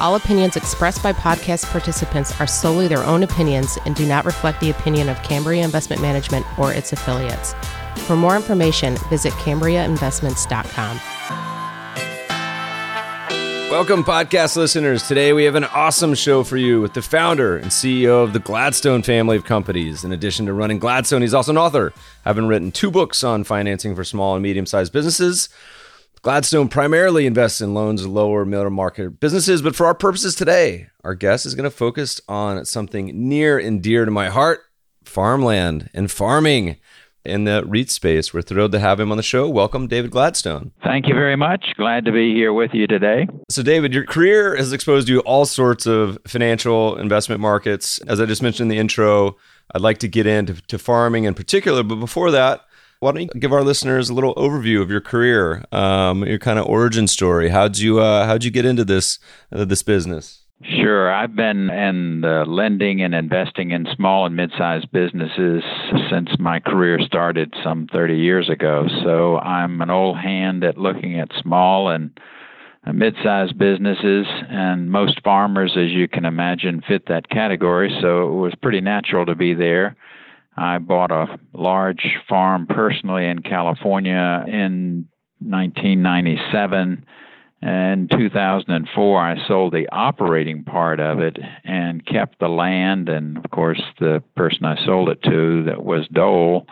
All 0.00 0.14
opinions 0.14 0.56
expressed 0.56 1.02
by 1.02 1.12
podcast 1.12 1.66
participants 1.66 2.40
are 2.40 2.46
solely 2.46 2.88
their 2.88 3.04
own 3.04 3.22
opinions 3.22 3.76
and 3.84 3.94
do 3.94 4.06
not 4.06 4.24
reflect 4.24 4.58
the 4.60 4.70
opinion 4.70 5.10
of 5.10 5.22
Cambria 5.22 5.62
Investment 5.62 6.00
Management 6.00 6.46
or 6.58 6.72
its 6.72 6.94
affiliates. 6.94 7.54
For 8.06 8.16
more 8.16 8.34
information, 8.34 8.96
visit 9.10 9.34
CambriaInvestments.com. 9.34 11.00
Welcome, 13.70 14.02
podcast 14.02 14.56
listeners. 14.56 15.06
Today 15.06 15.34
we 15.34 15.44
have 15.44 15.54
an 15.54 15.64
awesome 15.64 16.14
show 16.14 16.44
for 16.44 16.56
you 16.56 16.80
with 16.80 16.94
the 16.94 17.02
founder 17.02 17.58
and 17.58 17.70
CEO 17.70 18.24
of 18.24 18.32
the 18.32 18.40
Gladstone 18.40 19.02
family 19.02 19.36
of 19.36 19.44
companies. 19.44 20.02
In 20.02 20.12
addition 20.12 20.46
to 20.46 20.54
running 20.54 20.78
Gladstone, 20.78 21.20
he's 21.20 21.34
also 21.34 21.52
an 21.52 21.58
author, 21.58 21.92
having 22.24 22.46
written 22.46 22.72
two 22.72 22.90
books 22.90 23.22
on 23.22 23.44
financing 23.44 23.94
for 23.94 24.02
small 24.02 24.34
and 24.34 24.42
medium 24.42 24.64
sized 24.64 24.94
businesses. 24.94 25.50
Gladstone 26.22 26.68
primarily 26.68 27.24
invests 27.24 27.62
in 27.62 27.72
loans 27.72 28.02
to 28.02 28.08
lower 28.08 28.44
middle 28.44 28.68
market 28.68 29.20
businesses, 29.20 29.62
but 29.62 29.74
for 29.74 29.86
our 29.86 29.94
purposes 29.94 30.34
today, 30.34 30.88
our 31.02 31.14
guest 31.14 31.46
is 31.46 31.54
going 31.54 31.64
to 31.64 31.74
focus 31.74 32.20
on 32.28 32.62
something 32.66 33.10
near 33.26 33.58
and 33.58 33.82
dear 33.82 34.04
to 34.04 34.10
my 34.10 34.28
heart 34.28 34.60
farmland 35.02 35.88
and 35.94 36.10
farming 36.10 36.76
in 37.24 37.44
the 37.44 37.64
REIT 37.64 37.90
space. 37.90 38.34
We're 38.34 38.42
thrilled 38.42 38.72
to 38.72 38.78
have 38.78 39.00
him 39.00 39.10
on 39.10 39.16
the 39.16 39.22
show. 39.22 39.48
Welcome, 39.48 39.86
David 39.86 40.10
Gladstone. 40.10 40.72
Thank 40.84 41.08
you 41.08 41.14
very 41.14 41.36
much. 41.36 41.72
Glad 41.78 42.04
to 42.04 42.12
be 42.12 42.34
here 42.34 42.52
with 42.52 42.74
you 42.74 42.86
today. 42.86 43.26
So, 43.48 43.62
David, 43.62 43.94
your 43.94 44.04
career 44.04 44.54
has 44.56 44.74
exposed 44.74 45.08
you 45.08 45.22
to 45.22 45.22
all 45.22 45.46
sorts 45.46 45.86
of 45.86 46.18
financial 46.26 46.98
investment 46.98 47.40
markets. 47.40 47.98
As 48.00 48.20
I 48.20 48.26
just 48.26 48.42
mentioned 48.42 48.70
in 48.70 48.76
the 48.76 48.80
intro, 48.80 49.38
I'd 49.74 49.80
like 49.80 49.98
to 49.98 50.08
get 50.08 50.26
into 50.26 50.60
to 50.66 50.78
farming 50.78 51.24
in 51.24 51.32
particular, 51.32 51.82
but 51.82 51.96
before 51.96 52.30
that, 52.30 52.66
why 53.00 53.12
don't 53.12 53.22
you 53.22 53.40
give 53.40 53.52
our 53.52 53.64
listeners 53.64 54.10
a 54.10 54.14
little 54.14 54.34
overview 54.34 54.82
of 54.82 54.90
your 54.90 55.00
career, 55.00 55.64
um, 55.72 56.24
your 56.24 56.38
kind 56.38 56.58
of 56.58 56.66
origin 56.66 57.06
story? 57.06 57.48
How'd 57.48 57.78
you 57.78 57.98
uh, 57.98 58.26
how'd 58.26 58.44
you 58.44 58.50
get 58.50 58.64
into 58.64 58.84
this 58.84 59.18
uh, 59.50 59.64
this 59.64 59.82
business? 59.82 60.44
Sure. 60.62 61.10
I've 61.10 61.34
been 61.34 61.70
in 61.70 62.20
lending 62.20 63.00
and 63.00 63.14
investing 63.14 63.70
in 63.70 63.86
small 63.96 64.26
and 64.26 64.36
mid-sized 64.36 64.92
businesses 64.92 65.62
since 66.10 66.28
my 66.38 66.60
career 66.60 66.98
started 67.00 67.54
some 67.64 67.86
30 67.90 68.18
years 68.18 68.50
ago. 68.50 68.86
So 69.02 69.38
I'm 69.38 69.80
an 69.80 69.88
old 69.88 70.18
hand 70.18 70.62
at 70.62 70.76
looking 70.76 71.18
at 71.18 71.30
small 71.40 71.88
and 71.88 72.10
uh, 72.86 72.92
mid-sized 72.92 73.56
businesses, 73.58 74.26
and 74.50 74.90
most 74.90 75.22
farmers, 75.22 75.78
as 75.78 75.90
you 75.90 76.08
can 76.08 76.26
imagine, 76.26 76.82
fit 76.86 77.06
that 77.08 77.30
category. 77.30 77.90
So 78.02 78.28
it 78.28 78.32
was 78.32 78.54
pretty 78.60 78.82
natural 78.82 79.24
to 79.26 79.34
be 79.34 79.54
there. 79.54 79.96
I 80.56 80.78
bought 80.78 81.10
a 81.10 81.38
large 81.52 82.16
farm 82.28 82.66
personally 82.66 83.26
in 83.26 83.40
California 83.40 84.44
in 84.46 85.08
1997. 85.40 87.04
In 87.62 88.08
2004, 88.10 89.20
I 89.20 89.46
sold 89.46 89.72
the 89.74 89.88
operating 89.92 90.64
part 90.64 90.98
of 90.98 91.20
it 91.20 91.38
and 91.64 92.04
kept 92.06 92.38
the 92.38 92.48
land. 92.48 93.08
And 93.08 93.36
of 93.36 93.50
course, 93.50 93.82
the 93.98 94.22
person 94.34 94.64
I 94.64 94.82
sold 94.84 95.10
it 95.10 95.22
to 95.24 95.64
that 95.64 95.84
was 95.84 96.08
Dole, 96.12 96.66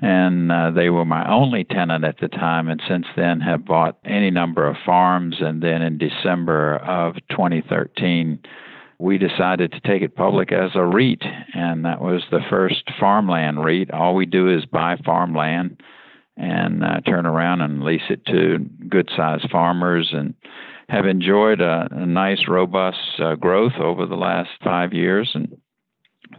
and 0.00 0.50
uh, 0.50 0.70
they 0.70 0.88
were 0.88 1.04
my 1.04 1.28
only 1.28 1.64
tenant 1.64 2.04
at 2.04 2.20
the 2.20 2.28
time. 2.28 2.68
And 2.68 2.80
since 2.88 3.06
then, 3.16 3.40
have 3.40 3.64
bought 3.64 3.98
any 4.04 4.30
number 4.30 4.66
of 4.66 4.76
farms. 4.86 5.36
And 5.40 5.62
then 5.62 5.82
in 5.82 5.98
December 5.98 6.76
of 6.76 7.16
2013, 7.30 8.38
we 9.00 9.16
decided 9.16 9.72
to 9.72 9.80
take 9.80 10.02
it 10.02 10.14
public 10.14 10.52
as 10.52 10.72
a 10.74 10.84
REIT, 10.84 11.22
and 11.54 11.86
that 11.86 12.02
was 12.02 12.22
the 12.30 12.42
first 12.50 12.82
farmland 13.00 13.64
REIT. 13.64 13.90
All 13.90 14.14
we 14.14 14.26
do 14.26 14.54
is 14.54 14.66
buy 14.66 14.96
farmland 15.04 15.80
and 16.36 16.84
uh, 16.84 17.00
turn 17.00 17.24
around 17.24 17.62
and 17.62 17.82
lease 17.82 18.02
it 18.10 18.24
to 18.26 18.58
good 18.88 19.08
sized 19.16 19.50
farmers 19.50 20.10
and 20.12 20.34
have 20.90 21.06
enjoyed 21.06 21.62
a, 21.62 21.88
a 21.90 22.04
nice, 22.04 22.46
robust 22.46 22.98
uh, 23.18 23.36
growth 23.36 23.72
over 23.80 24.04
the 24.04 24.16
last 24.16 24.50
five 24.62 24.92
years 24.92 25.30
and 25.34 25.56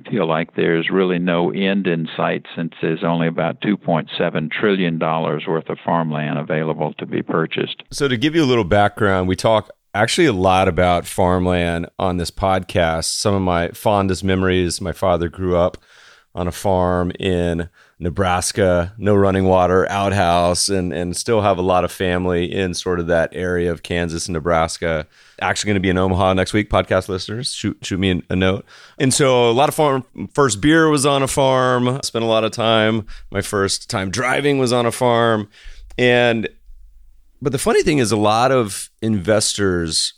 feel 0.09 0.27
like 0.27 0.55
there's 0.55 0.89
really 0.91 1.19
no 1.19 1.51
end 1.51 1.87
in 1.87 2.07
sight 2.15 2.45
since 2.55 2.73
there's 2.81 3.03
only 3.03 3.27
about 3.27 3.61
$2.7 3.61 4.51
trillion 4.51 4.99
worth 4.99 5.69
of 5.69 5.77
farmland 5.83 6.37
available 6.37 6.93
to 6.93 7.05
be 7.05 7.21
purchased. 7.23 7.83
So, 7.91 8.07
to 8.07 8.17
give 8.17 8.35
you 8.35 8.43
a 8.43 8.45
little 8.45 8.63
background, 8.63 9.27
we 9.27 9.35
talk 9.35 9.69
actually 9.93 10.27
a 10.27 10.33
lot 10.33 10.67
about 10.67 11.05
farmland 11.05 11.89
on 11.99 12.17
this 12.17 12.31
podcast. 12.31 13.05
Some 13.05 13.33
of 13.33 13.41
my 13.41 13.69
fondest 13.69 14.23
memories 14.23 14.81
my 14.81 14.93
father 14.93 15.29
grew 15.29 15.57
up 15.57 15.77
on 16.33 16.47
a 16.47 16.51
farm 16.51 17.11
in 17.19 17.69
Nebraska, 17.99 18.93
no 18.97 19.13
running 19.13 19.45
water, 19.45 19.87
outhouse, 19.89 20.69
and, 20.69 20.93
and 20.93 21.15
still 21.15 21.41
have 21.41 21.57
a 21.57 21.61
lot 21.61 21.83
of 21.83 21.91
family 21.91 22.51
in 22.51 22.73
sort 22.73 22.99
of 22.99 23.07
that 23.07 23.29
area 23.33 23.71
of 23.71 23.83
Kansas 23.83 24.27
and 24.27 24.33
Nebraska. 24.33 25.05
Actually, 25.39 25.69
going 25.69 25.75
to 25.75 25.81
be 25.81 25.89
in 25.89 25.97
Omaha 25.97 26.33
next 26.33 26.53
week. 26.53 26.69
Podcast 26.69 27.09
listeners, 27.09 27.53
shoot 27.53 27.77
shoot 27.83 27.99
me 27.99 28.23
a 28.29 28.35
note. 28.35 28.65
And 28.97 29.13
so, 29.13 29.49
a 29.49 29.51
lot 29.51 29.69
of 29.69 29.75
farm. 29.75 30.05
First 30.33 30.61
beer 30.61 30.89
was 30.89 31.05
on 31.05 31.21
a 31.21 31.27
farm. 31.27 31.99
Spent 32.01 32.23
a 32.23 32.27
lot 32.27 32.43
of 32.43 32.51
time. 32.51 33.05
My 33.29 33.41
first 33.41 33.89
time 33.89 34.09
driving 34.09 34.57
was 34.57 34.71
on 34.71 34.85
a 34.85 34.91
farm, 34.91 35.49
and 35.97 36.47
but 37.41 37.51
the 37.51 37.57
funny 37.57 37.83
thing 37.83 37.97
is, 37.97 38.11
a 38.11 38.17
lot 38.17 38.51
of 38.51 38.89
investors, 39.01 40.13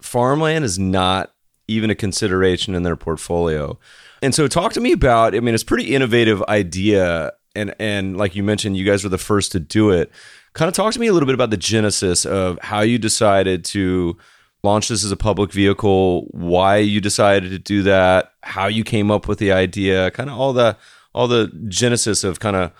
farmland 0.00 0.64
is 0.64 0.78
not 0.78 1.32
even 1.66 1.90
a 1.90 1.94
consideration 1.94 2.74
in 2.74 2.82
their 2.82 2.96
portfolio. 2.96 3.78
And 4.22 4.34
so, 4.34 4.48
talk 4.48 4.72
to 4.74 4.80
me 4.80 4.92
about. 4.92 5.34
I 5.34 5.40
mean, 5.40 5.54
it's 5.54 5.64
pretty 5.64 5.94
innovative 5.94 6.42
idea, 6.48 7.32
and 7.54 7.74
and 7.78 8.16
like 8.16 8.34
you 8.34 8.42
mentioned, 8.42 8.76
you 8.76 8.84
guys 8.84 9.02
were 9.02 9.10
the 9.10 9.18
first 9.18 9.52
to 9.52 9.60
do 9.60 9.90
it. 9.90 10.10
Kind 10.52 10.68
of 10.68 10.74
talk 10.74 10.92
to 10.94 11.00
me 11.00 11.06
a 11.06 11.12
little 11.12 11.26
bit 11.26 11.34
about 11.34 11.50
the 11.50 11.56
genesis 11.56 12.26
of 12.26 12.58
how 12.60 12.80
you 12.80 12.98
decided 12.98 13.64
to 13.66 14.16
launch 14.62 14.88
this 14.88 15.04
as 15.04 15.12
a 15.12 15.16
public 15.16 15.52
vehicle, 15.52 16.22
why 16.32 16.78
you 16.78 17.00
decided 17.00 17.50
to 17.50 17.58
do 17.58 17.82
that, 17.82 18.32
how 18.42 18.66
you 18.66 18.82
came 18.82 19.10
up 19.10 19.28
with 19.28 19.38
the 19.38 19.52
idea, 19.52 20.10
kind 20.10 20.28
of 20.28 20.38
all 20.38 20.52
the 20.52 20.76
all 21.14 21.28
the 21.28 21.48
genesis 21.68 22.24
of 22.24 22.40
kind 22.40 22.56
of 22.56 22.72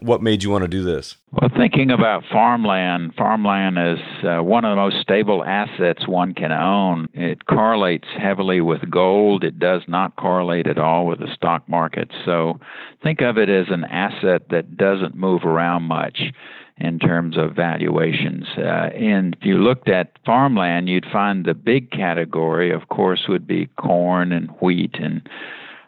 what 0.00 0.22
made 0.22 0.42
you 0.42 0.50
want 0.50 0.62
to 0.62 0.68
do 0.68 0.82
this? 0.82 1.16
Well, 1.32 1.50
thinking 1.56 1.90
about 1.90 2.24
farmland, 2.30 3.14
farmland 3.16 3.78
is 3.78 4.24
uh, 4.24 4.42
one 4.42 4.64
of 4.64 4.72
the 4.72 4.76
most 4.76 5.00
stable 5.00 5.44
assets 5.44 6.08
one 6.08 6.34
can 6.34 6.52
own. 6.52 7.08
It 7.14 7.46
correlates 7.46 8.08
heavily 8.18 8.60
with 8.60 8.90
gold. 8.90 9.44
It 9.44 9.58
does 9.58 9.82
not 9.86 10.16
correlate 10.16 10.66
at 10.66 10.78
all 10.78 11.06
with 11.06 11.20
the 11.20 11.32
stock 11.34 11.68
market. 11.68 12.10
So 12.24 12.58
think 13.02 13.20
of 13.20 13.38
it 13.38 13.48
as 13.48 13.66
an 13.68 13.84
asset 13.84 14.48
that 14.50 14.76
doesn't 14.76 15.14
move 15.14 15.44
around 15.44 15.84
much 15.84 16.32
in 16.78 16.98
terms 16.98 17.36
of 17.36 17.54
valuations. 17.54 18.46
Uh, 18.56 18.88
and 18.96 19.36
if 19.38 19.44
you 19.44 19.58
looked 19.58 19.88
at 19.88 20.18
farmland, 20.24 20.88
you'd 20.88 21.06
find 21.12 21.44
the 21.44 21.54
big 21.54 21.90
category, 21.90 22.72
of 22.72 22.88
course, 22.88 23.26
would 23.28 23.46
be 23.46 23.66
corn 23.78 24.32
and 24.32 24.48
wheat 24.60 24.94
and 24.94 25.28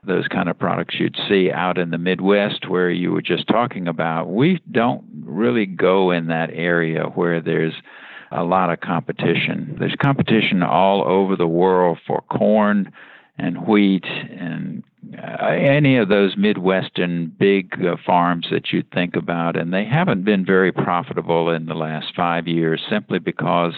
those 0.04 0.26
kind 0.28 0.48
of 0.48 0.58
products 0.58 0.96
you'd 0.98 1.16
see 1.28 1.50
out 1.50 1.78
in 1.78 1.90
the 1.90 1.98
Midwest 1.98 2.68
where 2.68 2.90
you 2.90 3.12
were 3.12 3.22
just 3.22 3.46
talking 3.46 3.86
about. 3.86 4.28
We 4.28 4.60
don't 4.70 5.04
really 5.24 5.66
go 5.66 6.10
in 6.10 6.26
that 6.26 6.50
area 6.52 7.04
where 7.14 7.40
there's 7.40 7.74
a 8.32 8.42
lot 8.42 8.70
of 8.70 8.80
competition. 8.80 9.76
There's 9.78 9.94
competition 10.00 10.62
all 10.62 11.04
over 11.06 11.36
the 11.36 11.46
world 11.46 11.98
for 12.06 12.22
corn 12.22 12.92
and 13.38 13.66
wheat 13.66 14.04
and 14.04 14.82
uh, 15.18 15.46
any 15.46 15.96
of 15.96 16.08
those 16.08 16.36
Midwestern 16.36 17.32
big 17.38 17.74
uh, 17.84 17.96
farms 18.04 18.46
that 18.50 18.72
you 18.72 18.82
think 18.94 19.14
about, 19.14 19.56
and 19.56 19.72
they 19.72 19.84
haven't 19.84 20.24
been 20.24 20.44
very 20.44 20.72
profitable 20.72 21.50
in 21.50 21.66
the 21.66 21.74
last 21.74 22.14
five 22.16 22.46
years 22.46 22.80
simply 22.88 23.18
because 23.18 23.74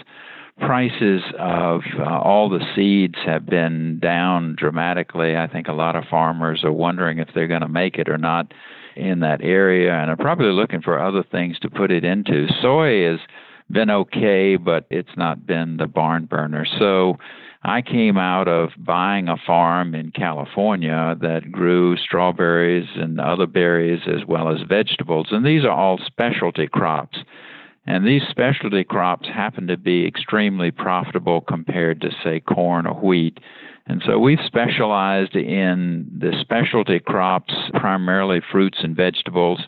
prices 0.60 1.22
of 1.38 1.82
uh, 1.98 2.04
all 2.04 2.48
the 2.48 2.64
seeds 2.74 3.16
have 3.26 3.46
been 3.46 3.98
down 4.00 4.56
dramatically. 4.58 5.36
I 5.36 5.48
think 5.48 5.68
a 5.68 5.72
lot 5.72 5.96
of 5.96 6.04
farmers 6.10 6.62
are 6.64 6.72
wondering 6.72 7.18
if 7.18 7.28
they're 7.34 7.48
going 7.48 7.62
to 7.62 7.68
make 7.68 7.96
it 7.96 8.08
or 8.08 8.18
not 8.18 8.52
in 8.96 9.20
that 9.20 9.42
area 9.42 9.92
and 9.92 10.10
are 10.10 10.16
probably 10.16 10.52
looking 10.52 10.80
for 10.80 11.00
other 11.00 11.24
things 11.24 11.58
to 11.60 11.70
put 11.70 11.90
it 11.90 12.04
into. 12.04 12.46
Soy 12.62 13.04
has 13.10 13.20
been 13.70 13.90
okay, 13.90 14.56
but 14.56 14.86
it's 14.90 15.16
not 15.16 15.46
been 15.46 15.76
the 15.76 15.86
barn 15.86 16.26
burner. 16.26 16.66
So 16.78 17.18
I 17.64 17.82
came 17.82 18.16
out 18.16 18.46
of 18.46 18.70
buying 18.78 19.28
a 19.28 19.36
farm 19.44 19.94
in 19.94 20.12
California 20.12 21.16
that 21.20 21.50
grew 21.50 21.96
strawberries 21.96 22.88
and 22.94 23.18
other 23.18 23.46
berries 23.46 24.02
as 24.06 24.26
well 24.28 24.50
as 24.50 24.60
vegetables, 24.68 25.28
and 25.30 25.44
these 25.44 25.64
are 25.64 25.70
all 25.70 25.98
specialty 26.06 26.68
crops 26.68 27.18
And 27.86 28.06
these 28.06 28.22
specialty 28.30 28.84
crops 28.84 29.28
happen 29.28 29.66
to 29.66 29.76
be 29.76 30.06
extremely 30.06 30.70
profitable 30.70 31.42
compared 31.42 32.00
to, 32.00 32.10
say, 32.22 32.40
corn 32.40 32.86
or 32.86 32.94
wheat. 32.94 33.38
And 33.86 34.02
so 34.06 34.18
we've 34.18 34.38
specialized 34.46 35.36
in 35.36 36.10
the 36.18 36.32
specialty 36.40 36.98
crops, 36.98 37.52
primarily 37.74 38.40
fruits 38.50 38.78
and 38.82 38.96
vegetables. 38.96 39.60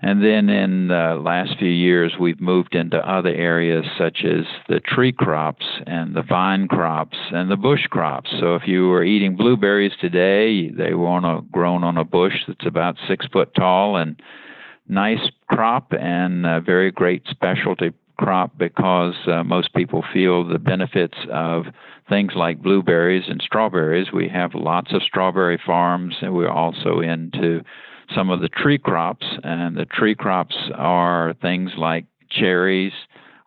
And 0.00 0.24
then 0.24 0.48
in 0.48 0.88
the 0.88 1.20
last 1.22 1.58
few 1.58 1.68
years, 1.68 2.14
we've 2.18 2.40
moved 2.40 2.74
into 2.74 2.96
other 2.96 3.28
areas 3.28 3.84
such 3.98 4.24
as 4.24 4.46
the 4.68 4.80
tree 4.80 5.12
crops 5.12 5.64
and 5.86 6.16
the 6.16 6.22
vine 6.22 6.66
crops 6.66 7.16
and 7.30 7.50
the 7.50 7.56
bush 7.56 7.86
crops. 7.88 8.30
So 8.40 8.56
if 8.56 8.62
you 8.66 8.88
were 8.88 9.04
eating 9.04 9.36
blueberries 9.36 9.92
today, 10.00 10.70
they 10.70 10.94
were 10.94 11.06
on 11.06 11.24
a, 11.24 11.42
grown 11.52 11.84
on 11.84 11.98
a 11.98 12.04
bush 12.04 12.34
that's 12.48 12.66
about 12.66 12.96
six 13.06 13.26
foot 13.26 13.54
tall 13.54 13.96
and 13.96 14.20
nice 14.88 15.30
crop 15.48 15.92
and 15.92 16.46
a 16.46 16.60
very 16.60 16.90
great 16.90 17.22
specialty 17.28 17.92
crop 18.18 18.56
because 18.58 19.14
uh, 19.26 19.42
most 19.42 19.74
people 19.74 20.04
feel 20.12 20.46
the 20.46 20.58
benefits 20.58 21.16
of 21.32 21.64
things 22.08 22.32
like 22.36 22.62
blueberries 22.62 23.24
and 23.28 23.40
strawberries. 23.42 24.12
We 24.12 24.28
have 24.28 24.54
lots 24.54 24.92
of 24.92 25.02
strawberry 25.02 25.60
farms, 25.64 26.16
and 26.20 26.34
we're 26.34 26.50
also 26.50 27.00
into 27.00 27.62
some 28.14 28.30
of 28.30 28.40
the 28.40 28.48
tree 28.48 28.78
crops. 28.78 29.26
And 29.42 29.76
the 29.76 29.86
tree 29.86 30.14
crops 30.14 30.56
are 30.76 31.34
things 31.40 31.72
like 31.76 32.04
cherries, 32.30 32.92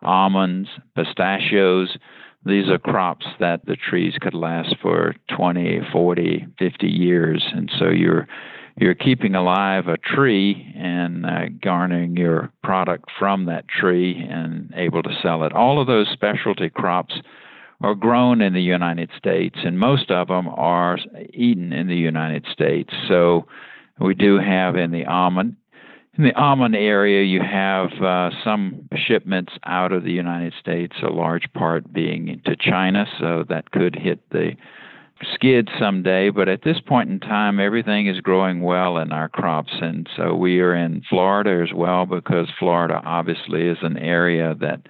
almonds, 0.02 0.68
pistachios. 0.94 1.96
These 2.44 2.68
are 2.68 2.78
crops 2.78 3.26
that 3.40 3.66
the 3.66 3.76
trees 3.76 4.14
could 4.20 4.34
last 4.34 4.76
for 4.80 5.14
20, 5.36 5.80
40, 5.92 6.46
50 6.58 6.86
years. 6.86 7.44
And 7.52 7.70
so 7.78 7.88
you're 7.88 8.28
you're 8.78 8.94
keeping 8.94 9.34
alive 9.34 9.88
a 9.88 9.96
tree 9.96 10.72
and 10.76 11.24
uh, 11.24 11.46
garnering 11.62 12.16
your 12.16 12.52
product 12.62 13.10
from 13.18 13.46
that 13.46 13.66
tree 13.68 14.26
and 14.28 14.72
able 14.76 15.02
to 15.02 15.18
sell 15.22 15.44
it. 15.44 15.52
All 15.52 15.80
of 15.80 15.86
those 15.86 16.08
specialty 16.12 16.68
crops 16.68 17.14
are 17.80 17.94
grown 17.94 18.40
in 18.40 18.52
the 18.52 18.62
United 18.62 19.10
States, 19.16 19.56
and 19.64 19.78
most 19.78 20.10
of 20.10 20.28
them 20.28 20.48
are 20.48 20.98
eaten 21.32 21.72
in 21.72 21.88
the 21.88 21.96
United 21.96 22.46
States. 22.52 22.92
So 23.08 23.46
we 23.98 24.14
do 24.14 24.38
have 24.38 24.76
in 24.76 24.90
the 24.90 25.06
almond. 25.06 25.56
In 26.18 26.24
the 26.24 26.34
almond 26.34 26.74
area, 26.74 27.24
you 27.24 27.40
have 27.40 27.92
uh, 28.02 28.30
some 28.42 28.88
shipments 28.94 29.52
out 29.64 29.92
of 29.92 30.02
the 30.02 30.12
United 30.12 30.54
States, 30.58 30.96
a 31.02 31.12
large 31.12 31.52
part 31.52 31.92
being 31.92 32.40
to 32.46 32.56
China, 32.56 33.06
so 33.20 33.44
that 33.50 33.70
could 33.70 33.94
hit 33.94 34.20
the 34.30 34.52
skid 35.34 35.68
someday, 35.78 36.30
but 36.30 36.48
at 36.48 36.62
this 36.62 36.80
point 36.80 37.10
in 37.10 37.20
time, 37.20 37.58
everything 37.58 38.06
is 38.06 38.20
growing 38.20 38.62
well 38.62 38.98
in 38.98 39.12
our 39.12 39.28
crops. 39.28 39.72
And 39.80 40.08
so 40.16 40.34
we 40.34 40.60
are 40.60 40.74
in 40.74 41.02
Florida 41.08 41.64
as 41.66 41.74
well 41.74 42.06
because 42.06 42.48
Florida 42.58 43.00
obviously 43.04 43.66
is 43.66 43.78
an 43.82 43.96
area 43.96 44.54
that 44.60 44.82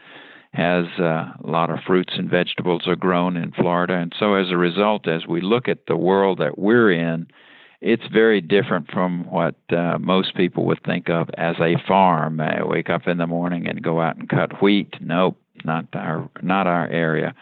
has 0.52 0.86
uh, 0.98 1.32
a 1.42 1.46
lot 1.46 1.70
of 1.70 1.78
fruits 1.86 2.14
and 2.16 2.30
vegetables 2.30 2.88
are 2.88 2.96
grown 2.96 3.36
in 3.36 3.52
Florida. 3.52 3.94
And 3.94 4.14
so 4.18 4.34
as 4.34 4.50
a 4.50 4.56
result, 4.56 5.06
as 5.06 5.26
we 5.26 5.40
look 5.40 5.68
at 5.68 5.86
the 5.86 5.96
world 5.96 6.38
that 6.38 6.58
we're 6.58 6.90
in, 6.90 7.26
it's 7.82 8.06
very 8.10 8.40
different 8.40 8.90
from 8.90 9.24
what 9.30 9.54
uh, 9.70 9.98
most 9.98 10.34
people 10.34 10.64
would 10.64 10.82
think 10.82 11.10
of 11.10 11.28
as 11.36 11.56
a 11.60 11.76
farm. 11.86 12.40
I 12.40 12.64
wake 12.64 12.88
up 12.88 13.06
in 13.06 13.18
the 13.18 13.26
morning 13.26 13.68
and 13.68 13.82
go 13.82 14.00
out 14.00 14.16
and 14.16 14.28
cut 14.28 14.62
wheat. 14.62 14.94
Nope, 15.00 15.38
not 15.64 15.84
our 15.92 16.28
not 16.42 16.66
our 16.66 16.88
area. 16.88 17.34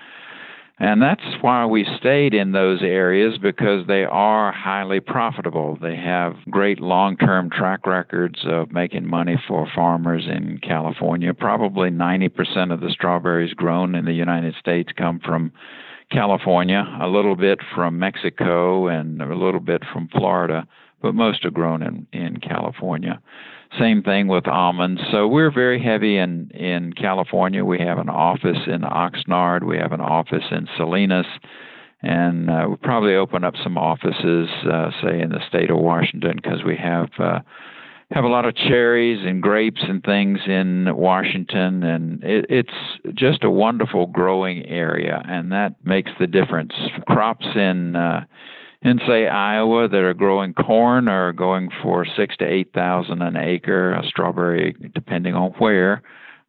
And 0.79 1.01
that's 1.01 1.23
why 1.41 1.67
we 1.67 1.87
stayed 2.01 2.35
in 2.35 2.51
those 2.51 2.83
areas 2.83 3.39
because 3.39 3.87
they 3.87 4.03
are 4.05 4.51
highly 4.51 4.99
profitable. 4.99 5.79
They 5.81 5.95
have 5.95 6.35
great 6.51 6.81
long 6.81 7.17
term 7.17 7.49
track 7.49 7.87
records 7.87 8.41
of 8.45 8.73
making 8.73 9.07
money 9.07 9.37
for 9.47 9.69
farmers 9.73 10.25
in 10.27 10.59
California. 10.59 11.33
Probably 11.33 11.91
90% 11.91 12.73
of 12.73 12.81
the 12.81 12.91
strawberries 12.91 13.55
grown 13.55 13.95
in 13.95 14.05
the 14.05 14.13
United 14.13 14.57
States 14.59 14.91
come 14.97 15.21
from 15.21 15.53
California, 16.11 16.85
a 17.01 17.07
little 17.07 17.37
bit 17.37 17.61
from 17.75 17.99
Mexico, 18.01 18.89
and 18.89 19.23
a 19.23 19.35
little 19.35 19.61
bit 19.61 19.83
from 19.93 20.09
Florida, 20.09 20.67
but 21.01 21.15
most 21.15 21.45
are 21.45 21.51
grown 21.51 21.83
in, 21.83 22.07
in 22.13 22.39
California. 22.39 23.21
Same 23.79 24.03
thing 24.03 24.29
with 24.29 24.47
almonds. 24.47 25.01
So 25.11 25.27
we're 25.27 25.51
very 25.51 25.83
heavy 25.83 26.17
in 26.17 26.51
in 26.51 26.93
California. 26.93 27.65
We 27.65 27.79
have 27.81 27.99
an 27.99 28.09
office 28.09 28.59
in 28.67 28.83
Oxnard. 28.83 29.65
We 29.65 29.79
have 29.79 29.93
an 29.93 30.01
office 30.01 30.45
in 30.51 30.69
Salinas, 30.77 31.27
and 32.03 32.51
uh, 32.51 32.65
we'll 32.69 32.77
probably 32.77 33.15
open 33.15 33.43
up 33.43 33.55
some 33.63 33.77
offices, 33.77 34.49
uh, 34.71 34.91
say 35.03 35.21
in 35.21 35.31
the 35.31 35.41
state 35.49 35.71
of 35.71 35.79
Washington, 35.79 36.39
because 36.43 36.63
we 36.65 36.77
have. 36.77 37.09
Uh, 37.19 37.41
have 38.11 38.25
a 38.25 38.29
lot 38.29 38.45
of 38.45 38.55
cherries 38.55 39.27
and 39.27 39.43
grapes 39.43 39.81
and 39.83 40.05
things 40.05 40.39
in 40.47 40.95
Washington, 40.95 41.83
and 41.83 42.23
it, 42.23 42.45
it's 42.49 43.15
just 43.15 43.43
a 43.43 43.51
wonderful 43.51 44.07
growing 44.07 44.65
area, 44.67 45.23
and 45.27 45.51
that 45.51 45.75
makes 45.85 46.13
the 46.21 46.27
difference. 46.27 46.73
Crops 47.09 47.47
in 47.57 47.97
uh, 47.97 48.25
in 48.85 49.01
say 49.07 49.27
Iowa 49.27 49.89
that 49.89 49.97
are 49.97 50.15
growing 50.15 50.53
corn 50.53 51.09
are 51.09 51.33
going 51.33 51.71
for 51.83 52.07
six 52.17 52.37
to 52.37 52.45
eight 52.45 52.73
thousand 52.75 53.23
an 53.23 53.37
acre. 53.37 53.93
A 53.95 54.07
strawberry, 54.07 54.77
depending 54.95 55.35
on 55.35 55.53
where, 55.53 56.03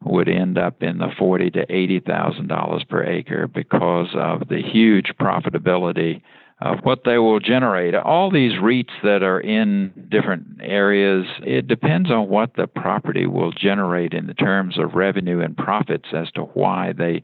would 0.04 0.28
end 0.28 0.58
up 0.58 0.82
in 0.82 0.98
the 0.98 1.08
forty 1.18 1.50
to 1.50 1.64
eighty 1.72 1.98
thousand 1.98 2.48
dollars 2.48 2.84
per 2.84 3.02
acre 3.02 3.48
because 3.48 4.08
of 4.14 4.48
the 4.48 4.62
huge 4.62 5.12
profitability 5.18 6.20
of 6.60 6.78
what 6.82 7.00
they 7.04 7.18
will 7.18 7.40
generate. 7.40 7.94
All 7.94 8.30
these 8.30 8.52
REITs 8.52 9.02
that 9.02 9.22
are 9.22 9.40
in 9.40 10.08
different 10.10 10.46
areas, 10.62 11.26
it 11.42 11.66
depends 11.66 12.10
on 12.10 12.28
what 12.28 12.54
the 12.56 12.66
property 12.66 13.26
will 13.26 13.52
generate 13.52 14.14
in 14.14 14.26
the 14.26 14.34
terms 14.34 14.78
of 14.78 14.94
revenue 14.94 15.40
and 15.40 15.56
profits 15.56 16.08
as 16.14 16.30
to 16.32 16.42
why 16.42 16.92
they 16.96 17.22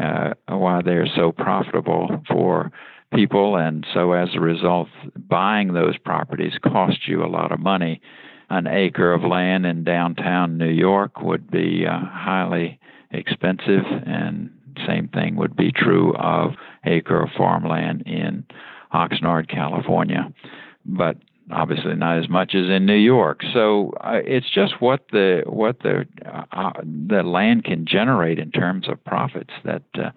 uh, 0.00 0.34
why 0.48 0.82
they're 0.82 1.08
so 1.14 1.32
profitable 1.32 2.22
for 2.28 2.70
people, 3.14 3.56
and 3.56 3.86
so 3.92 4.12
as 4.12 4.30
a 4.34 4.40
result, 4.40 4.88
buying 5.16 5.72
those 5.72 5.96
properties 5.98 6.54
costs 6.62 7.06
you 7.06 7.24
a 7.24 7.26
lot 7.26 7.52
of 7.52 7.60
money. 7.60 8.00
An 8.48 8.66
acre 8.66 9.12
of 9.12 9.22
land 9.22 9.64
in 9.64 9.84
downtown 9.84 10.58
New 10.58 10.70
York 10.70 11.20
would 11.20 11.50
be 11.50 11.86
uh, 11.86 11.98
highly 12.00 12.80
expensive, 13.12 13.84
and 14.06 14.50
same 14.86 15.08
thing 15.08 15.36
would 15.36 15.56
be 15.56 15.70
true 15.70 16.14
of 16.16 16.52
acre 16.84 17.22
of 17.22 17.30
farmland 17.36 18.02
in 18.06 18.44
Oxnard, 18.92 19.48
California. 19.48 20.32
But 20.84 21.16
obviously 21.52 21.94
not 21.94 22.18
as 22.18 22.28
much 22.28 22.54
as 22.54 22.68
in 22.68 22.86
New 22.86 22.94
York. 22.94 23.42
So 23.52 23.92
uh, 24.00 24.20
it's 24.24 24.50
just 24.50 24.80
what 24.80 25.06
the 25.12 25.42
what 25.46 25.80
the 25.80 26.06
uh, 26.52 26.72
the 26.82 27.22
land 27.22 27.64
can 27.64 27.86
generate 27.86 28.38
in 28.38 28.50
terms 28.50 28.88
of 28.88 29.02
profits 29.04 29.52
that 29.64 29.82
uh, 29.94 30.10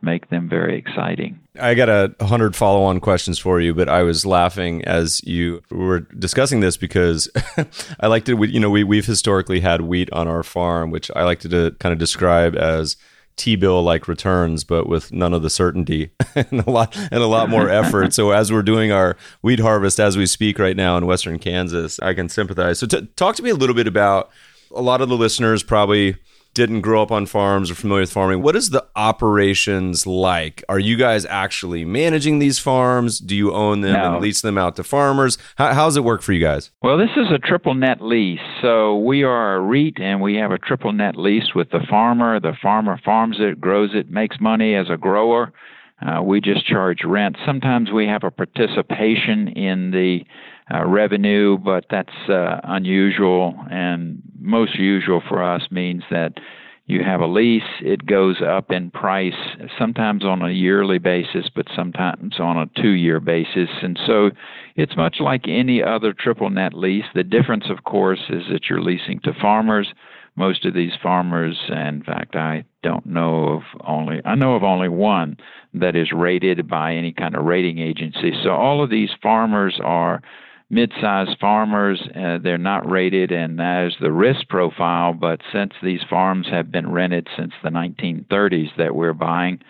make 0.00 0.30
them 0.30 0.48
very 0.48 0.78
exciting. 0.78 1.40
I 1.60 1.74
got 1.74 1.88
a 1.88 2.14
hundred 2.24 2.54
follow-on 2.54 3.00
questions 3.00 3.38
for 3.38 3.60
you, 3.60 3.74
but 3.74 3.88
I 3.88 4.02
was 4.02 4.24
laughing 4.24 4.84
as 4.84 5.22
you 5.24 5.62
were 5.70 6.00
discussing 6.00 6.60
this 6.60 6.76
because 6.76 7.28
I 8.00 8.06
like 8.06 8.24
to, 8.26 8.44
you 8.44 8.60
know, 8.60 8.70
we 8.70 8.84
we've 8.84 9.06
historically 9.06 9.60
had 9.60 9.82
wheat 9.82 10.10
on 10.12 10.28
our 10.28 10.42
farm, 10.42 10.90
which 10.90 11.10
I 11.16 11.24
like 11.24 11.40
to 11.40 11.72
kind 11.80 11.92
of 11.92 11.98
describe 11.98 12.54
as 12.54 12.96
T-bill 13.36 13.82
like 13.82 14.08
returns, 14.08 14.64
but 14.64 14.88
with 14.88 15.12
none 15.12 15.32
of 15.32 15.42
the 15.42 15.50
certainty 15.50 16.10
and 16.34 16.60
a 16.66 16.70
lot 16.70 16.96
and 16.96 17.22
a 17.22 17.26
lot 17.26 17.48
more 17.48 17.68
effort. 17.70 18.12
so 18.12 18.30
as 18.32 18.52
we're 18.52 18.62
doing 18.62 18.92
our 18.92 19.16
wheat 19.40 19.60
harvest 19.60 19.98
as 19.98 20.16
we 20.16 20.26
speak 20.26 20.58
right 20.58 20.76
now 20.76 20.96
in 20.96 21.06
western 21.06 21.38
Kansas, 21.38 21.98
I 22.00 22.14
can 22.14 22.28
sympathize. 22.28 22.78
So 22.78 22.86
t- 22.86 23.08
talk 23.16 23.36
to 23.36 23.42
me 23.42 23.50
a 23.50 23.54
little 23.54 23.74
bit 23.74 23.86
about 23.86 24.30
a 24.74 24.82
lot 24.82 25.00
of 25.00 25.08
the 25.08 25.16
listeners 25.16 25.62
probably 25.62 26.16
didn't 26.58 26.80
grow 26.80 27.00
up 27.00 27.12
on 27.12 27.24
farms 27.24 27.70
or 27.70 27.76
familiar 27.76 28.02
with 28.02 28.10
farming, 28.10 28.42
what 28.42 28.56
is 28.56 28.70
the 28.70 28.84
operations 28.96 30.08
like? 30.08 30.64
Are 30.68 30.80
you 30.80 30.96
guys 30.96 31.24
actually 31.24 31.84
managing 31.84 32.40
these 32.40 32.58
farms? 32.58 33.20
Do 33.20 33.36
you 33.36 33.54
own 33.54 33.80
them 33.82 33.92
no. 33.92 34.14
and 34.14 34.20
lease 34.20 34.42
them 34.42 34.58
out 34.58 34.74
to 34.74 34.82
farmers? 34.82 35.38
How, 35.56 35.72
how 35.72 35.84
does 35.84 35.96
it 35.96 36.02
work 36.02 36.20
for 36.20 36.32
you 36.32 36.40
guys? 36.40 36.72
Well, 36.82 36.98
this 36.98 37.10
is 37.16 37.30
a 37.32 37.38
triple 37.38 37.74
net 37.74 38.02
lease. 38.02 38.40
So 38.60 38.98
we 38.98 39.22
are 39.22 39.54
a 39.54 39.60
REIT 39.60 40.00
and 40.00 40.20
we 40.20 40.34
have 40.34 40.50
a 40.50 40.58
triple 40.58 40.92
net 40.92 41.14
lease 41.16 41.54
with 41.54 41.70
the 41.70 41.86
farmer. 41.88 42.40
The 42.40 42.56
farmer 42.60 43.00
farms 43.04 43.36
it, 43.38 43.60
grows 43.60 43.90
it, 43.94 44.10
makes 44.10 44.38
money 44.40 44.74
as 44.74 44.90
a 44.90 44.96
grower. 44.96 45.52
Uh, 46.02 46.22
we 46.22 46.40
just 46.40 46.66
charge 46.66 47.04
rent. 47.04 47.36
Sometimes 47.46 47.92
we 47.92 48.06
have 48.06 48.24
a 48.24 48.32
participation 48.32 49.46
in 49.48 49.92
the 49.92 50.24
uh, 50.72 50.84
revenue, 50.86 51.58
but 51.58 51.86
that's 51.90 52.28
uh, 52.28 52.60
unusual. 52.64 53.54
And 53.70 54.22
most 54.38 54.78
usual 54.78 55.22
for 55.28 55.42
us 55.42 55.62
means 55.70 56.02
that 56.10 56.34
you 56.88 57.04
have 57.04 57.20
a 57.20 57.26
lease, 57.26 57.62
it 57.82 58.06
goes 58.06 58.40
up 58.40 58.70
in 58.70 58.90
price, 58.90 59.34
sometimes 59.78 60.24
on 60.24 60.40
a 60.40 60.50
yearly 60.50 60.96
basis, 60.96 61.50
but 61.54 61.66
sometimes 61.76 62.40
on 62.40 62.56
a 62.56 62.80
two 62.80 62.92
year 62.92 63.20
basis. 63.20 63.68
And 63.82 63.98
so 64.06 64.30
it's 64.74 64.96
much 64.96 65.16
like 65.20 65.42
any 65.46 65.82
other 65.82 66.14
triple 66.14 66.48
net 66.48 66.72
lease. 66.72 67.04
The 67.14 67.24
difference, 67.24 67.66
of 67.68 67.84
course, 67.84 68.20
is 68.30 68.44
that 68.50 68.70
you're 68.70 68.80
leasing 68.80 69.20
to 69.24 69.34
farmers. 69.38 69.92
Most 70.34 70.64
of 70.64 70.72
these 70.72 70.92
farmers, 71.02 71.58
in 71.68 72.02
fact, 72.06 72.36
I 72.36 72.64
don't 72.82 73.04
know 73.04 73.48
of 73.48 73.62
only, 73.86 74.22
I 74.24 74.34
know 74.34 74.54
of 74.54 74.62
only 74.62 74.88
one 74.88 75.36
that 75.74 75.94
is 75.94 76.10
rated 76.10 76.68
by 76.68 76.94
any 76.94 77.12
kind 77.12 77.36
of 77.36 77.44
rating 77.44 77.80
agency. 77.80 78.32
So 78.42 78.50
all 78.50 78.82
of 78.82 78.88
these 78.88 79.10
farmers 79.22 79.78
are 79.84 80.22
mid-sized 80.70 81.38
farmers. 81.40 82.00
Uh, 82.14 82.38
they're 82.42 82.58
not 82.58 82.88
rated, 82.90 83.32
and 83.32 83.58
there's 83.58 83.96
the 84.00 84.12
risk 84.12 84.48
profile. 84.48 85.12
But 85.12 85.40
since 85.52 85.72
these 85.82 86.02
farms 86.08 86.46
have 86.50 86.70
been 86.70 86.90
rented 86.90 87.28
since 87.36 87.52
the 87.62 87.70
1930s 87.70 88.76
that 88.76 88.94
we're 88.94 89.14
buying, 89.14 89.60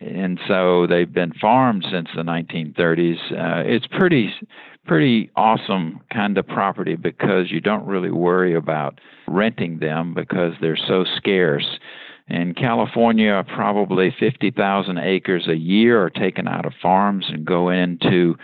and 0.00 0.38
so 0.48 0.86
they've 0.86 1.12
been 1.12 1.32
farmed 1.40 1.86
since 1.90 2.08
the 2.14 2.22
1930s, 2.22 3.32
uh, 3.32 3.62
it's 3.66 3.86
pretty 3.86 4.32
pretty 4.84 5.30
awesome 5.36 6.00
kind 6.12 6.36
of 6.36 6.46
property 6.46 6.96
because 6.96 7.52
you 7.52 7.60
don't 7.60 7.86
really 7.86 8.10
worry 8.10 8.54
about 8.54 9.00
renting 9.28 9.78
them 9.78 10.12
because 10.12 10.54
they're 10.60 10.76
so 10.76 11.04
scarce. 11.16 11.78
In 12.28 12.54
California, 12.54 13.44
probably 13.54 14.14
50,000 14.18 14.98
acres 14.98 15.46
a 15.48 15.54
year 15.56 16.02
are 16.02 16.10
taken 16.10 16.48
out 16.48 16.66
of 16.66 16.72
farms 16.82 17.26
and 17.28 17.44
go 17.44 17.68
into 17.68 18.36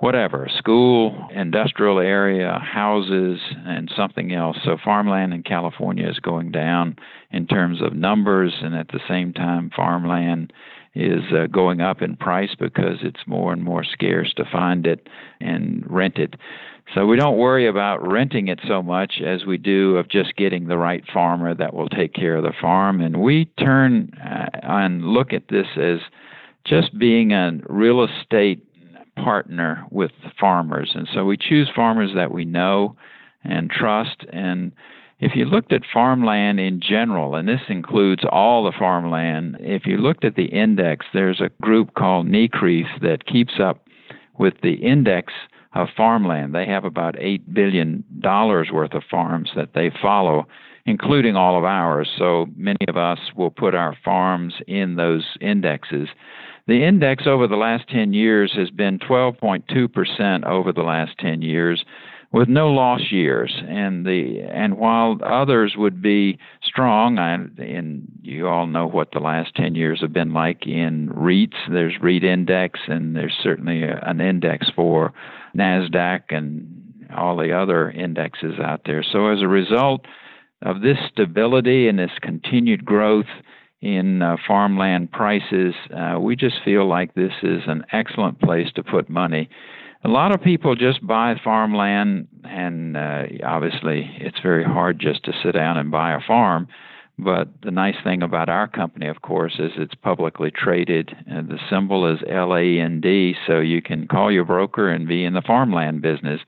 whatever 0.00 0.48
school, 0.56 1.28
industrial 1.34 1.98
area, 1.98 2.58
houses, 2.58 3.38
and 3.66 3.90
something 3.94 4.32
else. 4.32 4.56
So 4.64 4.76
farmland 4.82 5.34
in 5.34 5.42
California 5.42 6.08
is 6.08 6.18
going 6.18 6.50
down 6.50 6.96
in 7.30 7.46
terms 7.46 7.82
of 7.82 7.92
numbers, 7.92 8.54
and 8.62 8.74
at 8.74 8.88
the 8.88 9.00
same 9.06 9.32
time, 9.34 9.70
farmland 9.74 10.52
is 10.94 11.22
uh, 11.32 11.46
going 11.46 11.80
up 11.80 12.02
in 12.02 12.16
price 12.16 12.54
because 12.58 12.98
it's 13.02 13.20
more 13.26 13.52
and 13.52 13.62
more 13.62 13.84
scarce 13.84 14.32
to 14.34 14.44
find 14.50 14.86
it 14.86 15.06
and 15.40 15.84
rent 15.88 16.16
it. 16.16 16.34
So 16.94 17.06
we 17.06 17.16
don't 17.16 17.36
worry 17.36 17.68
about 17.68 18.10
renting 18.10 18.48
it 18.48 18.58
so 18.66 18.82
much 18.82 19.20
as 19.24 19.44
we 19.44 19.58
do 19.58 19.96
of 19.96 20.08
just 20.08 20.34
getting 20.34 20.66
the 20.66 20.78
right 20.78 21.04
farmer 21.12 21.54
that 21.54 21.74
will 21.74 21.88
take 21.88 22.14
care 22.14 22.36
of 22.36 22.42
the 22.42 22.54
farm. 22.60 23.00
And 23.00 23.18
we 23.18 23.44
turn 23.60 24.10
uh, 24.24 24.48
and 24.62 25.04
look 25.04 25.32
at 25.32 25.48
this 25.48 25.66
as 25.76 25.98
just 26.64 26.98
being 26.98 27.32
a 27.32 27.52
real 27.68 28.04
estate 28.04 28.66
partner 29.22 29.84
with 29.90 30.10
farmers. 30.38 30.92
And 30.94 31.08
so 31.12 31.24
we 31.24 31.36
choose 31.36 31.68
farmers 31.74 32.10
that 32.14 32.32
we 32.32 32.44
know 32.44 32.96
and 33.44 33.70
trust. 33.70 34.24
And 34.32 34.72
if 35.18 35.32
you 35.34 35.44
looked 35.44 35.72
at 35.72 35.82
farmland 35.92 36.60
in 36.60 36.80
general, 36.80 37.34
and 37.34 37.48
this 37.48 37.60
includes 37.68 38.22
all 38.30 38.64
the 38.64 38.72
farmland, 38.78 39.56
if 39.60 39.86
you 39.86 39.98
looked 39.98 40.24
at 40.24 40.36
the 40.36 40.46
index, 40.46 41.06
there's 41.12 41.40
a 41.40 41.50
group 41.62 41.94
called 41.94 42.26
NCREIF 42.26 43.00
that 43.02 43.26
keeps 43.26 43.54
up 43.60 43.86
with 44.38 44.54
the 44.62 44.74
index 44.74 45.32
of 45.74 45.88
farmland. 45.96 46.54
They 46.54 46.66
have 46.66 46.84
about 46.84 47.14
$8 47.16 47.52
billion 47.52 48.04
worth 48.22 48.94
of 48.94 49.02
farms 49.10 49.50
that 49.54 49.74
they 49.74 49.90
follow, 50.02 50.46
including 50.86 51.36
all 51.36 51.58
of 51.58 51.64
ours. 51.64 52.08
So 52.18 52.46
many 52.56 52.78
of 52.88 52.96
us 52.96 53.18
will 53.36 53.50
put 53.50 53.74
our 53.74 53.96
farms 54.04 54.54
in 54.66 54.96
those 54.96 55.24
indexes. 55.40 56.08
The 56.70 56.84
index 56.84 57.26
over 57.26 57.48
the 57.48 57.56
last 57.56 57.88
10 57.88 58.12
years 58.12 58.52
has 58.54 58.70
been 58.70 59.00
12.2% 59.00 60.44
over 60.46 60.72
the 60.72 60.82
last 60.82 61.18
10 61.18 61.42
years 61.42 61.84
with 62.30 62.48
no 62.48 62.70
loss 62.70 63.10
years 63.10 63.52
and 63.66 64.06
the 64.06 64.38
and 64.48 64.78
while 64.78 65.18
others 65.20 65.74
would 65.76 66.00
be 66.00 66.38
strong 66.62 67.18
and 67.18 68.06
you 68.22 68.46
all 68.46 68.68
know 68.68 68.86
what 68.86 69.10
the 69.10 69.18
last 69.18 69.56
10 69.56 69.74
years 69.74 70.00
have 70.00 70.12
been 70.12 70.32
like 70.32 70.64
in 70.64 71.08
REITs 71.08 71.56
there's 71.72 72.00
REIT 72.00 72.22
index 72.22 72.78
and 72.86 73.16
there's 73.16 73.36
certainly 73.42 73.82
a, 73.82 73.98
an 74.06 74.20
index 74.20 74.70
for 74.76 75.12
Nasdaq 75.56 76.20
and 76.28 77.08
all 77.16 77.36
the 77.36 77.52
other 77.52 77.90
indexes 77.90 78.60
out 78.62 78.82
there. 78.86 79.02
So 79.02 79.26
as 79.26 79.42
a 79.42 79.48
result 79.48 80.02
of 80.62 80.82
this 80.82 80.98
stability 81.10 81.88
and 81.88 81.98
this 81.98 82.12
continued 82.22 82.84
growth 82.84 83.26
in 83.80 84.22
uh, 84.22 84.36
farmland 84.46 85.10
prices, 85.10 85.74
uh, 85.96 86.18
we 86.20 86.36
just 86.36 86.56
feel 86.64 86.86
like 86.86 87.14
this 87.14 87.32
is 87.42 87.62
an 87.66 87.84
excellent 87.92 88.40
place 88.40 88.68
to 88.74 88.82
put 88.82 89.08
money. 89.08 89.48
A 90.04 90.08
lot 90.08 90.32
of 90.32 90.42
people 90.42 90.74
just 90.74 91.06
buy 91.06 91.34
farmland, 91.42 92.28
and 92.44 92.96
uh, 92.96 93.24
obviously 93.44 94.10
it's 94.18 94.40
very 94.42 94.64
hard 94.64 94.98
just 94.98 95.24
to 95.24 95.32
sit 95.42 95.52
down 95.52 95.76
and 95.76 95.90
buy 95.90 96.12
a 96.12 96.20
farm. 96.26 96.68
But 97.18 97.48
the 97.62 97.70
nice 97.70 97.96
thing 98.02 98.22
about 98.22 98.48
our 98.48 98.66
company, 98.66 99.06
of 99.06 99.20
course, 99.20 99.56
is 99.58 99.72
it's 99.76 99.94
publicly 99.94 100.50
traded. 100.50 101.14
And 101.26 101.48
the 101.48 101.58
symbol 101.68 102.10
is 102.10 102.20
LAND, 102.22 103.36
so 103.46 103.60
you 103.60 103.82
can 103.82 104.08
call 104.08 104.32
your 104.32 104.46
broker 104.46 104.88
and 104.88 105.06
be 105.06 105.24
in 105.24 105.34
the 105.34 105.42
farmland 105.42 106.00
business. 106.00 106.40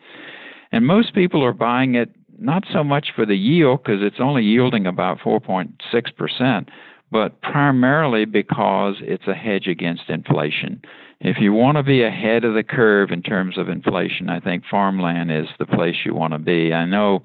And 0.71 0.87
most 0.87 1.15
people 1.15 1.45
are 1.45 1.53
buying 1.53 1.95
it 1.95 2.11
not 2.39 2.65
so 2.73 2.83
much 2.83 3.09
for 3.15 3.27
the 3.27 3.37
yield, 3.37 3.83
because 3.83 4.01
it's 4.03 4.21
only 4.21 4.43
yielding 4.43 4.87
about 4.87 5.19
4.6%, 5.19 6.69
but 7.13 7.41
primarily 7.43 8.25
because 8.25 8.97
it's 9.03 9.29
a 9.29 9.35
hedge 9.35 9.69
against 9.69 10.09
inflation. 10.09 10.81
If 11.21 11.37
you 11.39 11.53
want 11.53 11.77
to 11.77 11.83
be 11.83 12.03
ahead 12.03 12.43
of 12.43 12.55
the 12.55 12.65
curve 12.65 13.11
in 13.11 13.23
terms 13.23 13.59
of 13.59 13.69
inflation, 13.69 14.31
I 14.31 14.41
think 14.41 14.65
farmland 14.69 15.31
is 15.31 15.47
the 15.59 15.67
place 15.67 15.95
you 16.05 16.15
want 16.15 16.33
to 16.33 16.39
be. 16.39 16.73
I 16.73 16.87
know 16.87 17.25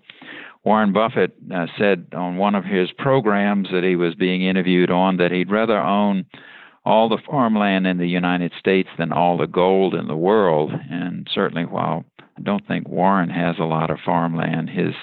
Warren 0.65 0.91
Buffett 0.91 1.33
uh, 1.51 1.67
said 1.79 2.07
on 2.13 2.35
one 2.35 2.53
of 2.53 2.65
his 2.65 2.91
programs 2.91 3.69
that 3.71 3.85
he 3.85 3.95
was 3.95 4.13
being 4.13 4.43
interviewed 4.43 4.91
on 4.91 5.17
that 5.17 5.31
he'd 5.31 5.49
rather 5.49 5.79
own 5.79 6.25
all 6.85 7.07
the 7.07 7.21
farmland 7.25 7.87
in 7.87 7.97
the 7.97 8.07
United 8.07 8.51
States 8.59 8.89
than 8.97 9.13
all 9.13 9.37
the 9.37 9.47
gold 9.47 9.95
in 9.95 10.07
the 10.07 10.15
world. 10.17 10.71
And 10.91 11.27
certainly, 11.33 11.65
while 11.65 12.05
I 12.37 12.41
don't 12.41 12.67
think 12.67 12.87
Warren 12.89 13.29
has 13.29 13.55
a 13.57 13.63
lot 13.63 13.89
of 13.89 13.99
farmland, 14.05 14.69
his 14.69 14.93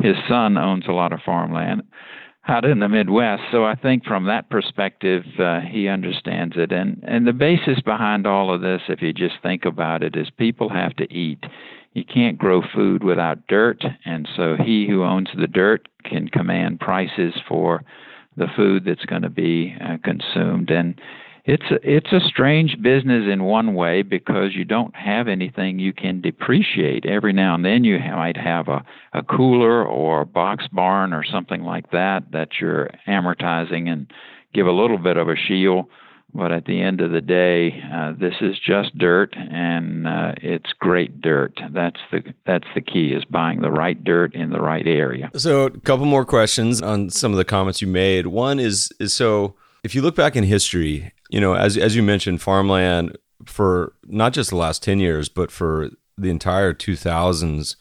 his 0.00 0.16
son 0.28 0.58
owns 0.58 0.86
a 0.88 0.92
lot 0.92 1.12
of 1.12 1.20
farmland 1.24 1.84
out 2.48 2.64
in 2.64 2.80
the 2.80 2.88
Midwest. 2.88 3.42
So 3.52 3.64
I 3.64 3.74
think 3.74 4.04
from 4.04 4.26
that 4.26 4.50
perspective, 4.50 5.24
uh, 5.38 5.60
he 5.60 5.88
understands 5.88 6.54
it. 6.56 6.72
And 6.72 7.02
and 7.06 7.26
the 7.26 7.32
basis 7.32 7.80
behind 7.80 8.26
all 8.26 8.52
of 8.52 8.60
this, 8.60 8.82
if 8.88 9.00
you 9.00 9.12
just 9.12 9.36
think 9.42 9.64
about 9.64 10.02
it, 10.02 10.16
is 10.16 10.28
people 10.36 10.68
have 10.68 10.94
to 10.96 11.12
eat 11.12 11.44
you 11.94 12.04
can't 12.04 12.38
grow 12.38 12.62
food 12.74 13.04
without 13.04 13.46
dirt, 13.48 13.84
and 14.04 14.28
so 14.36 14.56
he 14.56 14.86
who 14.88 15.04
owns 15.04 15.28
the 15.36 15.46
dirt 15.46 15.88
can 16.04 16.28
command 16.28 16.80
prices 16.80 17.34
for 17.46 17.84
the 18.36 18.46
food 18.56 18.84
that's 18.86 19.04
going 19.04 19.22
to 19.22 19.28
be 19.28 19.76
uh, 19.78 19.98
consumed. 20.02 20.70
And 20.70 20.98
it's 21.44 21.64
a, 21.70 21.78
it's 21.82 22.12
a 22.12 22.20
strange 22.20 22.80
business 22.80 23.24
in 23.30 23.42
one 23.42 23.74
way 23.74 24.02
because 24.02 24.54
you 24.54 24.64
don't 24.64 24.94
have 24.94 25.26
anything 25.26 25.78
you 25.78 25.92
can 25.92 26.20
depreciate. 26.20 27.04
Every 27.04 27.32
now 27.32 27.54
and 27.54 27.64
then 27.64 27.84
you 27.84 27.98
might 27.98 28.36
have 28.36 28.68
a, 28.68 28.84
a 29.12 29.22
cooler 29.22 29.84
or 29.84 30.20
a 30.20 30.26
box 30.26 30.66
barn 30.72 31.12
or 31.12 31.24
something 31.24 31.62
like 31.62 31.90
that 31.90 32.30
that 32.32 32.60
you're 32.60 32.90
amortizing 33.08 33.88
and 33.88 34.06
give 34.54 34.66
a 34.66 34.72
little 34.72 34.98
bit 34.98 35.16
of 35.16 35.28
a 35.28 35.36
shield 35.36 35.86
but 36.34 36.50
at 36.50 36.64
the 36.64 36.80
end 36.80 37.00
of 37.00 37.10
the 37.10 37.20
day, 37.20 37.82
uh, 37.92 38.12
this 38.18 38.34
is 38.40 38.58
just 38.58 38.96
dirt, 38.96 39.34
and 39.36 40.06
uh, 40.06 40.32
it's 40.38 40.72
great 40.78 41.20
dirt. 41.20 41.60
That's 41.72 42.00
the 42.10 42.22
that's 42.46 42.66
the 42.74 42.80
key 42.80 43.12
is 43.12 43.24
buying 43.26 43.60
the 43.60 43.70
right 43.70 44.02
dirt 44.02 44.34
in 44.34 44.50
the 44.50 44.60
right 44.60 44.86
area. 44.86 45.30
So, 45.36 45.66
a 45.66 45.70
couple 45.80 46.06
more 46.06 46.24
questions 46.24 46.80
on 46.80 47.10
some 47.10 47.32
of 47.32 47.38
the 47.38 47.44
comments 47.44 47.82
you 47.82 47.88
made. 47.88 48.28
One 48.28 48.58
is 48.58 48.90
is 48.98 49.12
so 49.12 49.56
if 49.84 49.94
you 49.94 50.00
look 50.00 50.16
back 50.16 50.34
in 50.34 50.44
history, 50.44 51.12
you 51.32 51.40
know, 51.40 51.54
as 51.54 51.78
as 51.78 51.96
you 51.96 52.02
mentioned, 52.02 52.42
farmland 52.42 53.16
for 53.46 53.94
not 54.04 54.34
just 54.34 54.50
the 54.50 54.56
last 54.56 54.82
ten 54.82 55.00
years, 55.00 55.30
but 55.30 55.50
for 55.50 55.88
the 56.18 56.28
entire 56.28 56.74
two 56.74 56.94
thousands 56.94 57.76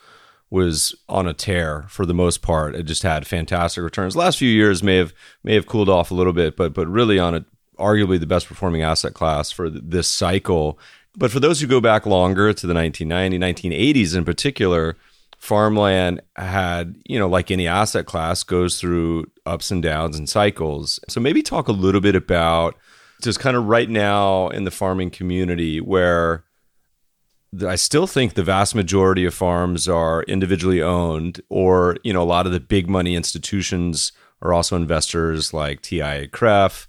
was 0.49 0.95
on 1.09 1.27
a 1.27 1.33
tear 1.33 1.85
for 1.89 2.05
the 2.05 2.13
most 2.13 2.41
part. 2.41 2.75
It 2.75 2.83
just 2.83 3.03
had 3.03 3.27
fantastic 3.27 3.83
returns. 3.83 4.15
last 4.15 4.37
few 4.37 4.49
years 4.49 4.81
may 4.81 4.95
have 4.95 5.13
may 5.43 5.53
have 5.53 5.67
cooled 5.67 5.89
off 5.89 6.11
a 6.11 6.13
little 6.13 6.33
bit, 6.33 6.55
but 6.55 6.73
but 6.73 6.87
really 6.87 7.19
on 7.19 7.35
a 7.35 7.45
arguably 7.77 8.19
the 8.19 8.25
best 8.25 8.47
performing 8.47 8.83
asset 8.83 9.13
class 9.13 9.51
for 9.51 9.69
this 9.69 10.07
cycle. 10.07 10.79
But 11.17 11.31
for 11.31 11.41
those 11.41 11.59
who 11.59 11.67
go 11.67 11.81
back 11.81 12.05
longer 12.05 12.53
to 12.53 12.67
the 12.67 12.73
1990s, 12.73 13.37
1980s 13.37 14.15
in 14.15 14.23
particular, 14.23 14.95
farmland 15.37 16.21
had, 16.37 16.95
you 17.05 17.19
know, 17.19 17.27
like 17.27 17.51
any 17.51 17.67
asset 17.67 18.05
class, 18.05 18.43
goes 18.43 18.79
through 18.79 19.25
ups 19.45 19.71
and 19.71 19.83
downs 19.83 20.17
and 20.17 20.29
cycles. 20.29 21.01
So 21.09 21.19
maybe 21.19 21.41
talk 21.41 21.67
a 21.67 21.73
little 21.73 21.99
bit 21.99 22.15
about 22.15 22.77
just 23.21 23.39
kind 23.39 23.57
of 23.57 23.65
right 23.65 23.89
now 23.89 24.49
in 24.49 24.63
the 24.63 24.71
farming 24.71 25.11
community 25.11 25.79
where 25.79 26.43
I 27.67 27.75
still 27.75 28.07
think 28.07 28.33
the 28.33 28.43
vast 28.43 28.75
majority 28.75 29.25
of 29.25 29.33
farms 29.33 29.87
are 29.87 30.23
individually 30.23 30.81
owned, 30.81 31.41
or, 31.49 31.97
you 32.03 32.13
know, 32.13 32.21
a 32.21 32.23
lot 32.23 32.45
of 32.45 32.53
the 32.53 32.59
big 32.59 32.89
money 32.89 33.15
institutions 33.15 34.13
are 34.41 34.53
also 34.53 34.75
investors 34.75 35.53
like 35.53 35.81
TIAA-CREF 35.81 36.87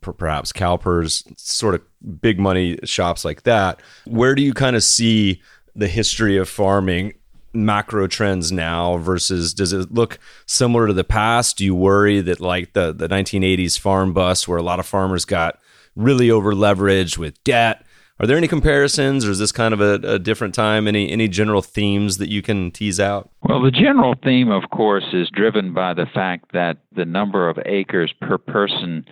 perhaps 0.00 0.52
CalPERS, 0.52 1.38
sort 1.38 1.74
of 1.74 1.82
big 2.20 2.38
money 2.38 2.78
shops 2.84 3.24
like 3.24 3.42
that. 3.42 3.80
Where 4.06 4.34
do 4.34 4.42
you 4.42 4.54
kind 4.54 4.76
of 4.76 4.82
see 4.82 5.42
the 5.74 5.88
history 5.88 6.36
of 6.36 6.48
farming 6.48 7.14
macro 7.54 8.06
trends 8.06 8.50
now 8.50 8.96
versus 8.96 9.52
does 9.52 9.72
it 9.72 9.92
look 9.92 10.18
similar 10.46 10.86
to 10.86 10.92
the 10.92 11.04
past? 11.04 11.58
Do 11.58 11.64
you 11.64 11.74
worry 11.74 12.20
that 12.20 12.40
like 12.40 12.72
the, 12.72 12.92
the 12.92 13.08
1980s 13.08 13.78
farm 13.78 14.12
bust 14.12 14.48
where 14.48 14.58
a 14.58 14.62
lot 14.62 14.78
of 14.80 14.86
farmers 14.86 15.24
got 15.24 15.58
really 15.96 16.30
over 16.30 16.52
leveraged 16.52 17.18
with 17.18 17.42
debt? 17.44 17.84
Are 18.20 18.26
there 18.26 18.36
any 18.36 18.46
comparisons, 18.46 19.26
or 19.26 19.30
is 19.30 19.40
this 19.40 19.50
kind 19.50 19.74
of 19.74 19.80
a, 19.80 19.94
a, 20.14 20.18
different 20.18 20.54
time? 20.54 20.86
Any 20.86 21.10
any 21.10 21.26
general 21.26 21.60
themes 21.60 22.18
that 22.18 22.28
you 22.28 22.40
can 22.40 22.70
tease 22.70 23.00
out? 23.00 23.30
Well, 23.42 23.60
the 23.60 23.72
general 23.72 24.14
theme, 24.22 24.50
of 24.50 24.70
course, 24.70 25.06
is 25.12 25.28
driven 25.30 25.74
by 25.74 25.94
the 25.94 26.06
fact 26.06 26.52
that 26.52 26.78
the 26.94 27.04
number 27.04 27.48
of 27.48 27.58
acres 27.66 28.12
per 28.20 28.38
person 28.38 29.04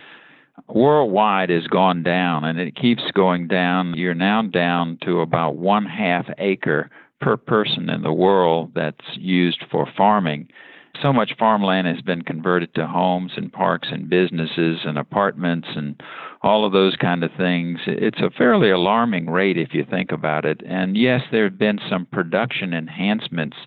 worldwide 0.67 1.49
has 1.49 1.67
gone 1.67 2.03
down 2.03 2.45
and 2.45 2.59
it 2.59 2.75
keeps 2.75 3.03
going 3.13 3.47
down. 3.47 3.95
You're 3.95 4.13
now 4.13 4.43
down 4.43 4.97
to 5.03 5.21
about 5.21 5.57
one 5.57 5.85
half 5.85 6.27
acre 6.37 6.89
per 7.19 7.37
person 7.37 7.89
in 7.89 8.03
the 8.03 8.13
world 8.13 8.71
that's 8.75 9.17
used 9.17 9.63
for 9.69 9.87
farming. 9.97 10.47
So 11.01 11.13
much 11.13 11.35
farmland 11.37 11.87
has 11.87 12.01
been 12.01 12.21
converted 12.21 12.75
to 12.75 12.87
homes 12.87 13.33
and 13.35 13.51
parks 13.51 13.87
and 13.91 14.09
businesses 14.09 14.79
and 14.85 14.97
apartments 14.97 15.67
and 15.75 16.01
all 16.43 16.65
of 16.65 16.73
those 16.73 16.95
kind 16.95 17.23
of 17.23 17.31
things. 17.37 17.79
It's 17.87 18.19
a 18.19 18.29
fairly 18.29 18.69
alarming 18.69 19.29
rate 19.29 19.57
if 19.57 19.73
you 19.73 19.85
think 19.89 20.11
about 20.11 20.45
it. 20.45 20.61
And 20.65 20.97
yes, 20.97 21.21
there 21.31 21.45
have 21.45 21.57
been 21.57 21.79
some 21.89 22.05
production 22.07 22.73
enhancements 22.73 23.57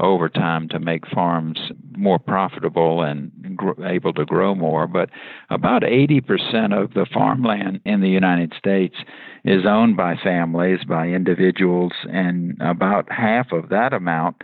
over 0.00 0.28
time 0.28 0.68
to 0.68 0.78
make 0.78 1.06
farms 1.06 1.58
more 1.96 2.18
profitable 2.18 3.02
and 3.02 3.30
gr- 3.56 3.84
able 3.84 4.12
to 4.12 4.24
grow 4.24 4.54
more. 4.54 4.86
But 4.86 5.10
about 5.50 5.82
80% 5.82 6.72
of 6.76 6.94
the 6.94 7.06
farmland 7.12 7.80
in 7.84 8.00
the 8.00 8.08
United 8.08 8.52
States 8.58 8.96
is 9.44 9.64
owned 9.66 9.96
by 9.96 10.16
families, 10.16 10.80
by 10.84 11.06
individuals, 11.08 11.92
and 12.10 12.56
about 12.60 13.10
half 13.12 13.52
of 13.52 13.68
that 13.68 13.92
amount 13.92 14.42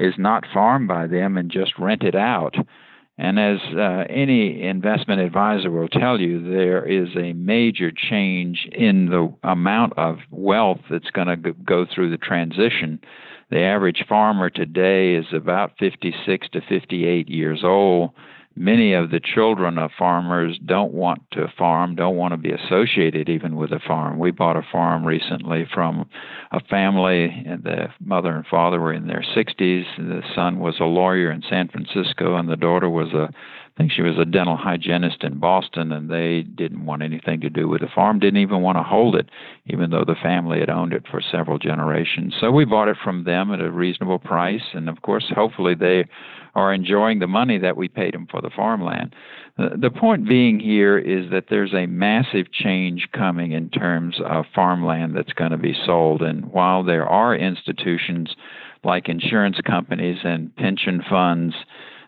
is 0.00 0.14
not 0.18 0.44
farmed 0.52 0.88
by 0.88 1.06
them 1.06 1.36
and 1.36 1.50
just 1.50 1.78
rented 1.78 2.16
out. 2.16 2.54
And 3.18 3.38
as 3.38 3.58
uh, 3.76 4.04
any 4.08 4.62
investment 4.62 5.20
advisor 5.20 5.70
will 5.70 5.88
tell 5.88 6.18
you, 6.18 6.42
there 6.42 6.84
is 6.86 7.08
a 7.16 7.34
major 7.34 7.92
change 7.92 8.66
in 8.72 9.06
the 9.10 9.32
amount 9.42 9.92
of 9.98 10.18
wealth 10.30 10.80
that's 10.90 11.10
going 11.10 11.28
to 11.28 11.52
go 11.52 11.86
through 11.94 12.10
the 12.10 12.16
transition 12.16 13.00
the 13.50 13.60
average 13.60 14.04
farmer 14.08 14.48
today 14.48 15.14
is 15.14 15.26
about 15.32 15.72
56 15.78 16.48
to 16.50 16.60
58 16.68 17.28
years 17.28 17.62
old. 17.64 18.10
Many 18.60 18.92
of 18.92 19.10
the 19.10 19.20
children 19.20 19.78
of 19.78 19.90
farmers 19.98 20.58
don't 20.66 20.92
want 20.92 21.22
to 21.30 21.50
farm, 21.56 21.94
don't 21.94 22.16
want 22.16 22.32
to 22.32 22.36
be 22.36 22.52
associated 22.52 23.30
even 23.30 23.56
with 23.56 23.72
a 23.72 23.80
farm. 23.80 24.18
We 24.18 24.32
bought 24.32 24.58
a 24.58 24.66
farm 24.70 25.02
recently 25.02 25.66
from 25.72 26.06
a 26.52 26.60
family, 26.64 27.42
and 27.46 27.64
the 27.64 27.86
mother 28.00 28.36
and 28.36 28.46
father 28.46 28.78
were 28.78 28.92
in 28.92 29.06
their 29.06 29.24
60s. 29.34 29.84
The 29.96 30.22
son 30.34 30.58
was 30.58 30.74
a 30.78 30.84
lawyer 30.84 31.30
in 31.30 31.42
San 31.48 31.68
Francisco, 31.68 32.36
and 32.36 32.50
the 32.50 32.56
daughter 32.56 32.90
was 32.90 33.14
a 33.14 33.30
I 33.80 33.82
think 33.84 33.92
she 33.92 34.02
was 34.02 34.18
a 34.18 34.26
dental 34.26 34.58
hygienist 34.58 35.24
in 35.24 35.38
Boston, 35.38 35.90
and 35.90 36.10
they 36.10 36.42
didn't 36.42 36.84
want 36.84 37.02
anything 37.02 37.40
to 37.40 37.48
do 37.48 37.66
with 37.66 37.80
the 37.80 37.88
farm, 37.94 38.18
didn't 38.18 38.42
even 38.42 38.60
want 38.60 38.76
to 38.76 38.82
hold 38.82 39.16
it, 39.16 39.30
even 39.66 39.90
though 39.90 40.04
the 40.04 40.16
family 40.16 40.60
had 40.60 40.68
owned 40.68 40.92
it 40.92 41.04
for 41.10 41.22
several 41.22 41.56
generations. 41.56 42.34
So 42.38 42.50
we 42.50 42.66
bought 42.66 42.88
it 42.88 42.98
from 43.02 43.24
them 43.24 43.50
at 43.54 43.60
a 43.62 43.70
reasonable 43.70 44.18
price, 44.18 44.74
and 44.74 44.90
of 44.90 45.00
course, 45.00 45.32
hopefully, 45.34 45.74
they 45.74 46.04
are 46.54 46.72
enjoying 46.72 47.18
the 47.18 47.26
money 47.26 47.58
that 47.58 47.76
we 47.76 47.88
paid 47.88 48.14
them 48.14 48.26
for 48.30 48.40
the 48.40 48.50
farmland. 48.54 49.14
Uh, 49.58 49.70
the 49.76 49.90
point 49.90 50.28
being 50.28 50.58
here 50.60 50.98
is 50.98 51.30
that 51.30 51.44
there's 51.50 51.74
a 51.74 51.86
massive 51.86 52.50
change 52.52 53.08
coming 53.12 53.52
in 53.52 53.68
terms 53.70 54.20
of 54.24 54.44
farmland 54.54 55.16
that's 55.16 55.32
going 55.32 55.50
to 55.50 55.58
be 55.58 55.76
sold, 55.86 56.22
and 56.22 56.46
while 56.52 56.82
there 56.82 57.06
are 57.06 57.34
institutions 57.34 58.34
like 58.82 59.08
insurance 59.08 59.60
companies 59.66 60.18
and 60.24 60.54
pension 60.56 61.02
funds 61.08 61.54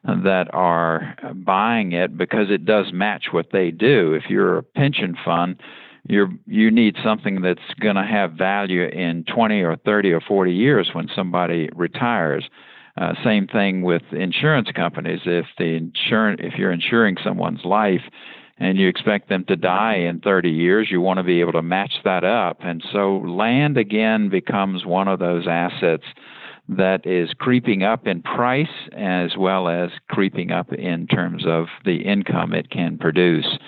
that 0.04 0.52
are 0.52 1.16
buying 1.34 1.92
it 1.92 2.16
because 2.16 2.50
it 2.50 2.64
does 2.64 2.86
match 2.92 3.26
what 3.30 3.46
they 3.52 3.70
do. 3.70 4.14
If 4.14 4.24
you're 4.28 4.58
a 4.58 4.62
pension 4.62 5.16
fund, 5.24 5.60
you 6.08 6.38
you 6.46 6.70
need 6.70 6.96
something 7.04 7.42
that's 7.42 7.60
going 7.80 7.94
to 7.94 8.04
have 8.04 8.32
value 8.32 8.84
in 8.84 9.24
20 9.32 9.60
or 9.62 9.76
30 9.76 10.12
or 10.12 10.20
40 10.20 10.52
years 10.52 10.90
when 10.92 11.08
somebody 11.14 11.68
retires. 11.74 12.48
Uh, 12.96 13.14
same 13.24 13.46
thing 13.46 13.82
with 13.82 14.02
insurance 14.12 14.68
companies. 14.74 15.20
If 15.24 15.46
the 15.58 15.76
insurance, 15.76 16.40
if 16.42 16.54
you're 16.58 16.72
insuring 16.72 17.16
someone's 17.24 17.64
life 17.64 18.02
and 18.58 18.78
you 18.78 18.88
expect 18.88 19.28
them 19.28 19.44
to 19.46 19.56
die 19.56 19.96
in 19.96 20.20
30 20.20 20.50
years, 20.50 20.88
you 20.90 21.00
want 21.00 21.18
to 21.18 21.24
be 21.24 21.40
able 21.40 21.52
to 21.52 21.62
match 21.62 21.94
that 22.04 22.22
up. 22.22 22.58
And 22.60 22.84
so 22.92 23.16
land 23.18 23.78
again 23.78 24.28
becomes 24.28 24.84
one 24.84 25.08
of 25.08 25.18
those 25.18 25.46
assets 25.48 26.04
that 26.68 27.06
is 27.06 27.30
creeping 27.38 27.82
up 27.82 28.06
in 28.06 28.22
price 28.22 28.68
as 28.92 29.36
well 29.36 29.68
as 29.68 29.90
creeping 30.08 30.50
up 30.50 30.72
in 30.72 31.06
terms 31.06 31.44
of 31.46 31.66
the 31.84 32.02
income 32.02 32.52
it 32.52 32.70
can 32.70 32.98
produce. 32.98 33.58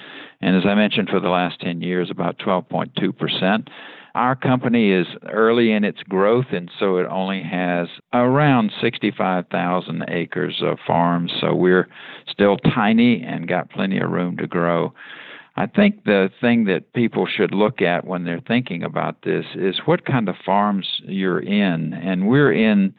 And 0.40 0.56
as 0.56 0.64
I 0.66 0.74
mentioned, 0.74 1.08
for 1.08 1.20
the 1.20 1.28
last 1.28 1.60
10 1.60 1.80
years, 1.80 2.10
about 2.10 2.38
12.2%. 2.38 3.68
Our 4.14 4.36
company 4.36 4.92
is 4.92 5.08
early 5.28 5.72
in 5.72 5.82
its 5.82 6.02
growth, 6.04 6.46
and 6.52 6.70
so 6.78 6.98
it 6.98 7.06
only 7.10 7.42
has 7.42 7.88
around 8.12 8.70
65,000 8.80 10.04
acres 10.08 10.62
of 10.62 10.78
farms. 10.86 11.32
So 11.40 11.52
we're 11.52 11.88
still 12.28 12.56
tiny 12.58 13.22
and 13.22 13.48
got 13.48 13.70
plenty 13.70 13.98
of 13.98 14.10
room 14.10 14.36
to 14.36 14.46
grow. 14.46 14.94
I 15.56 15.66
think 15.66 16.04
the 16.04 16.30
thing 16.40 16.64
that 16.64 16.92
people 16.92 17.26
should 17.26 17.52
look 17.52 17.82
at 17.82 18.06
when 18.06 18.24
they're 18.24 18.42
thinking 18.46 18.84
about 18.84 19.22
this 19.22 19.46
is 19.54 19.80
what 19.84 20.04
kind 20.04 20.28
of 20.28 20.36
farms 20.44 20.86
you're 21.04 21.40
in. 21.40 21.92
And 21.92 22.28
we're 22.28 22.52
in 22.52 22.94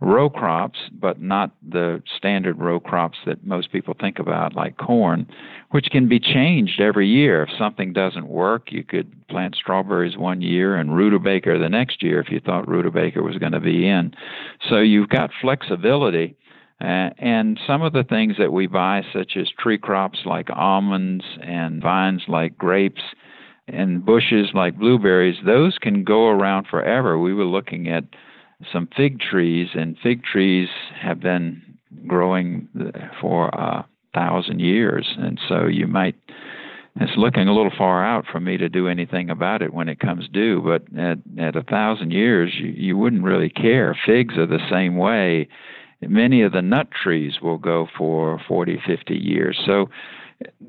row 0.00 0.28
crops, 0.28 0.78
but 0.92 1.20
not 1.20 1.52
the 1.66 2.02
standard 2.16 2.58
row 2.58 2.78
crops 2.78 3.18
that 3.24 3.46
most 3.46 3.72
people 3.72 3.94
think 3.98 4.18
about, 4.18 4.54
like 4.54 4.76
corn, 4.76 5.26
which 5.70 5.86
can 5.90 6.06
be 6.08 6.20
changed 6.20 6.80
every 6.80 7.08
year. 7.08 7.44
If 7.44 7.48
something 7.58 7.92
doesn't 7.92 8.28
work, 8.28 8.70
you 8.70 8.84
could 8.84 9.26
plant 9.28 9.56
strawberries 9.56 10.16
one 10.16 10.42
year 10.42 10.76
and 10.76 10.94
rutabaga 10.94 11.58
the 11.58 11.68
next 11.68 12.02
year 12.02 12.20
if 12.20 12.30
you 12.30 12.40
thought 12.40 12.68
rutabaga 12.68 13.22
was 13.22 13.38
going 13.38 13.52
to 13.52 13.60
be 13.60 13.88
in. 13.88 14.12
So 14.68 14.80
you've 14.80 15.08
got 15.08 15.30
flexibility 15.40 16.36
uh, 16.80 17.08
and 17.18 17.58
some 17.66 17.80
of 17.80 17.94
the 17.94 18.04
things 18.04 18.34
that 18.38 18.52
we 18.52 18.66
buy, 18.66 19.02
such 19.12 19.36
as 19.36 19.48
tree 19.58 19.78
crops 19.78 20.20
like 20.26 20.48
almonds 20.54 21.24
and 21.42 21.82
vines 21.82 22.22
like 22.28 22.58
grapes 22.58 23.00
and 23.66 24.04
bushes 24.04 24.48
like 24.52 24.78
blueberries, 24.78 25.38
those 25.44 25.78
can 25.78 26.04
go 26.04 26.28
around 26.28 26.66
forever. 26.66 27.18
We 27.18 27.32
were 27.32 27.46
looking 27.46 27.88
at 27.88 28.04
some 28.72 28.88
fig 28.96 29.20
trees, 29.20 29.68
and 29.74 29.96
fig 30.02 30.22
trees 30.24 30.68
have 31.00 31.20
been 31.20 31.62
growing 32.06 32.68
for 33.20 33.48
a 33.48 33.86
thousand 34.14 34.60
years. 34.60 35.06
And 35.18 35.38
so 35.48 35.66
you 35.66 35.86
might, 35.86 36.16
it's 36.96 37.16
looking 37.16 37.48
a 37.48 37.54
little 37.54 37.72
far 37.76 38.04
out 38.04 38.24
for 38.30 38.40
me 38.40 38.56
to 38.56 38.68
do 38.68 38.88
anything 38.88 39.30
about 39.30 39.62
it 39.62 39.74
when 39.74 39.88
it 39.88 40.00
comes 40.00 40.28
due, 40.32 40.62
but 40.62 40.82
at, 40.98 41.18
at 41.38 41.56
a 41.56 41.62
thousand 41.62 42.12
years, 42.12 42.52
you, 42.58 42.68
you 42.68 42.96
wouldn't 42.96 43.24
really 43.24 43.50
care. 43.50 43.96
Figs 44.06 44.36
are 44.38 44.46
the 44.46 44.66
same 44.70 44.96
way 44.96 45.48
many 46.02 46.42
of 46.42 46.52
the 46.52 46.62
nut 46.62 46.88
trees 46.90 47.40
will 47.40 47.58
go 47.58 47.86
for 47.96 48.40
40, 48.46 48.80
50 48.86 49.14
years. 49.14 49.60
So 49.64 49.88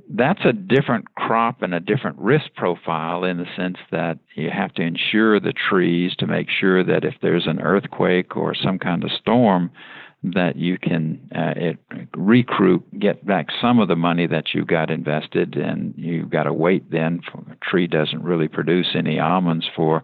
that's 0.10 0.46
a 0.46 0.54
different 0.54 1.14
crop 1.16 1.62
and 1.62 1.74
a 1.74 1.80
different 1.80 2.18
risk 2.20 2.46
profile 2.56 3.24
in 3.24 3.38
the 3.38 3.46
sense 3.56 3.78
that 3.92 4.18
you 4.36 4.50
have 4.50 4.74
to 4.76 4.82
insure 4.82 5.40
the 5.40 5.54
trees 5.54 6.16
to 6.18 6.28
make 6.28 6.48
sure 6.50 6.84
that 6.84 7.04
if 7.04 7.16
there's 7.22 7.48
an 7.48 7.62
earthquake 7.62 8.36
or 8.38 8.56
some 8.56 8.80
kind 8.80 9.04
of 9.04 9.12
storm, 9.12 9.72
that 10.24 10.56
you 10.56 10.78
can 10.78 11.20
uh, 11.36 11.54
it, 11.56 11.78
recruit, 12.16 12.84
get 13.00 13.26
back 13.26 13.48
some 13.62 13.80
of 13.80 13.88
the 13.88 13.96
money 13.96 14.26
that 14.28 14.54
you 14.54 14.66
got 14.66 14.90
invested, 14.90 15.56
and 15.56 15.94
you've 15.96 16.30
got 16.30 16.44
to 16.44 16.54
wait 16.54 16.90
then. 16.92 17.22
For, 17.32 17.40
a 17.52 17.56
tree 17.70 17.88
doesn't 17.88 18.24
really 18.24 18.48
produce 18.48 18.88
any 18.96 19.20
almonds 19.20 19.70
for 19.76 20.04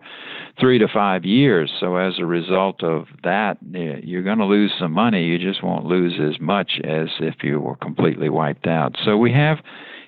three 0.59 0.77
to 0.79 0.87
five 0.87 1.25
years. 1.25 1.71
So 1.79 1.97
as 1.97 2.13
a 2.19 2.25
result 2.25 2.83
of 2.83 3.05
that, 3.23 3.57
you're 3.71 4.23
going 4.23 4.37
to 4.37 4.45
lose 4.45 4.71
some 4.79 4.91
money. 4.91 5.25
You 5.25 5.39
just 5.39 5.63
won't 5.63 5.85
lose 5.85 6.13
as 6.21 6.39
much 6.39 6.79
as 6.83 7.07
if 7.19 7.35
you 7.43 7.59
were 7.59 7.75
completely 7.77 8.29
wiped 8.29 8.67
out. 8.67 8.95
So 9.03 9.17
we 9.17 9.33
have 9.33 9.57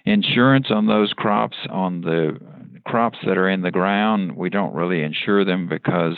insurance 0.06 0.68
on 0.70 0.86
those 0.86 1.14
crops. 1.14 1.58
On 1.70 2.02
the 2.02 2.40
crops 2.86 3.18
that 3.26 3.38
are 3.38 3.50
in 3.50 3.62
the 3.62 3.72
ground, 3.72 4.36
we 4.36 4.50
don't 4.50 4.76
really 4.76 5.02
insure 5.02 5.44
them 5.44 5.68
because 5.68 6.16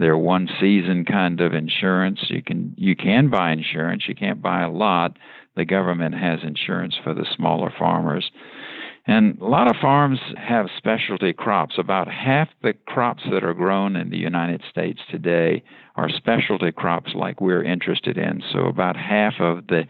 they're 0.00 0.18
one 0.18 0.48
season 0.58 1.04
kind 1.04 1.40
of 1.40 1.52
insurance. 1.52 2.20
You 2.28 2.42
can 2.42 2.74
you 2.76 2.96
can 2.96 3.28
buy 3.28 3.52
insurance. 3.52 4.04
You 4.08 4.14
can't 4.14 4.40
buy 4.40 4.62
a 4.62 4.70
lot. 4.70 5.18
The 5.56 5.64
government 5.64 6.14
has 6.14 6.40
insurance 6.42 6.96
for 7.02 7.12
the 7.12 7.26
smaller 7.36 7.72
farmers. 7.78 8.30
And 9.06 9.38
a 9.40 9.46
lot 9.46 9.68
of 9.68 9.76
farms 9.80 10.18
have 10.36 10.66
specialty 10.76 11.32
crops. 11.32 11.76
About 11.78 12.08
half 12.08 12.48
the 12.62 12.74
crops 12.86 13.22
that 13.30 13.44
are 13.44 13.54
grown 13.54 13.96
in 13.96 14.10
the 14.10 14.18
United 14.18 14.62
States 14.70 15.00
today 15.10 15.62
are 15.96 16.08
specialty 16.08 16.72
crops 16.72 17.12
like 17.14 17.40
we're 17.40 17.64
interested 17.64 18.16
in. 18.16 18.42
So 18.52 18.66
about 18.66 18.96
half 18.96 19.34
of 19.38 19.66
the 19.66 19.84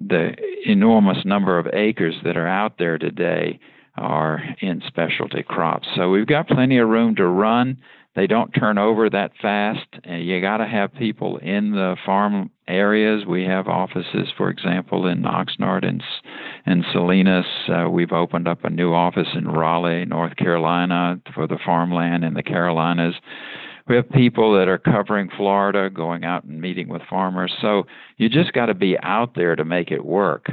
the 0.00 0.34
enormous 0.64 1.24
number 1.24 1.58
of 1.58 1.66
acres 1.72 2.16
that 2.24 2.36
are 2.36 2.48
out 2.48 2.78
there 2.78 2.98
today 2.98 3.58
are 3.96 4.42
in 4.60 4.82
specialty 4.86 5.42
crops. 5.42 5.88
So 5.96 6.10
we've 6.10 6.26
got 6.26 6.48
plenty 6.48 6.78
of 6.78 6.88
room 6.88 7.14
to 7.16 7.26
run. 7.26 7.78
They 8.16 8.26
don't 8.28 8.52
turn 8.52 8.78
over 8.78 9.10
that 9.10 9.32
fast. 9.42 9.86
You 10.04 10.40
got 10.40 10.58
to 10.58 10.66
have 10.66 10.94
people 10.94 11.38
in 11.38 11.72
the 11.72 11.96
farm 12.06 12.50
areas. 12.68 13.26
We 13.26 13.44
have 13.44 13.66
offices, 13.66 14.28
for 14.36 14.50
example, 14.50 15.06
in 15.08 15.22
Oxnard 15.22 15.84
and, 15.86 16.02
and 16.64 16.84
Salinas. 16.92 17.46
Uh, 17.68 17.90
we've 17.90 18.12
opened 18.12 18.46
up 18.46 18.64
a 18.64 18.70
new 18.70 18.94
office 18.94 19.28
in 19.34 19.48
Raleigh, 19.48 20.04
North 20.04 20.36
Carolina, 20.36 21.20
for 21.34 21.48
the 21.48 21.58
farmland 21.64 22.24
in 22.24 22.34
the 22.34 22.42
Carolinas. 22.42 23.14
We 23.86 23.96
have 23.96 24.08
people 24.10 24.56
that 24.58 24.68
are 24.68 24.78
covering 24.78 25.28
Florida, 25.36 25.90
going 25.90 26.24
out 26.24 26.44
and 26.44 26.60
meeting 26.60 26.88
with 26.88 27.02
farmers. 27.10 27.52
So 27.60 27.84
you 28.16 28.30
just 28.30 28.52
got 28.52 28.66
to 28.66 28.74
be 28.74 28.96
out 29.02 29.34
there 29.34 29.56
to 29.56 29.64
make 29.64 29.90
it 29.90 30.04
work. 30.04 30.46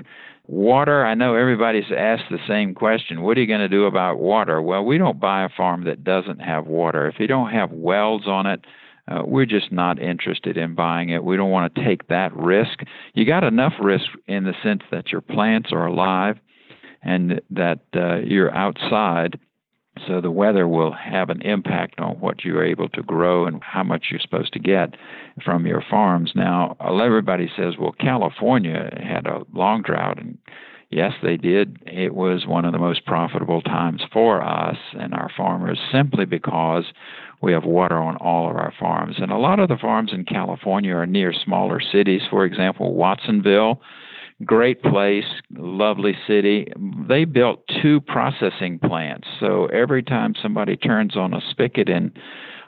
Water, 0.52 1.06
I 1.06 1.16
know 1.16 1.36
everybody's 1.36 1.94
asked 1.98 2.26
the 2.30 2.46
same 2.46 2.74
question. 2.76 3.22
What 3.22 3.38
are 3.38 3.40
you 3.40 3.48
going 3.48 3.62
to 3.62 3.70
do 3.70 3.86
about 3.86 4.20
water? 4.20 4.62
Well, 4.62 4.84
we 4.84 4.98
don't 4.98 5.18
buy 5.18 5.46
a 5.46 5.50
farm 5.56 5.86
that 5.86 6.04
doesn't 6.04 6.40
have 6.40 6.68
water. 6.68 7.08
If 7.08 7.22
you 7.22 7.28
don't 7.28 7.52
have 7.52 7.72
wells 7.72 8.28
on 8.28 8.46
it, 8.46 8.66
uh, 9.08 9.22
we're 9.26 9.46
just 9.46 9.72
not 9.72 9.98
interested 9.98 10.58
in 10.58 10.76
buying 10.76 11.08
it. 11.08 11.24
We 11.24 11.38
don't 11.38 11.52
want 11.52 11.74
to 11.74 11.86
take 11.86 12.10
that 12.10 12.36
risk. 12.36 12.82
You 13.14 13.26
got 13.26 13.46
enough 13.46 13.72
risk 13.80 14.04
in 14.28 14.44
the 14.44 14.54
sense 14.62 14.82
that 14.92 15.14
your 15.14 15.22
plants 15.22 15.70
are 15.72 15.86
alive 15.86 16.36
and 17.02 17.40
that 17.52 17.80
uh, 17.96 18.18
you're 18.18 18.54
outside. 18.54 19.40
So 20.08 20.22
the 20.22 20.32
weather 20.32 20.68
will 20.68 20.94
have 20.94 21.30
an 21.30 21.42
impact 21.42 22.00
on 22.00 22.20
what 22.20 22.44
you're 22.44 22.66
able 22.66 22.90
to 22.90 23.04
grow 23.04 23.46
and 23.46 23.62
how 23.62 23.84
much 23.84 24.06
you're 24.10 24.22
supposed 24.22 24.54
to 24.54 24.60
get 24.60 24.96
from 25.44 25.68
your 25.68 25.84
farms. 25.90 26.32
Now, 26.34 26.78
everybody 26.80 27.52
says, 27.56 27.74
well, 27.80 27.94
California 28.00 28.90
had 29.04 29.28
a 29.28 29.44
long 29.54 29.82
drought, 29.82 30.18
and 30.18 30.38
yes, 30.90 31.14
they 31.22 31.36
did. 31.38 31.78
It 31.86 32.16
was 32.16 32.48
one 32.48 32.66
of 32.66 32.72
the 32.72 32.80
most 32.80 33.06
profitable 33.06 33.62
times 33.62 34.02
for 34.14 34.42
us 34.42 34.78
and 34.94 35.14
our 35.14 35.30
farmers 35.36 35.80
simply 35.92 36.26
because 36.26 36.86
we 37.42 37.52
have 37.52 37.66
water 37.66 37.98
on 37.98 38.16
all 38.18 38.50
of 38.50 38.56
our 38.56 38.74
farms. 38.80 39.16
And 39.20 39.32
a 39.32 39.38
lot 39.38 39.60
of 39.60 39.68
the 39.68 39.78
farms 39.78 40.12
in 40.14 40.26
California 40.26 40.96
are 40.96 41.06
near 41.06 41.34
smaller 41.34 41.82
cities. 41.82 42.22
For 42.30 42.46
example, 42.46 42.94
Watsonville 42.94 43.82
great 44.46 44.82
place, 44.82 45.26
lovely 45.52 46.16
city. 46.28 46.72
They 47.08 47.26
built 47.26 47.64
two 47.82 48.02
processing 48.02 48.80
plants. 48.80 49.28
So 49.40 49.66
every 49.68 50.04
time 50.04 50.34
somebody 50.42 50.78
turns 50.78 51.16
on 51.16 51.34
a 51.34 51.42
spigot 51.50 51.90
in 51.90 52.12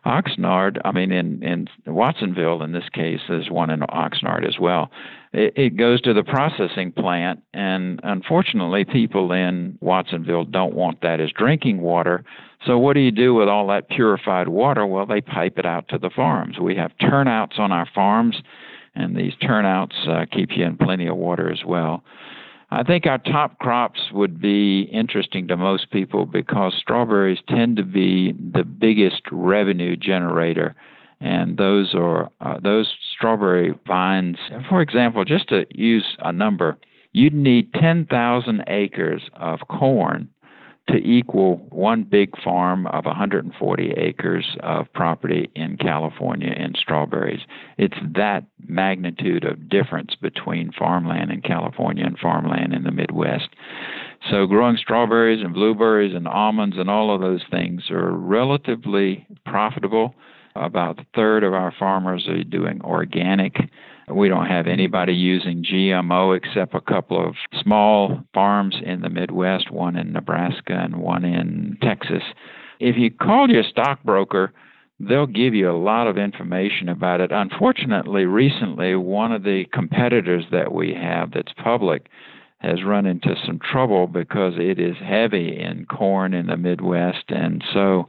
Oxnard, 0.06 0.80
I 0.84 0.92
mean, 0.92 1.12
in, 1.12 1.42
in 1.44 1.68
Watsonville, 1.86 2.62
in 2.62 2.74
this 2.74 2.90
case, 2.94 3.22
there's 3.30 3.50
one 3.50 3.70
in 3.70 3.80
Oxnard 3.82 4.46
as 4.46 4.60
well. 4.60 4.92
It, 5.32 5.54
it 5.56 5.78
goes 5.78 6.02
to 6.02 6.14
the 6.14 6.24
processing 6.24 6.92
plant, 6.92 7.42
and 7.54 8.02
unfortunately, 8.04 8.84
people 8.84 9.32
in 9.32 9.78
Watsonville 9.80 10.46
don't 10.46 10.76
want 10.76 11.02
that 11.02 11.22
as 11.22 11.32
drinking 11.32 11.82
water. 11.82 12.26
So, 12.66 12.78
what 12.78 12.94
do 12.94 13.00
you 13.00 13.12
do 13.12 13.34
with 13.34 13.48
all 13.48 13.68
that 13.68 13.90
purified 13.90 14.50
water? 14.50 14.86
Well, 14.86 15.06
they 15.06 15.22
pipe 15.22 15.58
it 15.58 15.66
out 15.66 15.88
to 15.90 15.98
the 15.98 16.10
farms. 16.10 16.60
We 16.60 16.76
have 16.76 16.92
turnouts 17.00 17.56
on 17.58 17.72
our 17.72 17.88
farms 17.96 18.42
and 18.96 19.16
these 19.16 19.34
turnouts 19.42 19.96
uh, 20.08 20.26
keep 20.32 20.50
you 20.56 20.66
in 20.66 20.78
plenty 20.78 21.08
of 21.08 21.16
water 21.16 21.52
as 21.52 21.64
well. 21.66 22.04
I 22.72 22.84
think 22.84 23.06
our 23.06 23.20
top 23.20 23.60
crops 23.60 24.00
would 24.12 24.42
be 24.42 24.90
interesting 24.92 25.48
to 25.48 25.58
most 25.58 25.92
people 25.92 26.26
because 26.26 26.74
strawberries 26.80 27.38
tend 27.48 27.78
to 27.78 27.84
be 27.84 28.32
the 28.34 28.64
biggest 28.64 29.22
revenue 29.32 29.96
generator, 29.96 30.76
and 31.22 31.58
those 31.58 31.94
are 31.94 32.32
uh, 32.42 32.60
those 32.64 32.92
strawberry 33.16 33.76
vines. 33.88 34.38
For 34.70 34.82
example, 34.82 35.24
just 35.24 35.50
to 35.50 35.66
use 35.70 36.18
a 36.20 36.34
number, 36.34 36.80
you'd 37.12 37.36
need 37.36 37.74
10,000 37.76 38.64
acres 38.68 39.22
of 39.36 39.60
corn 39.70 40.30
to 40.90 40.98
equal 40.98 41.58
one 41.70 42.04
big 42.04 42.30
farm 42.44 42.88
of 42.88 43.06
140 43.06 43.92
acres 43.92 44.46
of 44.62 44.92
property 44.94 45.50
in 45.56 45.78
California 45.78 46.52
in 46.52 46.74
strawberries. 46.76 47.40
It's 47.78 47.98
that 48.16 48.44
magnitude 48.68 49.46
of 49.46 49.70
difference 49.70 50.16
between 50.16 50.74
farmland 50.78 51.32
in 51.32 51.42
California 51.42 52.06
and 52.06 52.20
farmland 52.20 52.74
in 52.74 52.84
the 52.84 52.92
Midwest. 52.92 53.50
So, 54.30 54.46
growing 54.46 54.78
strawberries 54.78 55.44
and 55.44 55.54
blueberries 55.54 56.16
and 56.16 56.28
almonds 56.28 56.78
and 56.78 56.90
all 56.90 57.14
of 57.14 57.22
those 57.22 57.44
things 57.50 57.90
are 57.90 58.12
relatively 58.12 59.26
profitable. 59.46 60.16
About 60.56 61.00
a 61.00 61.06
third 61.16 61.44
of 61.44 61.54
our 61.54 61.74
farmers 61.80 62.28
are 62.28 62.44
doing 62.44 62.80
organic 62.84 63.56
we 64.10 64.28
don't 64.30 64.48
have 64.48 64.68
anybody 64.68 65.14
using 65.14 65.64
GMO 65.64 66.36
except 66.36 66.76
a 66.76 66.82
couple 66.82 67.26
of 67.26 67.36
small 67.62 68.24
farms 68.34 68.76
in 68.84 69.02
the 69.02 69.10
Midwest, 69.10 69.72
one 69.72 69.96
in 69.96 70.12
Nebraska 70.12 70.74
and 70.74 70.98
one 70.98 71.24
in 71.24 71.78
Texas. 71.82 72.24
If 72.80 72.98
you 72.98 73.12
call 73.12 73.50
your 73.50 73.64
stockbroker, 73.64 74.52
they'll 75.00 75.26
give 75.26 75.54
you 75.54 75.70
a 75.70 75.78
lot 75.78 76.08
of 76.08 76.18
information 76.18 76.90
about 76.90 77.22
it. 77.22 77.32
Unfortunately, 77.32 78.26
recently, 78.26 78.96
one 78.96 79.32
of 79.32 79.44
the 79.44 79.66
competitors 79.72 80.46
that 80.52 80.74
we 80.74 80.94
have 80.94 81.32
that's 81.32 81.54
public 81.64 82.08
has 82.60 82.84
run 82.84 83.06
into 83.06 83.36
some 83.46 83.60
trouble 83.60 84.08
because 84.08 84.54
it 84.58 84.80
is 84.80 84.96
heavy 85.04 85.60
in 85.60 85.86
corn 85.86 86.34
in 86.34 86.48
the 86.48 86.58
Midwest. 86.58 87.26
And 87.28 87.64
so 87.74 88.08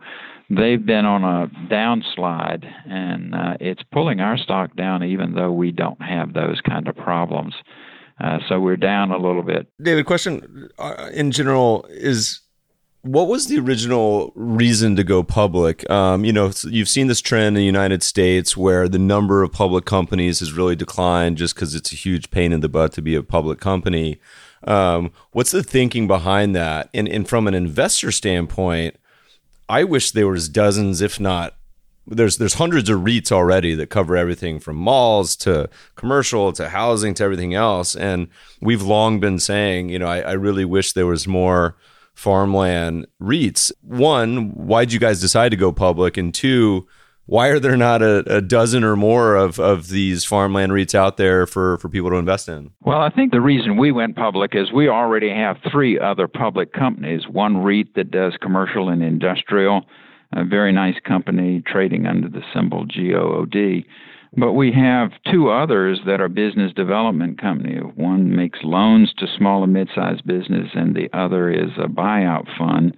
they've 0.51 0.85
been 0.85 1.05
on 1.05 1.25
a 1.25 1.49
downslide, 1.69 2.65
and 2.89 3.35
uh, 3.35 3.57
it's 3.61 3.83
pulling 3.93 4.21
our 4.21 4.37
stock 4.37 4.75
down, 4.77 5.03
even 5.03 5.35
though 5.35 5.53
we 5.53 5.71
don't 5.71 6.01
have 6.03 6.33
those 6.33 6.61
kind 6.61 6.89
of 6.89 6.97
problems. 6.97 7.55
Uh, 8.21 8.39
so 8.49 8.61
we're 8.61 8.77
down 8.77 9.11
a 9.11 9.19
little 9.19 9.43
bit. 9.43 9.67
David, 9.83 10.07
question 10.07 10.69
uh, 10.79 11.11
in 11.13 11.33
general 11.33 11.85
is 11.91 12.41
what 13.03 13.29
was 13.29 13.49
the 13.49 13.59
original 13.59 14.33
reason 14.35 14.97
to 14.97 15.05
go 15.05 15.23
public? 15.23 15.89
Um, 15.91 16.25
you 16.25 16.33
know, 16.33 16.53
you've 16.65 16.89
seen 16.89 17.09
this 17.09 17.21
trend 17.21 17.49
in 17.49 17.55
the 17.55 17.65
United 17.65 18.03
States 18.03 18.57
where 18.57 18.89
the 18.89 18.99
number 18.99 19.43
of 19.43 19.53
public 19.53 19.85
companies 19.85 20.41
has 20.41 20.55
really 20.55 20.75
declined 20.75 21.37
just 21.37 21.55
because 21.55 21.75
it's 21.75 21.93
a 21.93 21.97
huge 21.97 22.31
pain 22.31 22.51
in 22.51 22.61
the 22.61 22.69
butt 22.69 22.93
to 22.93 23.03
be 23.03 23.15
a 23.15 23.23
public 23.23 23.61
company. 23.61 24.21
Um, 24.67 25.13
what's 25.33 25.51
the 25.51 25.63
thinking 25.63 26.07
behind 26.07 26.57
that? 26.57 26.89
And, 26.95 27.07
and 27.07 27.29
from 27.29 27.47
an 27.47 27.55
investor 27.55 28.11
standpoint, 28.11 28.97
I 29.75 29.83
wish 29.83 30.13
there 30.13 30.29
was 30.29 30.49
dozens, 30.49 31.01
if 31.01 31.19
not 31.19 31.57
there's 32.07 32.37
there's 32.37 32.55
hundreds 32.55 32.89
of 32.89 33.01
REITs 33.01 33.33
already 33.33 33.75
that 33.75 33.91
cover 33.91 34.17
everything 34.17 34.61
from 34.61 34.77
malls 34.77 35.35
to 35.37 35.69
commercial 35.97 36.53
to 36.53 36.69
housing 36.69 37.13
to 37.15 37.25
everything 37.25 37.55
else. 37.55 37.97
And 37.97 38.29
we've 38.61 38.83
long 38.83 39.19
been 39.19 39.41
saying, 39.41 39.89
you 39.89 39.99
know, 39.99 40.07
I, 40.07 40.21
I 40.21 40.33
really 40.33 40.65
wish 40.65 40.93
there 40.93 41.07
was 41.07 41.27
more 41.27 41.77
farmland 42.15 43.09
REITs. 43.21 43.73
One, 43.83 44.51
why'd 44.51 44.93
you 44.93 45.01
guys 45.01 45.21
decide 45.21 45.49
to 45.49 45.57
go 45.57 45.73
public? 45.73 46.17
And 46.17 46.33
two, 46.33 46.87
why 47.27 47.49
are 47.49 47.59
there 47.59 47.77
not 47.77 48.03
a, 48.03 48.37
a, 48.37 48.41
dozen 48.41 48.85
or 48.85 48.97
more 48.97 49.35
of, 49.35 49.59
of 49.59 49.89
these 49.89 50.25
farmland 50.25 50.73
REITs 50.73 50.95
out 50.95 51.17
there 51.17 51.47
for, 51.47 51.79
for 51.79 51.89
people 51.89 52.11
to 52.11 52.17
invest 52.17 52.49
in? 52.49 52.71
Well, 52.83 53.01
I 53.01 53.11
think 53.11 53.33
the 53.33 53.41
reason 53.41 53.77
we 53.77 53.93
went 53.93 54.17
public 54.17 54.55
is 54.55 54.73
we 54.73 54.89
already 54.89 55.31
have 55.31 55.57
three 55.71 55.99
other 55.99 56.29
public 56.29 56.73
companies 56.73 57.23
one 57.29 57.59
REIT 57.59 57.95
that 57.95 58.11
does 58.11 58.35
commercial 58.41 58.91
and 58.91 59.03
industrial, 59.03 59.83
a 60.33 60.45
very 60.45 60.73
nice 60.73 60.97
company 61.07 61.63
trading 61.67 62.07
under 62.07 62.29
the 62.29 62.43
symbol 62.55 62.85
GOOD. 62.85 63.85
But 64.37 64.53
we 64.53 64.73
have 64.73 65.13
two 65.31 65.49
others 65.49 66.01
that 66.07 66.21
are 66.21 66.29
business 66.29 66.73
development 66.73 67.41
company. 67.41 67.77
One 67.77 68.35
makes 68.35 68.59
loans 68.65 69.15
to 69.19 69.27
small 69.39 69.63
and 69.63 69.73
mid-sized 69.73 70.27
business, 70.27 70.71
and 70.75 70.95
the 70.95 71.09
other 71.17 71.51
is 71.51 71.71
a 71.79 71.87
buyout 71.87 72.47
fund 72.59 72.97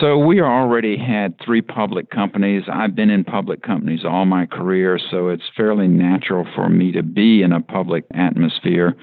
so 0.00 0.18
we 0.18 0.40
already 0.40 0.96
had 0.96 1.34
three 1.44 1.62
public 1.62 2.10
companies. 2.10 2.64
I've 2.72 2.94
been 2.94 3.10
in 3.10 3.24
public 3.24 3.62
companies 3.62 4.00
all 4.04 4.24
my 4.24 4.46
career, 4.46 4.98
so 5.10 5.28
it's 5.28 5.42
fairly 5.56 5.88
natural 5.88 6.46
for 6.54 6.68
me 6.68 6.92
to 6.92 7.02
be 7.02 7.42
in 7.42 7.52
a 7.52 7.60
public 7.60 8.04
atmosphere. 8.14 8.96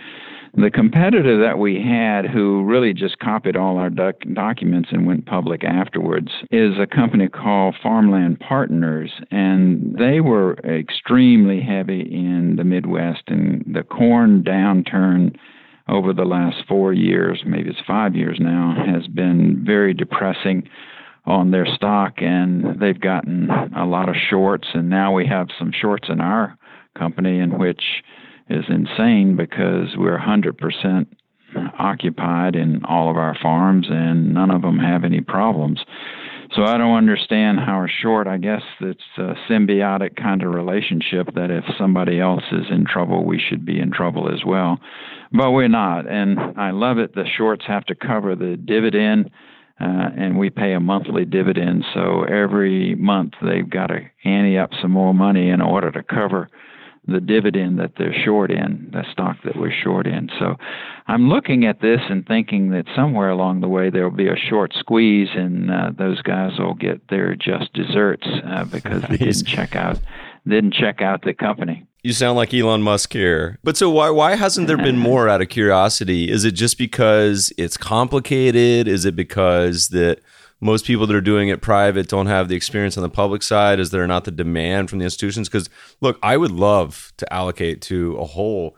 The 0.56 0.72
competitor 0.72 1.40
that 1.42 1.60
we 1.60 1.76
had, 1.76 2.26
who 2.26 2.64
really 2.64 2.94
just 2.94 3.20
copied 3.20 3.56
all 3.56 3.78
our 3.78 3.92
doc- 3.92 4.24
documents 4.34 4.90
and 4.92 5.06
went 5.06 5.28
public 5.28 5.64
afterwards, 5.64 6.32
is 6.50 6.74
a 6.80 6.88
company 6.88 7.28
called 7.28 7.76
Farmland 7.84 8.40
Partners, 8.40 9.12
and 9.30 9.96
they 9.96 10.22
were 10.22 10.58
extremely 10.66 11.62
heavy 11.62 12.02
in 12.02 12.56
the 12.56 12.64
Midwest 12.64 13.24
and 13.28 13.64
the 13.72 13.84
corn 13.84 14.44
downturn 14.44 15.36
over 15.90 16.14
the 16.14 16.26
last 16.26 16.58
four 16.68 16.94
years, 16.94 17.44
maybe 17.46 17.70
it's 17.70 17.80
five 17.88 18.16
years 18.16 18.38
now, 18.40 18.76
has 18.86 19.08
been 19.08 19.64
very 19.66 19.94
depressing 19.94 20.70
on 21.26 21.52
their 21.52 21.66
stock, 21.66 22.14
and 22.18 22.80
they've 22.80 23.00
gotten 23.00 23.50
a 23.76 23.86
lot 23.86 24.10
of 24.10 24.16
shorts. 24.30 24.68
And 24.74 24.90
now 24.90 25.14
we 25.14 25.28
have 25.28 25.48
some 25.58 25.72
shorts 25.72 26.08
in 26.10 26.22
our 26.22 26.58
company, 26.98 27.40
in 27.40 27.58
which 27.58 27.84
is 28.50 28.66
insane 28.70 29.36
because 29.36 29.96
we're 29.98 30.18
100% 30.18 31.06
occupied 31.80 32.56
in 32.56 32.84
all 32.86 33.10
of 33.10 33.18
our 33.18 33.36
farms, 33.42 33.88
and 33.90 34.34
none 34.34 34.52
of 34.52 34.62
them 34.62 34.80
have 34.80 35.04
any 35.04 35.22
problems. 35.22 35.80
So 36.56 36.64
I 36.64 36.78
don't 36.78 36.98
understand 36.98 37.60
how 37.60 37.86
short. 38.02 38.28
I 38.28 38.38
guess 38.38 38.64
it's 38.82 39.04
a 39.18 39.36
symbiotic 39.50 40.16
kind 40.16 40.42
of 40.42 40.54
relationship 40.54 41.34
that 41.36 41.52
if 41.52 41.64
somebody 41.78 42.20
else 42.20 42.44
is 42.52 42.66
in 42.72 42.86
trouble, 42.86 43.24
we 43.24 43.40
should 43.40 43.66
be 43.66 43.80
in 43.80 43.92
trouble 43.92 44.34
as 44.34 44.44
well. 44.46 44.80
But 45.32 45.52
we're 45.52 45.68
not, 45.68 46.10
and 46.10 46.40
I 46.58 46.72
love 46.72 46.98
it. 46.98 47.14
The 47.14 47.26
shorts 47.38 47.66
have 47.68 47.86
to 47.86 47.96
cover 47.96 48.36
the 48.36 48.58
dividend. 48.58 49.30
Uh, 49.82 50.10
and 50.18 50.38
we 50.38 50.50
pay 50.50 50.74
a 50.74 50.80
monthly 50.80 51.24
dividend. 51.24 51.86
So 51.94 52.24
every 52.24 52.96
month 52.96 53.36
they've 53.42 53.70
got 53.70 53.88
to 53.88 54.00
ante 54.26 54.58
up 54.58 54.72
some 54.82 54.92
more 54.92 55.14
money 55.14 55.50
in 55.50 55.62
order 55.62 55.90
to 55.90 56.04
cover 56.04 56.50
the 57.10 57.20
dividend 57.20 57.80
that 57.80 57.92
they're 57.98 58.14
short 58.26 58.52
in, 58.52 58.90
the 58.92 59.04
stock 59.12 59.38
that 59.44 59.56
we're 59.56 59.72
short 59.72 60.08
in. 60.08 60.30
So 60.40 60.56
I'm 61.08 61.30
looking 61.30 61.66
at 61.66 61.82
this 61.82 62.02
and 62.10 62.26
thinking 62.26 62.72
that 62.72 62.86
somewhere 62.96 63.30
along 63.30 63.62
the 63.62 63.68
way 63.68 63.90
there 63.90 64.04
will 64.04 64.16
be 64.16 64.28
a 64.28 64.36
short 64.36 64.74
squeeze 64.78 65.30
and 65.34 65.72
uh, 65.72 65.92
those 65.98 66.22
guys 66.22 66.58
will 66.60 66.76
get 66.76 67.08
their 67.10 67.36
just 67.36 67.74
desserts 67.74 68.28
uh, 68.46 68.66
because 68.66 69.04
they 69.04 69.18
didn't 69.18 69.46
check 69.46 69.76
out 69.76 70.00
didn't 70.48 70.74
check 70.74 71.02
out 71.02 71.24
the 71.24 71.34
company. 71.34 71.86
You 72.04 72.14
sound 72.14 72.38
like 72.38 72.54
Elon 72.54 72.82
Musk 72.82 73.14
here. 73.14 73.60
But 73.64 73.76
so 73.76 73.90
why 73.90 74.10
why 74.10 74.36
hasn't 74.36 74.68
there 74.68 74.78
been 74.78 74.98
more 74.98 75.28
out 75.28 75.42
of 75.42 75.50
curiosity? 75.50 76.32
Is 76.32 76.46
it 76.46 76.52
just 76.52 76.78
because 76.78 77.52
it's 77.58 77.76
complicated? 77.76 78.88
Is 78.88 79.06
it 79.06 79.16
because 79.16 79.90
that 79.90 80.20
most 80.62 80.86
people 80.86 81.08
that 81.08 81.16
are 81.16 81.22
doing 81.22 81.50
it 81.50 81.62
private 81.62 82.08
don't 82.08 82.28
have 82.28 82.48
the 82.48 82.56
experience 82.56 82.98
on 82.98 83.04
the 83.04 83.10
public 83.10 83.42
side? 83.42 83.80
Is 83.80 83.92
there 83.92 84.06
not 84.08 84.26
the 84.26 84.32
demand 84.32 84.90
from 84.90 85.00
the 85.00 85.06
institutions? 85.06 85.48
Because 85.48 85.70
look, 86.02 86.20
I 86.22 86.38
would 86.38 86.52
love 86.52 87.14
to 87.18 87.34
allocate 87.34 87.82
to 87.84 88.18
a 88.18 88.26
whole 88.26 88.76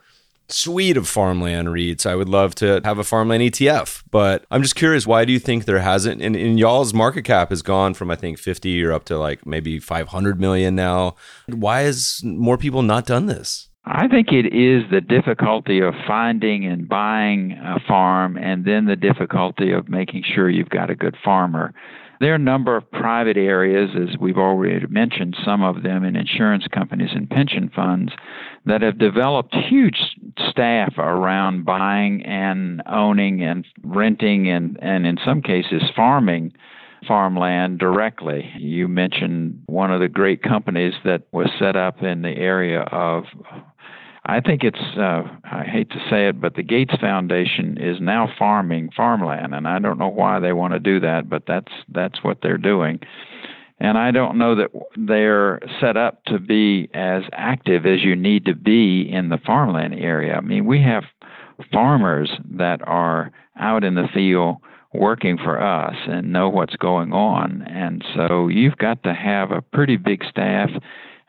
suite 0.48 0.96
of 0.96 1.08
farmland 1.08 1.68
REITs. 1.68 2.06
I 2.06 2.14
would 2.14 2.28
love 2.28 2.54
to 2.56 2.80
have 2.84 2.98
a 2.98 3.04
farmland 3.04 3.42
ETF, 3.42 4.02
but 4.10 4.44
I'm 4.50 4.62
just 4.62 4.74
curious, 4.74 5.06
why 5.06 5.24
do 5.24 5.32
you 5.32 5.38
think 5.38 5.64
there 5.64 5.78
hasn't? 5.78 6.22
And, 6.22 6.36
and 6.36 6.58
y'all's 6.58 6.92
market 6.92 7.22
cap 7.22 7.50
has 7.50 7.62
gone 7.62 7.94
from 7.94 8.10
I 8.10 8.16
think 8.16 8.38
50 8.38 8.84
or 8.84 8.92
up 8.92 9.04
to 9.06 9.18
like 9.18 9.46
maybe 9.46 9.78
500 9.78 10.40
million 10.40 10.74
now. 10.74 11.16
Why 11.48 11.82
has 11.82 12.20
more 12.24 12.58
people 12.58 12.82
not 12.82 13.06
done 13.06 13.26
this? 13.26 13.68
I 13.84 14.06
think 14.06 14.28
it 14.30 14.54
is 14.54 14.84
the 14.90 15.00
difficulty 15.00 15.80
of 15.80 15.94
finding 16.06 16.64
and 16.64 16.88
buying 16.88 17.52
a 17.52 17.80
farm, 17.80 18.36
and 18.36 18.64
then 18.64 18.86
the 18.86 18.94
difficulty 18.94 19.72
of 19.72 19.88
making 19.88 20.22
sure 20.22 20.48
you've 20.48 20.68
got 20.68 20.90
a 20.90 20.94
good 20.94 21.16
farmer. 21.24 21.74
There 22.20 22.30
are 22.30 22.36
a 22.36 22.38
number 22.38 22.76
of 22.76 22.88
private 22.92 23.36
areas, 23.36 23.90
as 23.96 24.16
we've 24.20 24.38
already 24.38 24.86
mentioned, 24.86 25.36
some 25.44 25.64
of 25.64 25.82
them 25.82 26.04
in 26.04 26.14
insurance 26.14 26.68
companies 26.72 27.10
and 27.12 27.28
pension 27.28 27.68
funds, 27.74 28.12
that 28.66 28.82
have 28.82 28.98
developed 28.98 29.52
huge 29.52 29.98
staff 30.48 30.96
around 30.98 31.64
buying 31.64 32.24
and 32.24 32.82
owning 32.86 33.42
and 33.42 33.66
renting 33.82 34.48
and, 34.48 34.78
and 34.80 35.04
in 35.04 35.18
some 35.24 35.42
cases 35.42 35.82
farming 35.96 36.52
farmland 37.08 37.80
directly. 37.80 38.52
You 38.56 38.86
mentioned 38.86 39.60
one 39.66 39.92
of 39.92 40.00
the 40.00 40.08
great 40.08 40.42
companies 40.42 40.94
that 41.04 41.22
was 41.32 41.48
set 41.58 41.74
up 41.74 42.02
in 42.02 42.22
the 42.22 42.36
area 42.36 42.82
of 42.82 43.24
I 44.24 44.40
think 44.40 44.62
it's, 44.62 44.78
uh, 44.96 45.22
I 45.44 45.64
hate 45.64 45.90
to 45.90 46.06
say 46.08 46.28
it, 46.28 46.40
but 46.40 46.54
the 46.54 46.62
Gates 46.62 46.94
Foundation 47.00 47.76
is 47.78 48.00
now 48.00 48.32
farming 48.38 48.90
farmland, 48.96 49.52
and 49.54 49.66
I 49.66 49.80
don't 49.80 49.98
know 49.98 50.08
why 50.08 50.38
they 50.38 50.52
want 50.52 50.74
to 50.74 50.78
do 50.78 51.00
that, 51.00 51.28
but 51.28 51.42
that's 51.46 51.72
that's 51.88 52.22
what 52.22 52.38
they're 52.40 52.58
doing. 52.58 53.00
And 53.80 53.98
I 53.98 54.12
don't 54.12 54.38
know 54.38 54.54
that 54.54 54.70
they're 54.96 55.58
set 55.80 55.96
up 55.96 56.24
to 56.26 56.38
be 56.38 56.88
as 56.94 57.24
active 57.32 57.84
as 57.84 58.04
you 58.04 58.14
need 58.14 58.44
to 58.44 58.54
be 58.54 59.10
in 59.10 59.28
the 59.28 59.38
farmland 59.44 59.94
area. 59.94 60.36
I 60.36 60.40
mean, 60.40 60.66
we 60.66 60.80
have 60.82 61.02
farmers 61.72 62.30
that 62.58 62.80
are 62.86 63.32
out 63.58 63.82
in 63.82 63.96
the 63.96 64.06
field 64.14 64.58
working 64.94 65.36
for 65.36 65.60
us 65.60 65.96
and 66.06 66.32
know 66.32 66.48
what's 66.48 66.76
going 66.76 67.12
on. 67.12 67.62
And 67.62 68.04
so 68.14 68.46
you've 68.46 68.76
got 68.76 69.02
to 69.02 69.14
have 69.14 69.50
a 69.50 69.62
pretty 69.62 69.96
big 69.96 70.22
staff 70.30 70.70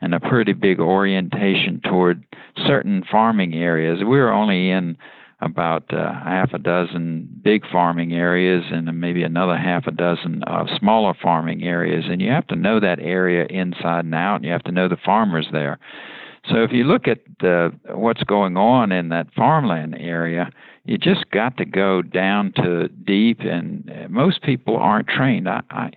and 0.00 0.14
a 0.14 0.20
pretty 0.20 0.52
big 0.52 0.80
orientation 0.80 1.80
toward 1.80 2.24
certain 2.66 3.04
farming 3.10 3.54
areas. 3.54 4.00
We're 4.02 4.32
only 4.32 4.70
in 4.70 4.96
about 5.40 5.92
uh, 5.92 6.12
half 6.12 6.52
a 6.54 6.58
dozen 6.58 7.28
big 7.42 7.62
farming 7.70 8.12
areas 8.12 8.64
and 8.70 9.00
maybe 9.00 9.22
another 9.22 9.56
half 9.56 9.86
a 9.86 9.90
dozen 9.90 10.42
of 10.44 10.68
smaller 10.78 11.12
farming 11.20 11.62
areas. 11.62 12.04
And 12.08 12.20
you 12.22 12.30
have 12.30 12.46
to 12.48 12.56
know 12.56 12.80
that 12.80 12.98
area 13.00 13.46
inside 13.50 14.04
and 14.06 14.14
out, 14.14 14.36
and 14.36 14.44
you 14.44 14.52
have 14.52 14.62
to 14.64 14.72
know 14.72 14.88
the 14.88 14.96
farmers 15.04 15.48
there. 15.52 15.78
So 16.50 16.62
if 16.62 16.72
you 16.72 16.84
look 16.84 17.08
at 17.08 17.20
the, 17.40 17.72
what's 17.90 18.22
going 18.24 18.56
on 18.56 18.92
in 18.92 19.08
that 19.10 19.32
farmland 19.34 19.96
area, 19.98 20.50
you 20.84 20.98
just 20.98 21.30
got 21.30 21.56
to 21.56 21.64
go 21.64 22.02
down 22.02 22.52
to 22.56 22.88
deep, 22.88 23.40
and 23.40 23.90
uh, 23.90 24.08
most 24.08 24.42
people 24.42 24.76
aren't 24.76 25.08
trained. 25.08 25.48
I, 25.48 25.62
I, 25.70 25.90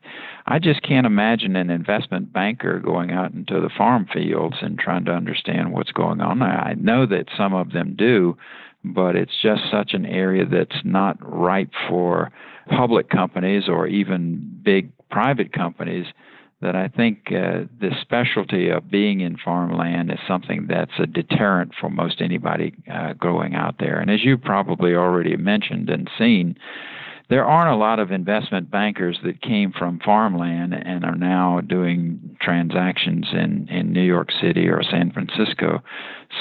I 0.45 0.60
just 0.60 0.82
can't 0.82 1.06
imagine 1.06 1.58
an 1.58 1.69
investment 1.69 2.32
banker 2.32 2.80
going 2.80 3.12
out 3.12 3.34
into 3.34 3.60
the 3.60 3.69
farm 3.78 4.08
fields 4.12 4.58
and 4.62 4.80
trying 4.80 5.04
to 5.06 5.12
understand 5.12 5.73
what's 5.73 5.91
going 5.91 6.21
on. 6.21 6.41
I 6.41 6.76
know 6.78 7.06
that 7.06 7.26
some 7.38 7.54
of 7.54 7.73
them 7.73 7.95
do, 7.97 8.38
but 8.86 9.17
it's 9.17 9.41
just 9.41 9.63
such 9.69 9.93
an 9.93 10.06
area 10.06 10.45
that's 10.45 10.86
not 10.86 11.17
ripe 11.21 11.71
for 11.89 12.32
public 12.69 13.10
companies 13.10 13.63
or 13.67 13.88
even 13.88 14.62
big 14.63 14.91
private 15.10 15.52
companies 15.52 16.06
that 16.62 16.76
I 16.76 16.88
think 16.88 17.28
uh, 17.28 17.65
the 17.80 17.91
specialty 18.02 18.70
of 18.70 18.89
being 18.89 19.20
in 19.22 19.38
farmland 19.38 20.12
is 20.12 20.17
something 20.28 20.65
that's 20.67 21.00
a 21.00 21.06
deterrent 21.06 21.74
for 21.80 21.89
most 21.89 22.20
anybody 22.20 22.74
uh, 22.91 23.13
going 23.13 23.54
out 23.54 23.76
there. 23.80 24.00
And 24.00 24.10
as 24.10 24.24
you 24.24 24.38
probably 24.38 24.96
already 24.96 25.38
mentioned 25.38 25.89
and 25.89 26.10
seen, 26.17 26.58
there 27.30 27.46
aren't 27.46 27.74
a 27.74 27.78
lot 27.78 28.00
of 28.00 28.12
investment 28.12 28.72
bankers 28.72 29.20
that 29.24 29.41
came 29.41 29.72
from 29.72 30.00
farmland 30.00 30.74
and 30.74 31.04
are 31.04 31.15
now 31.15 31.62
doing 31.62 32.38
transactions 32.41 33.28
in, 33.34 33.67
in 33.70 33.91
New 33.91 34.04
York 34.04 34.30
City 34.41 34.67
or 34.67 34.82
San 34.82 35.12
Francisco. 35.12 35.84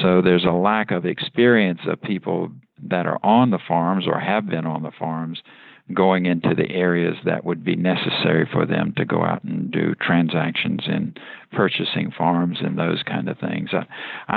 So 0.00 0.22
there's 0.22 0.44
a 0.44 0.52
lack 0.52 0.92
of 0.92 1.04
experience 1.04 1.80
of 1.86 2.00
people 2.00 2.52
that 2.84 3.06
are 3.06 3.18
on 3.22 3.50
the 3.50 3.58
farms 3.66 4.06
or 4.06 4.20
have 4.20 4.48
been 4.48 4.64
on 4.64 4.82
the 4.82 4.92
farms 4.98 5.42
going 5.94 6.26
into 6.26 6.54
the 6.54 6.70
areas 6.70 7.16
that 7.24 7.44
would 7.44 7.64
be 7.64 7.76
necessary 7.76 8.48
for 8.50 8.66
them 8.66 8.92
to 8.96 9.04
go 9.04 9.22
out 9.22 9.44
and 9.44 9.70
do 9.70 9.94
transactions 9.94 10.80
in 10.86 11.14
purchasing 11.52 12.10
farms 12.16 12.58
and 12.60 12.78
those 12.78 13.02
kind 13.04 13.28
of 13.28 13.38
things. 13.38 13.70
I, 13.72 13.86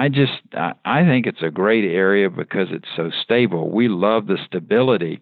I 0.06 0.10
just 0.10 0.34
I, 0.54 0.74
I 0.86 1.04
think 1.04 1.26
it's 1.26 1.42
a 1.42 1.50
great 1.50 1.86
area 1.86 2.30
because 2.30 2.68
it's 2.72 2.88
so 2.96 3.10
stable. 3.24 3.72
We 3.72 3.88
love 3.88 4.28
the 4.28 4.38
stability 4.46 5.22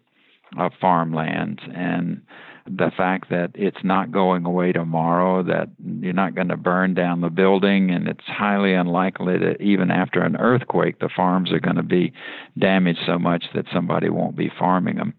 of 0.57 0.71
farmlands 0.81 1.61
and 1.73 2.21
the 2.69 2.91
fact 2.97 3.29
that 3.29 3.51
it's 3.53 3.83
not 3.83 4.11
going 4.11 4.45
away 4.45 4.73
tomorrow, 4.73 5.41
that 5.43 5.69
you're 6.01 6.13
not 6.13 6.35
going 6.35 6.49
to 6.49 6.57
burn 6.57 6.93
down 6.93 7.21
the 7.21 7.29
building, 7.29 7.91
and 7.91 8.07
it's 8.07 8.25
highly 8.25 8.73
unlikely 8.73 9.37
that 9.37 9.61
even 9.61 9.89
after 9.89 10.21
an 10.21 10.35
earthquake, 10.35 10.99
the 10.99 11.09
farms 11.15 11.51
are 11.51 11.59
going 11.59 11.77
to 11.77 11.83
be 11.83 12.11
damaged 12.57 12.99
so 13.05 13.17
much 13.17 13.45
that 13.55 13.65
somebody 13.73 14.09
won't 14.09 14.35
be 14.35 14.51
farming 14.59 14.97
them. 14.97 15.13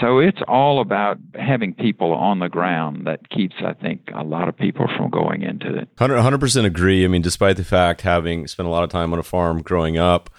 So 0.00 0.18
it's 0.18 0.40
all 0.48 0.80
about 0.80 1.18
having 1.34 1.72
people 1.72 2.12
on 2.12 2.40
the 2.40 2.48
ground 2.48 3.06
that 3.06 3.30
keeps, 3.30 3.54
I 3.64 3.72
think, 3.72 4.10
a 4.14 4.24
lot 4.24 4.48
of 4.48 4.56
people 4.56 4.86
from 4.96 5.10
going 5.10 5.42
into 5.42 5.74
it. 5.74 5.88
100 5.96 6.38
percent 6.38 6.66
agree. 6.66 7.04
I 7.04 7.08
mean, 7.08 7.22
despite 7.22 7.56
the 7.56 7.64
fact 7.64 8.02
having 8.02 8.46
spent 8.46 8.66
a 8.66 8.70
lot 8.70 8.84
of 8.84 8.90
time 8.90 9.12
on 9.12 9.18
a 9.18 9.22
farm 9.22 9.62
growing 9.62 9.96
up, 9.96 10.30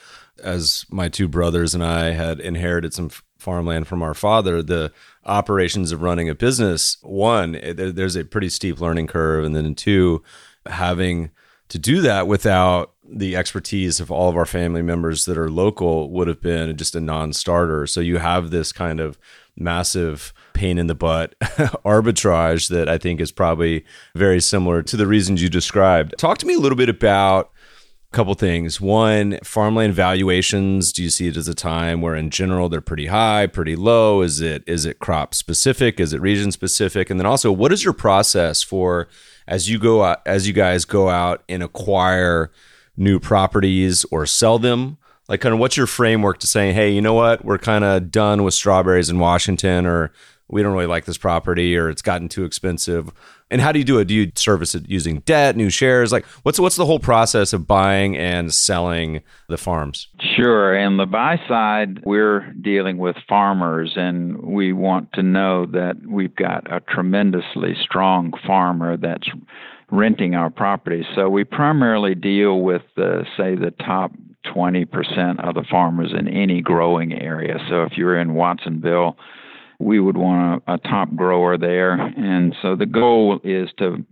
as 0.44 0.86
my 0.90 1.10
two 1.10 1.28
brothers 1.28 1.74
and 1.74 1.84
I 1.84 2.12
had 2.12 2.40
inherited 2.40 2.94
some 2.94 3.10
farmland 3.38 3.88
from 3.88 4.04
our 4.04 4.14
father, 4.14 4.62
the 4.62 4.92
operations 5.26 5.92
of 5.92 6.02
running 6.02 6.30
a 6.30 6.36
business, 6.36 6.98
one, 7.02 7.56
eh, 7.56 7.74
there's 7.74 8.16
a 8.16 8.26
pretty 8.26 8.50
steep 8.50 8.80
learning 8.80 9.08
curve, 9.08 9.46
and 9.46 9.56
then 9.56 9.76
two, 9.76 10.24
having 10.66 11.32
to 11.70 11.80
do 11.80 12.02
that 12.02 12.28
without 12.28 12.94
the 13.10 13.36
expertise 13.36 14.00
of 14.00 14.12
all 14.12 14.30
of 14.30 14.38
our 14.38 14.46
family 14.46 14.82
members 14.82 15.26
that 15.26 15.38
are 15.38 15.50
local 15.50 16.10
would 16.12 16.28
have 16.28 16.42
been 16.42 16.76
just 16.78 16.96
a 16.96 17.02
non-starter. 17.02 17.88
So 17.88 18.02
you 18.02 18.18
have 18.18 18.50
this 18.50 18.72
kind 18.72 19.00
of 19.00 19.18
massive 19.56 20.34
pain 20.54 20.78
in 20.78 20.88
the 20.88 20.96
butt 20.96 21.38
arbitrage 21.40 22.70
that 22.70 22.88
I 22.90 22.98
think 22.98 23.20
is 23.20 23.32
probably 23.32 23.86
very 24.16 24.40
similar 24.40 24.84
to 24.84 24.98
the 24.98 25.08
reasons 25.08 25.42
you 25.42 25.50
described. 25.50 26.16
Talk 26.18 26.38
to 26.40 26.46
me 26.46 26.56
a 26.56 26.60
little 26.60 26.78
bit 26.78 26.90
about 26.90 27.52
a 28.12 28.16
couple 28.16 28.34
things. 28.36 28.80
One, 28.80 29.40
farmland 29.44 29.94
valuations. 29.94 30.94
Do 30.94 31.04
you 31.04 31.10
see 31.10 31.28
it 31.28 31.38
as 31.38 31.48
a 31.48 31.56
time 31.56 32.02
where 32.02 32.16
in 32.16 32.30
general 32.30 32.70
they're 32.70 32.82
pretty 32.82 33.08
high, 33.08 33.48
pretty 33.48 33.76
low? 33.76 34.22
Is 34.22 34.42
it 34.42 34.64
is 34.68 34.86
it 34.86 35.00
crop 35.00 35.34
specific? 35.34 36.00
Is 36.00 36.14
it 36.14 36.22
region 36.22 36.52
specific? 36.52 37.10
And 37.10 37.20
then 37.20 37.26
also, 37.28 37.52
what 37.52 37.72
is 37.72 37.84
your 37.84 37.94
process 37.94 38.64
for 38.64 39.08
as 39.48 39.70
you 39.70 39.80
go 39.80 40.04
out, 40.04 40.20
as 40.26 40.48
you 40.48 40.54
guys 40.54 40.86
go 40.86 41.10
out 41.10 41.44
and 41.50 41.64
acquire 41.64 42.52
new 42.98 43.20
properties 43.20 44.06
or 44.12 44.26
sell 44.26 44.60
them? 44.60 44.98
Like, 45.30 45.42
kind 45.42 45.54
of, 45.54 45.60
what's 45.60 45.78
your 45.78 45.88
framework 45.88 46.40
to 46.40 46.48
saying, 46.48 46.76
hey, 46.76 46.92
you 46.92 47.02
know 47.02 47.14
what, 47.14 47.46
we're 47.46 47.58
kind 47.58 47.84
of 47.84 48.12
done 48.12 48.44
with 48.44 48.54
strawberries 48.54 49.10
in 49.10 49.20
Washington, 49.20 49.86
or 49.86 50.12
we 50.50 50.64
don't 50.64 50.74
really 50.74 50.86
like 50.86 51.06
this 51.06 51.18
property, 51.18 51.78
or 51.78 51.90
it's 51.90 52.02
gotten 52.02 52.30
too 52.30 52.46
expensive. 52.46 53.12
And 53.52 53.62
how 53.62 53.72
do 53.72 53.80
you 53.80 53.86
do 53.86 54.00
it? 54.00 54.06
Do 54.06 54.14
you 54.14 54.32
service 54.36 54.76
it 54.76 54.90
using 54.90 55.20
debt, 55.20 55.56
new 55.56 55.70
shares? 55.70 56.12
Like, 56.12 56.26
what's 56.44 56.60
what's 56.60 56.76
the 56.76 56.86
whole 56.86 57.00
process 57.00 57.54
of 57.54 57.68
buying 57.68 58.18
and 58.18 58.54
selling 58.54 59.22
the 59.48 59.58
farms? 59.58 60.08
Sure. 60.36 60.74
And 60.74 61.00
the 61.00 61.06
buy 61.06 61.40
side, 61.48 62.04
we're 62.06 62.52
dealing 62.62 62.98
with 62.98 63.16
farmers, 63.28 63.94
and 63.96 64.38
we 64.42 64.74
want 64.74 65.14
to 65.14 65.24
know 65.24 65.66
that 65.66 65.96
we've 66.08 66.36
got 66.36 66.72
a 66.72 66.82
tremendously 66.82 67.76
strong 67.82 68.34
farmer 68.46 68.98
that's 68.98 69.30
renting 69.92 70.36
our 70.36 70.50
properties. 70.50 71.06
So 71.16 71.30
we 71.30 71.44
primarily 71.44 72.16
deal 72.16 72.62
with, 72.62 72.82
the, 72.96 73.26
say, 73.38 73.56
the 73.56 73.72
top 73.86 74.12
20% 74.46 75.48
of 75.48 75.56
the 75.56 75.64
farmers 75.70 76.14
in 76.18 76.28
any 76.28 76.62
growing 76.62 77.14
area. 77.14 77.58
So 77.70 77.84
if 77.84 77.94
you're 77.98 78.20
in 78.20 78.34
Watsonville, 78.34 79.18
we 79.80 80.00
would 80.00 80.18
want 80.18 80.64
a, 80.68 80.74
a, 80.74 80.78
top 80.80 81.14
grower 81.16 81.58
there. 81.58 81.94
And 81.94 82.56
so 82.62 82.76
the 82.76 82.86
goal 82.86 83.40
is 83.44 83.70
to 83.78 84.04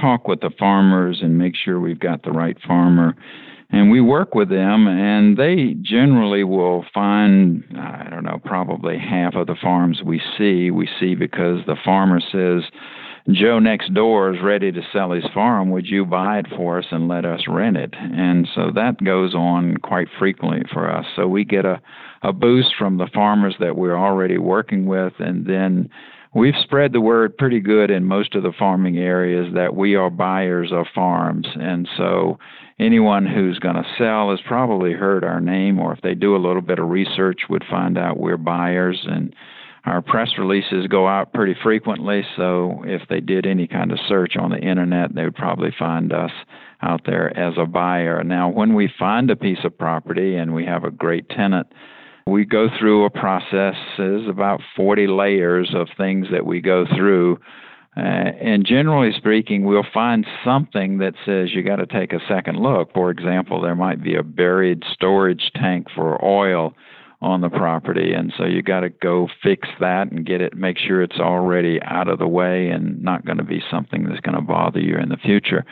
talk 0.00 0.28
with 0.28 0.40
the 0.40 0.50
farmers 0.58 1.20
and 1.22 1.38
make 1.38 1.54
sure 1.56 1.80
we've 1.80 1.98
got 1.98 2.22
the 2.22 2.30
right 2.30 2.56
farmer. 2.66 3.16
And 3.70 3.90
we 3.90 4.00
work 4.00 4.34
with 4.34 4.50
them, 4.50 4.86
and 4.86 5.36
they 5.36 5.74
generally 5.80 6.44
will 6.44 6.84
find, 6.92 7.64
I 7.76 8.08
don't 8.08 8.22
know, 8.22 8.38
probably 8.44 8.98
half 8.98 9.34
of 9.34 9.46
the 9.46 9.56
farms 9.60 10.00
we 10.04 10.20
see, 10.38 10.70
we 10.70 10.88
see 11.00 11.14
because 11.14 11.60
the 11.66 11.76
farmer 11.84 12.20
says, 12.20 12.70
Joe 13.30 13.58
next 13.58 13.94
door 13.94 14.34
is 14.34 14.42
ready 14.42 14.70
to 14.70 14.82
sell 14.92 15.12
his 15.12 15.24
farm. 15.32 15.70
Would 15.70 15.86
you 15.86 16.04
buy 16.04 16.40
it 16.40 16.46
for 16.54 16.78
us 16.78 16.84
and 16.90 17.08
let 17.08 17.24
us 17.24 17.40
rent 17.48 17.78
it? 17.78 17.94
And 17.94 18.46
so 18.54 18.70
that 18.74 19.02
goes 19.02 19.34
on 19.34 19.78
quite 19.78 20.08
frequently 20.18 20.62
for 20.72 20.90
us. 20.90 21.06
So 21.16 21.26
we 21.26 21.44
get 21.44 21.64
a, 21.64 21.80
a 22.22 22.34
boost 22.34 22.74
from 22.78 22.98
the 22.98 23.08
farmers 23.14 23.54
that 23.60 23.76
we're 23.76 23.96
already 23.96 24.36
working 24.36 24.84
with, 24.84 25.14
and 25.20 25.46
then 25.46 25.88
we've 26.34 26.54
spread 26.62 26.92
the 26.92 27.00
word 27.00 27.38
pretty 27.38 27.60
good 27.60 27.90
in 27.90 28.04
most 28.04 28.34
of 28.34 28.42
the 28.42 28.52
farming 28.58 28.98
areas 28.98 29.54
that 29.54 29.74
we 29.74 29.94
are 29.94 30.10
buyers 30.10 30.70
of 30.70 30.84
farms. 30.94 31.46
And 31.54 31.88
so 31.96 32.38
anyone 32.78 33.24
who's 33.24 33.58
going 33.58 33.76
to 33.76 33.94
sell 33.96 34.32
has 34.32 34.40
probably 34.46 34.92
heard 34.92 35.24
our 35.24 35.40
name, 35.40 35.78
or 35.78 35.94
if 35.94 36.02
they 36.02 36.14
do 36.14 36.36
a 36.36 36.44
little 36.44 36.60
bit 36.60 36.78
of 36.78 36.90
research, 36.90 37.42
would 37.48 37.64
find 37.70 37.96
out 37.96 38.18
we're 38.18 38.36
buyers. 38.36 39.06
And 39.08 39.34
our 39.84 40.00
press 40.00 40.30
releases 40.38 40.86
go 40.86 41.06
out 41.06 41.32
pretty 41.34 41.54
frequently. 41.62 42.22
So 42.36 42.82
if 42.86 43.02
they 43.08 43.20
did 43.20 43.46
any 43.46 43.66
kind 43.66 43.92
of 43.92 43.98
search 44.08 44.36
on 44.36 44.50
the 44.50 44.58
internet, 44.58 45.14
they 45.14 45.24
would 45.24 45.34
probably 45.34 45.74
find 45.78 46.12
us 46.12 46.30
out 46.82 47.02
there 47.04 47.36
as 47.36 47.54
a 47.58 47.66
buyer. 47.66 48.24
Now, 48.24 48.48
when 48.48 48.74
we 48.74 48.90
find 48.98 49.30
a 49.30 49.36
piece 49.36 49.58
of 49.64 49.76
property 49.76 50.36
and 50.36 50.54
we 50.54 50.64
have 50.64 50.84
a 50.84 50.90
great 50.90 51.28
tenant, 51.28 51.66
we 52.26 52.46
go 52.46 52.68
through 52.78 53.04
a 53.04 53.10
process. 53.10 53.74
There's 53.98 54.28
about 54.28 54.60
40 54.74 55.06
layers 55.06 55.74
of 55.74 55.88
things 55.98 56.28
that 56.32 56.46
we 56.46 56.60
go 56.62 56.86
through. 56.96 57.38
Uh, 57.96 58.00
and 58.00 58.66
generally 58.66 59.12
speaking, 59.16 59.64
we'll 59.64 59.86
find 59.92 60.26
something 60.44 60.98
that 60.98 61.14
says 61.26 61.50
you 61.54 61.62
got 61.62 61.76
to 61.76 61.86
take 61.86 62.12
a 62.12 62.26
second 62.26 62.56
look. 62.58 62.92
For 62.94 63.10
example, 63.10 63.60
there 63.60 63.76
might 63.76 64.02
be 64.02 64.16
a 64.16 64.22
buried 64.22 64.82
storage 64.94 65.50
tank 65.54 65.88
for 65.94 66.22
oil 66.24 66.74
on 67.20 67.40
the 67.40 67.48
property, 67.48 68.12
and 68.12 68.32
so 68.36 68.44
you 68.44 68.62
got 68.62 68.80
to 68.80 68.90
go 68.90 69.28
fix 69.42 69.68
that 69.80 70.10
and 70.10 70.26
get 70.26 70.40
it, 70.40 70.54
make 70.56 70.78
sure 70.78 71.02
it's 71.02 71.18
already 71.18 71.80
out 71.82 72.08
of 72.08 72.18
the 72.18 72.28
way 72.28 72.68
and 72.68 73.02
not 73.02 73.24
going 73.24 73.38
to 73.38 73.44
be 73.44 73.62
something 73.70 74.04
that's 74.04 74.20
going 74.20 74.36
to 74.36 74.42
bother 74.42 74.80
you 74.80 74.96
in 74.96 75.08
the 75.08 75.16
future. 75.16 75.64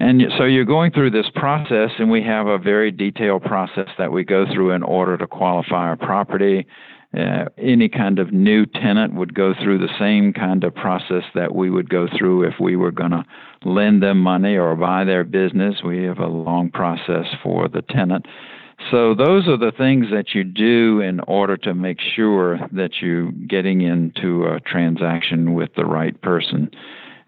And 0.00 0.22
so 0.38 0.44
you're 0.44 0.64
going 0.64 0.92
through 0.92 1.10
this 1.10 1.28
process, 1.34 1.90
and 1.98 2.10
we 2.10 2.22
have 2.22 2.46
a 2.46 2.58
very 2.58 2.92
detailed 2.92 3.42
process 3.42 3.88
that 3.98 4.12
we 4.12 4.24
go 4.24 4.46
through 4.52 4.70
in 4.70 4.84
order 4.84 5.16
to 5.16 5.26
qualify 5.26 5.88
our 5.88 5.96
property. 5.96 6.66
Uh, 7.18 7.46
any 7.56 7.88
kind 7.88 8.18
of 8.18 8.32
new 8.32 8.64
tenant 8.66 9.14
would 9.14 9.34
go 9.34 9.54
through 9.60 9.78
the 9.78 9.92
same 9.98 10.32
kind 10.32 10.62
of 10.62 10.74
process 10.74 11.24
that 11.34 11.54
we 11.54 11.70
would 11.70 11.88
go 11.88 12.06
through 12.16 12.44
if 12.44 12.54
we 12.60 12.76
were 12.76 12.92
going 12.92 13.10
to 13.10 13.24
lend 13.64 14.02
them 14.02 14.20
money 14.20 14.56
or 14.56 14.76
buy 14.76 15.04
their 15.04 15.24
business. 15.24 15.76
We 15.82 16.04
have 16.04 16.18
a 16.18 16.26
long 16.26 16.70
process 16.70 17.26
for 17.42 17.66
the 17.66 17.82
tenant. 17.82 18.26
So 18.90 19.14
those 19.14 19.48
are 19.48 19.56
the 19.56 19.72
things 19.76 20.06
that 20.12 20.34
you 20.34 20.44
do 20.44 21.00
in 21.00 21.20
order 21.20 21.56
to 21.58 21.74
make 21.74 21.98
sure 22.00 22.58
that 22.72 22.90
you're 23.00 23.32
getting 23.32 23.82
into 23.82 24.46
a 24.46 24.60
transaction 24.60 25.54
with 25.54 25.70
the 25.76 25.84
right 25.84 26.20
person. 26.22 26.70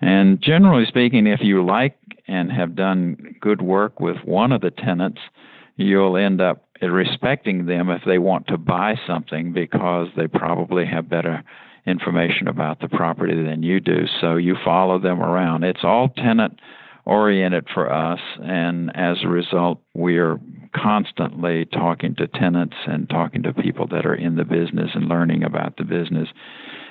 And 0.01 0.41
generally 0.41 0.87
speaking, 0.87 1.27
if 1.27 1.41
you 1.43 1.65
like 1.65 1.97
and 2.29 2.51
have 2.53 2.75
done 2.75 3.35
good 3.41 3.61
work 3.61 4.01
with 4.01 4.17
one 4.25 4.53
of 4.53 4.61
the 4.61 4.71
tenants, 4.71 5.21
you'll 5.77 6.17
end 6.17 6.41
up 6.41 6.65
respecting 6.81 7.67
them 7.67 7.91
if 7.91 8.03
they 8.07 8.19
want 8.19 8.47
to 8.47 8.57
buy 8.57 8.95
something 9.07 9.53
because 9.53 10.09
they 10.17 10.27
probably 10.27 10.87
have 10.87 11.11
better 11.11 11.43
information 11.87 12.49
about 12.49 12.81
the 12.81 12.89
property 12.89 13.43
than 13.43 13.63
you 13.63 13.81
do. 13.81 14.07
So 14.21 14.37
you 14.37 14.57
follow 14.65 14.99
them 14.99 15.21
around. 15.21 15.65
It's 15.65 15.85
all 15.85 16.09
tenant 16.09 16.61
oriented 17.07 17.67
for 17.73 17.93
us, 17.93 18.21
and 18.43 18.95
as 18.95 19.19
a 19.25 19.29
result, 19.29 19.81
we 19.95 20.19
are 20.19 20.39
constantly 20.75 21.65
talking 21.67 22.15
to 22.17 22.27
tenants 22.27 22.77
and 22.87 23.09
talking 23.09 23.43
to 23.43 23.53
people 23.53 23.87
that 23.89 24.07
are 24.07 24.15
in 24.15 24.37
the 24.37 24.45
business 24.45 24.91
and 24.95 25.09
learning 25.09 25.43
about 25.43 25.77
the 25.77 25.85
business. 25.85 26.29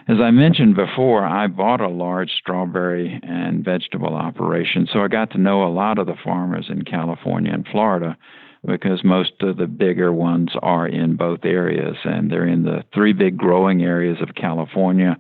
As 0.08 0.18
I 0.20 0.32
mentioned 0.32 0.76
before, 0.76 1.26
I 1.26 1.48
bought 1.48 1.82
a 1.82 1.88
large 1.88 2.32
strawberry 2.32 3.20
and 3.24 3.64
vegetable 3.64 4.16
operation, 4.16 4.88
so 4.92 5.02
I 5.02 5.08
got 5.08 5.32
to 5.32 5.38
know 5.38 5.64
a 5.64 5.70
lot 5.70 6.00
of 6.00 6.08
the 6.08 6.16
farmers 6.24 6.68
in 6.70 6.84
California 6.84 7.54
and 7.54 7.68
Florida 7.68 8.18
because 8.66 9.04
most 9.04 9.34
of 9.42 9.58
the 9.58 9.68
bigger 9.68 10.12
ones 10.12 10.52
are 10.62 10.88
in 10.88 11.16
both 11.16 11.46
areas, 11.46 11.96
and 12.04 12.30
they're 12.30 12.48
in 12.48 12.64
the 12.64 12.84
three 12.94 13.14
big 13.14 13.38
growing 13.38 13.84
areas 13.84 14.18
of 14.22 14.36
California. 14.36 15.18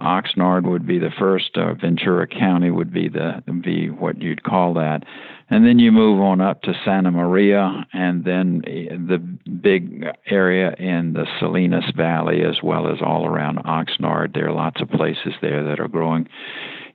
Oxnard 0.00 0.64
would 0.64 0.86
be 0.86 0.98
the 0.98 1.10
first. 1.18 1.56
Uh, 1.56 1.74
Ventura 1.74 2.26
County 2.26 2.70
would 2.70 2.92
be 2.92 3.08
the 3.08 3.42
be 3.62 3.88
what 3.88 4.20
you'd 4.20 4.42
call 4.42 4.74
that, 4.74 5.04
and 5.48 5.66
then 5.66 5.78
you 5.78 5.90
move 5.90 6.20
on 6.20 6.40
up 6.40 6.62
to 6.62 6.74
Santa 6.84 7.10
Maria, 7.10 7.86
and 7.92 8.24
then 8.24 8.62
eh, 8.66 8.94
the 8.94 9.18
big 9.18 10.04
area 10.26 10.74
in 10.78 11.14
the 11.14 11.26
Salinas 11.40 11.90
Valley, 11.96 12.42
as 12.42 12.62
well 12.62 12.92
as 12.92 12.98
all 13.00 13.26
around 13.26 13.58
Oxnard. 13.64 14.34
There 14.34 14.48
are 14.48 14.52
lots 14.52 14.82
of 14.82 14.90
places 14.90 15.32
there 15.40 15.64
that 15.64 15.80
are 15.80 15.88
growing 15.88 16.28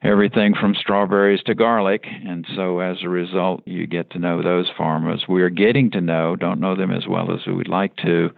everything 0.04 0.54
from 0.60 0.74
strawberries 0.74 1.42
to 1.46 1.54
garlic. 1.54 2.06
And 2.08 2.46
so 2.56 2.80
as 2.80 2.98
a 3.04 3.10
result, 3.10 3.62
you 3.66 3.86
get 3.86 4.10
to 4.12 4.20
know 4.20 4.42
those 4.42 4.70
farmers. 4.76 5.26
We're 5.30 5.50
getting 5.50 5.92
to 5.92 6.02
know, 6.02 6.36
don't 6.36 6.60
know 6.60 6.76
them 6.76 6.92
as 6.92 7.04
well 7.08 7.32
as 7.32 7.46
we 7.46 7.54
would 7.54 7.68
like 7.68 7.96
to, 7.98 8.32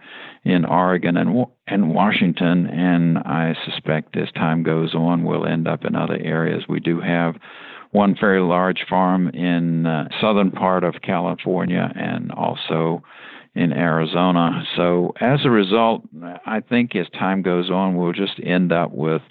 in 0.44 0.64
Oregon 0.66 1.16
and, 1.16 1.46
and 1.66 1.94
Washington. 1.94 2.66
And 2.66 3.18
I 3.18 3.54
suspect 3.64 4.16
as 4.16 4.30
time 4.32 4.62
goes 4.62 4.94
on, 4.94 5.24
we'll 5.24 5.46
end 5.46 5.66
up 5.66 5.84
in 5.84 5.96
other 5.96 6.18
areas. 6.22 6.64
We 6.68 6.80
do 6.80 7.00
have 7.00 7.36
one 7.92 8.16
very 8.20 8.40
large 8.40 8.84
farm 8.88 9.28
in 9.28 9.86
uh, 9.86 10.08
southern 10.20 10.50
part 10.50 10.84
of 10.84 10.96
California 11.02 11.92
and 11.94 12.30
also 12.32 13.02
in 13.54 13.72
Arizona. 13.72 14.64
So 14.76 15.14
as 15.20 15.40
a 15.44 15.50
result, 15.50 16.02
I 16.44 16.60
think 16.60 16.96
as 16.96 17.06
time 17.10 17.40
goes 17.40 17.70
on, 17.70 17.96
we'll 17.96 18.12
just 18.12 18.40
end 18.42 18.72
up 18.72 18.90
with 18.90 19.22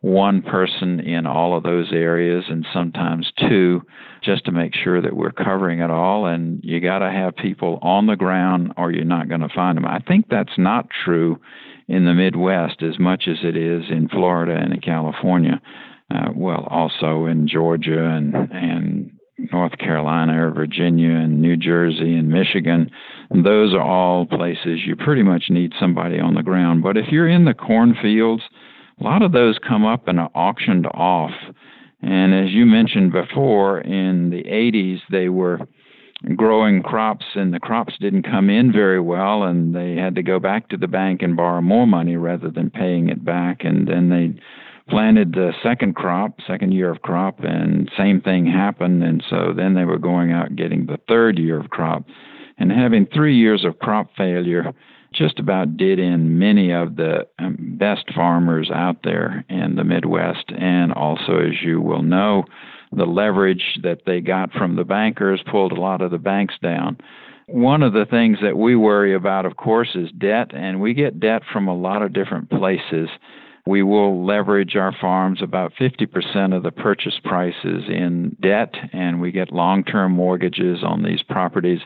one 0.00 0.42
person 0.42 1.00
in 1.00 1.26
all 1.26 1.56
of 1.56 1.62
those 1.62 1.92
areas 1.92 2.44
and 2.48 2.66
sometimes 2.72 3.32
two 3.48 3.82
just 4.22 4.44
to 4.44 4.52
make 4.52 4.74
sure 4.74 5.00
that 5.00 5.16
we're 5.16 5.32
covering 5.32 5.80
it 5.80 5.90
all 5.90 6.26
and 6.26 6.60
you 6.62 6.80
got 6.80 6.98
to 6.98 7.10
have 7.10 7.34
people 7.36 7.78
on 7.82 8.06
the 8.06 8.16
ground 8.16 8.72
or 8.76 8.90
you're 8.90 9.04
not 9.04 9.28
going 9.28 9.40
to 9.40 9.48
find 9.54 9.76
them. 9.76 9.86
I 9.86 10.00
think 10.00 10.26
that's 10.28 10.58
not 10.58 10.88
true 11.04 11.40
in 11.88 12.04
the 12.04 12.14
Midwest 12.14 12.82
as 12.82 12.98
much 12.98 13.24
as 13.28 13.38
it 13.42 13.56
is 13.56 13.84
in 13.90 14.08
Florida 14.08 14.54
and 14.54 14.74
in 14.74 14.80
California. 14.80 15.60
Uh, 16.12 16.28
well, 16.34 16.66
also 16.70 17.26
in 17.26 17.48
Georgia 17.48 18.04
and 18.04 18.34
and 18.52 19.10
North 19.52 19.76
Carolina 19.78 20.46
or 20.46 20.50
Virginia 20.50 21.10
and 21.10 21.40
New 21.42 21.56
Jersey 21.56 22.14
and 22.14 22.28
Michigan. 22.28 22.90
And 23.30 23.44
those 23.44 23.74
are 23.74 23.82
all 23.82 24.24
places 24.24 24.80
you 24.86 24.96
pretty 24.96 25.22
much 25.22 25.44
need 25.50 25.72
somebody 25.78 26.18
on 26.18 26.34
the 26.34 26.42
ground. 26.42 26.82
But 26.82 26.96
if 26.96 27.08
you're 27.10 27.28
in 27.28 27.44
the 27.44 27.54
cornfields, 27.54 28.42
a 29.00 29.04
lot 29.04 29.22
of 29.22 29.32
those 29.32 29.58
come 29.58 29.84
up 29.84 30.08
and 30.08 30.18
are 30.18 30.30
auctioned 30.34 30.86
off. 30.94 31.32
And 32.02 32.34
as 32.34 32.50
you 32.52 32.66
mentioned 32.66 33.12
before, 33.12 33.80
in 33.80 34.30
the 34.30 34.44
80s, 34.44 35.00
they 35.10 35.28
were 35.28 35.60
growing 36.34 36.82
crops 36.82 37.26
and 37.34 37.52
the 37.52 37.60
crops 37.60 37.94
didn't 38.00 38.22
come 38.22 38.48
in 38.48 38.72
very 38.72 39.00
well 39.00 39.42
and 39.42 39.74
they 39.74 39.96
had 39.96 40.14
to 40.14 40.22
go 40.22 40.38
back 40.38 40.68
to 40.68 40.76
the 40.76 40.88
bank 40.88 41.20
and 41.20 41.36
borrow 41.36 41.60
more 41.60 41.86
money 41.86 42.16
rather 42.16 42.50
than 42.50 42.70
paying 42.70 43.08
it 43.08 43.24
back. 43.24 43.64
And 43.64 43.86
then 43.86 44.08
they 44.08 44.34
planted 44.88 45.32
the 45.32 45.52
second 45.62 45.94
crop 45.94 46.40
second 46.46 46.72
year 46.72 46.90
of 46.90 47.02
crop 47.02 47.40
and 47.40 47.90
same 47.98 48.20
thing 48.20 48.46
happened. 48.46 49.02
And 49.02 49.22
so 49.28 49.52
then 49.54 49.74
they 49.74 49.84
were 49.84 49.98
going 49.98 50.32
out 50.32 50.56
getting 50.56 50.86
the 50.86 50.98
third 51.08 51.38
year 51.38 51.60
of 51.60 51.70
crop. 51.70 52.04
And 52.58 52.72
having 52.72 53.06
3 53.12 53.36
years 53.36 53.64
of 53.66 53.78
crop 53.80 54.08
failure 54.16 54.72
just 55.16 55.38
about 55.38 55.76
did 55.76 55.98
in 55.98 56.38
many 56.38 56.72
of 56.72 56.96
the 56.96 57.26
um, 57.38 57.56
best 57.78 58.04
farmers 58.14 58.70
out 58.70 58.98
there 59.04 59.44
in 59.48 59.76
the 59.76 59.84
Midwest. 59.84 60.50
And 60.56 60.92
also, 60.92 61.38
as 61.38 61.62
you 61.62 61.80
will 61.80 62.02
know, 62.02 62.44
the 62.92 63.04
leverage 63.04 63.78
that 63.82 64.02
they 64.06 64.20
got 64.20 64.52
from 64.52 64.76
the 64.76 64.84
bankers 64.84 65.42
pulled 65.50 65.72
a 65.72 65.80
lot 65.80 66.02
of 66.02 66.10
the 66.10 66.18
banks 66.18 66.54
down. 66.62 66.98
One 67.48 67.82
of 67.82 67.92
the 67.92 68.06
things 68.06 68.38
that 68.42 68.56
we 68.56 68.74
worry 68.74 69.14
about, 69.14 69.46
of 69.46 69.56
course, 69.56 69.90
is 69.94 70.10
debt, 70.18 70.50
and 70.52 70.80
we 70.80 70.94
get 70.94 71.20
debt 71.20 71.42
from 71.52 71.68
a 71.68 71.76
lot 71.76 72.02
of 72.02 72.12
different 72.12 72.50
places. 72.50 73.08
We 73.66 73.82
will 73.82 74.24
leverage 74.24 74.76
our 74.76 74.92
farms 75.00 75.42
about 75.42 75.72
50% 75.78 76.56
of 76.56 76.62
the 76.62 76.72
purchase 76.72 77.20
prices 77.22 77.84
in 77.88 78.36
debt, 78.40 78.74
and 78.92 79.20
we 79.20 79.30
get 79.30 79.52
long 79.52 79.84
term 79.84 80.12
mortgages 80.12 80.82
on 80.82 81.02
these 81.02 81.22
properties. 81.22 81.80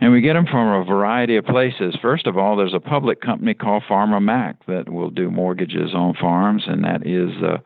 And 0.00 0.12
we 0.12 0.20
get 0.20 0.34
them 0.34 0.46
from 0.46 0.68
a 0.68 0.84
variety 0.84 1.36
of 1.36 1.44
places. 1.44 1.96
First 2.00 2.28
of 2.28 2.38
all, 2.38 2.56
there's 2.56 2.74
a 2.74 2.80
public 2.80 3.20
company 3.20 3.52
called 3.52 3.82
Farmer 3.88 4.20
Mac 4.20 4.64
that 4.66 4.88
will 4.88 5.10
do 5.10 5.30
mortgages 5.30 5.92
on 5.92 6.14
farms, 6.14 6.64
and 6.68 6.84
that 6.84 7.04
is, 7.04 7.30
uh, 7.42 7.58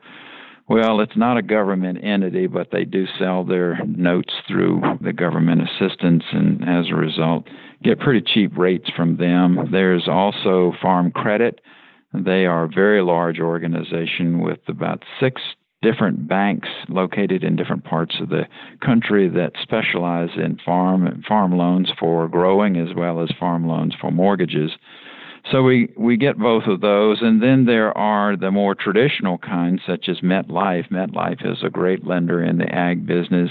well, 0.67 0.99
it's 0.99 1.15
not 1.15 1.37
a 1.37 1.43
government 1.43 2.03
entity, 2.03 2.47
but 2.47 2.71
they 2.71 2.85
do 2.85 3.05
sell 3.19 3.43
their 3.43 3.77
notes 3.85 4.33
through 4.47 4.81
the 5.01 5.13
government 5.13 5.61
assistance, 5.61 6.23
and 6.31 6.67
as 6.67 6.89
a 6.89 6.95
result, 6.95 7.47
get 7.83 7.99
pretty 7.99 8.21
cheap 8.21 8.57
rates 8.57 8.89
from 8.95 9.17
them. 9.17 9.69
There's 9.71 10.07
also 10.07 10.73
Farm 10.81 11.11
Credit. 11.11 11.61
They 12.15 12.47
are 12.47 12.63
a 12.63 12.69
very 12.69 13.03
large 13.03 13.39
organization 13.39 14.39
with 14.39 14.59
about 14.67 15.03
six 15.19 15.39
different 15.83 16.27
banks 16.27 16.69
located 16.89 17.43
in 17.43 17.55
different 17.55 17.83
parts 17.83 18.15
of 18.19 18.29
the 18.29 18.43
country 18.83 19.29
that 19.29 19.51
specialize 19.61 20.29
in 20.35 20.57
farm 20.65 21.21
farm 21.27 21.55
loans 21.55 21.91
for 21.99 22.27
growing 22.27 22.77
as 22.77 22.95
well 22.95 23.21
as 23.21 23.29
farm 23.39 23.67
loans 23.67 23.93
for 23.99 24.09
mortgages. 24.09 24.71
So 25.51 25.61
we, 25.61 25.93
we 25.97 26.15
get 26.15 26.39
both 26.39 26.63
of 26.67 26.79
those, 26.79 27.17
and 27.21 27.43
then 27.43 27.65
there 27.65 27.95
are 27.97 28.37
the 28.37 28.49
more 28.49 28.75
traditional 28.75 29.37
kinds, 29.37 29.81
such 29.85 30.07
as 30.07 30.21
MetLife. 30.21 30.89
MetLife 30.89 31.45
is 31.45 31.57
a 31.61 31.69
great 31.69 32.05
lender 32.05 32.41
in 32.41 32.59
the 32.59 32.73
ag 32.73 33.05
business. 33.05 33.49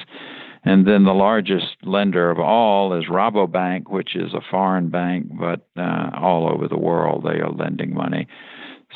And 0.64 0.86
then 0.86 1.04
the 1.04 1.12
largest 1.12 1.76
lender 1.82 2.30
of 2.30 2.38
all 2.38 2.94
is 2.94 3.06
Rabobank, 3.10 3.90
which 3.90 4.16
is 4.16 4.32
a 4.32 4.40
foreign 4.50 4.88
bank, 4.88 5.26
but 5.38 5.66
uh, 5.76 6.10
all 6.14 6.48
over 6.48 6.66
the 6.68 6.78
world 6.78 7.24
they 7.24 7.40
are 7.40 7.50
lending 7.50 7.92
money. 7.94 8.26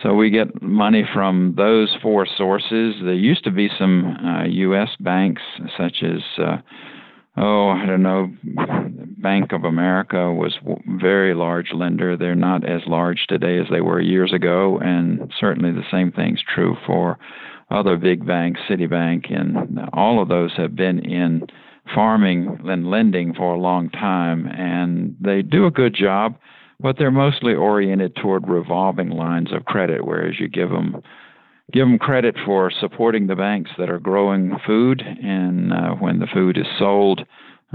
So 0.03 0.15
we 0.15 0.31
get 0.31 0.63
money 0.63 1.05
from 1.15 1.55
those 1.57 1.95
four 2.03 2.27
sources. 2.37 2.97
There 3.03 3.15
used 3.15 3.45
to 3.45 3.51
be 3.51 3.69
some 3.79 4.17
uh, 4.25 4.45
U.S. 4.45 4.91
banks, 5.01 5.43
such 5.77 6.03
as, 6.03 6.21
uh, 6.39 6.59
oh, 7.39 7.71
I 7.71 7.87
don't 7.87 8.03
know, 8.03 8.31
Bank 9.19 9.53
of 9.53 9.65
America 9.65 10.33
was 10.33 10.59
very 11.01 11.35
large 11.35 11.73
lender. 11.73 12.17
They're 12.17 12.35
not 12.35 12.65
as 12.69 12.83
large 12.87 13.27
today 13.27 13.59
as 13.59 13.67
they 13.71 13.81
were 13.81 14.01
years 14.01 14.33
ago, 14.35 14.79
and 14.83 15.33
certainly 15.41 15.73
the 15.73 15.91
same 15.91 16.13
thing's 16.13 16.43
true 16.55 16.77
for 16.87 17.19
other 17.71 17.97
big 17.97 18.27
banks, 18.27 18.61
Citibank, 18.69 19.33
and 19.35 19.81
all 19.93 20.21
of 20.21 20.29
those 20.29 20.53
have 20.57 20.77
been 20.77 20.99
in 20.99 21.47
farming 21.95 22.61
and 22.65 22.91
lending 22.91 23.33
for 23.35 23.55
a 23.55 23.59
long 23.59 23.89
time, 23.91 24.47
and 24.47 25.17
they 25.21 25.43
do 25.43 25.67
a 25.67 25.71
good 25.71 25.95
job, 25.95 26.37
but 26.81 26.97
they're 26.99 27.11
mostly 27.11 27.55
oriented 27.55 28.17
toward 28.17 28.49
revolving 28.49 29.11
lines 29.11 29.53
of 29.53 29.65
credit, 29.65 30.05
whereas 30.05 30.39
you 30.39 30.49
give 30.49 30.71
them 30.71 31.03
give 31.73 31.87
them 31.87 31.99
credit 31.99 32.37
for 32.45 32.71
supporting 32.71 33.27
the 33.27 33.35
banks 33.35 33.71
that 33.77 33.91
are 33.91 33.99
growing 33.99 34.57
food, 34.65 35.03
and 35.03 35.73
uh, 35.73 35.91
when 35.95 36.21
the 36.21 36.29
food 36.33 36.57
is 36.57 36.67
sold, 36.79 37.23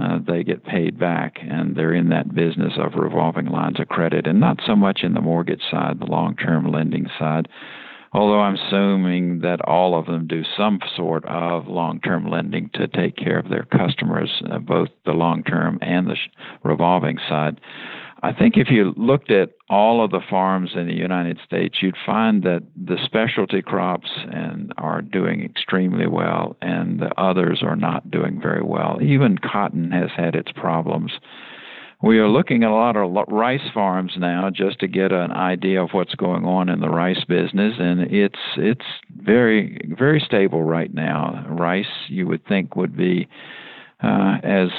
uh, 0.02 0.18
they 0.26 0.44
get 0.44 0.64
paid 0.64 0.98
back, 0.98 1.36
and 1.42 1.76
they're 1.76 1.94
in 1.94 2.08
that 2.08 2.34
business 2.34 2.74
of 2.78 2.94
revolving 2.96 3.48
lines 3.48 3.80
of 3.82 3.90
credit, 3.90 4.26
and 4.28 4.40
not 4.40 4.58
so 4.66 4.78
much 4.78 5.02
in 5.04 5.14
the 5.14 5.20
mortgage 5.20 5.64
side, 5.70 6.00
the 6.00 6.06
long-term 6.06 6.72
lending 6.72 7.08
side 7.20 7.50
although 8.14 8.42
I'm 8.42 8.56
assuming 8.56 9.40
that 9.40 9.62
all 9.62 9.98
of 9.98 10.06
them 10.06 10.28
do 10.28 10.44
some 10.58 10.80
sort 10.96 11.26
of 11.26 11.68
long 11.68 12.00
term 12.02 12.30
lending 12.30 12.70
to 12.74 12.88
take 12.88 13.16
care 13.16 13.40
of 13.40 13.50
their 13.50 13.64
customers, 13.64 14.42
uh, 14.52 14.60
both 14.60 14.90
the 15.06 15.14
long 15.14 15.44
term 15.44 15.80
and 15.82 16.08
the 16.08 16.16
sh- 16.16 16.30
revolving 16.64 17.18
side. 17.30 17.60
I 18.24 18.34
think 18.34 18.56
if 18.56 18.70
you 18.70 18.94
looked 18.96 19.32
at 19.32 19.50
all 19.70 20.04
of 20.04 20.12
the 20.12 20.22
farms 20.30 20.72
in 20.76 20.88
the 20.88 20.94
United 20.94 21.40
States, 21.44 21.78
you'd 21.82 21.98
find 22.06 22.44
that 22.44 22.62
the 22.76 22.98
specialty 23.04 23.62
crops 23.62 24.10
and 24.32 24.72
are 24.78 25.02
doing 25.02 25.44
extremely 25.44 26.06
well, 26.06 26.56
and 26.62 27.00
the 27.00 27.12
others 27.20 27.62
are 27.64 27.76
not 27.76 28.12
doing 28.12 28.40
very 28.40 28.62
well. 28.62 29.00
Even 29.02 29.40
cotton 29.40 29.92
has 29.92 30.12
had 30.16 30.36
its 30.36 30.52
problems 30.52 31.14
we 32.04 32.18
are 32.18 32.28
looking 32.28 32.64
at 32.64 32.72
a 32.72 32.76
lot 32.76 32.98
of 32.98 33.28
rice 33.28 33.70
farms 33.74 34.14
now 34.18 34.50
just 34.50 34.80
to 34.80 34.88
get 34.88 35.12
an 35.12 35.32
idea 35.32 35.84
of 35.84 35.92
what's 35.92 36.16
going 36.16 36.46
on 36.46 36.68
in 36.68 36.80
the 36.80 36.90
rice 36.90 37.24
business 37.26 37.76
and 37.80 38.02
it's 38.12 38.40
it's 38.58 38.86
very 39.18 39.80
very 39.98 40.20
stable 40.26 40.64
right 40.64 40.94
now 40.94 41.46
rice 41.50 41.86
you 42.08 42.28
would 42.28 42.46
think 42.48 42.76
would 42.76 42.98
be 42.98 43.28
uh, 44.04 44.38
as 44.44 44.70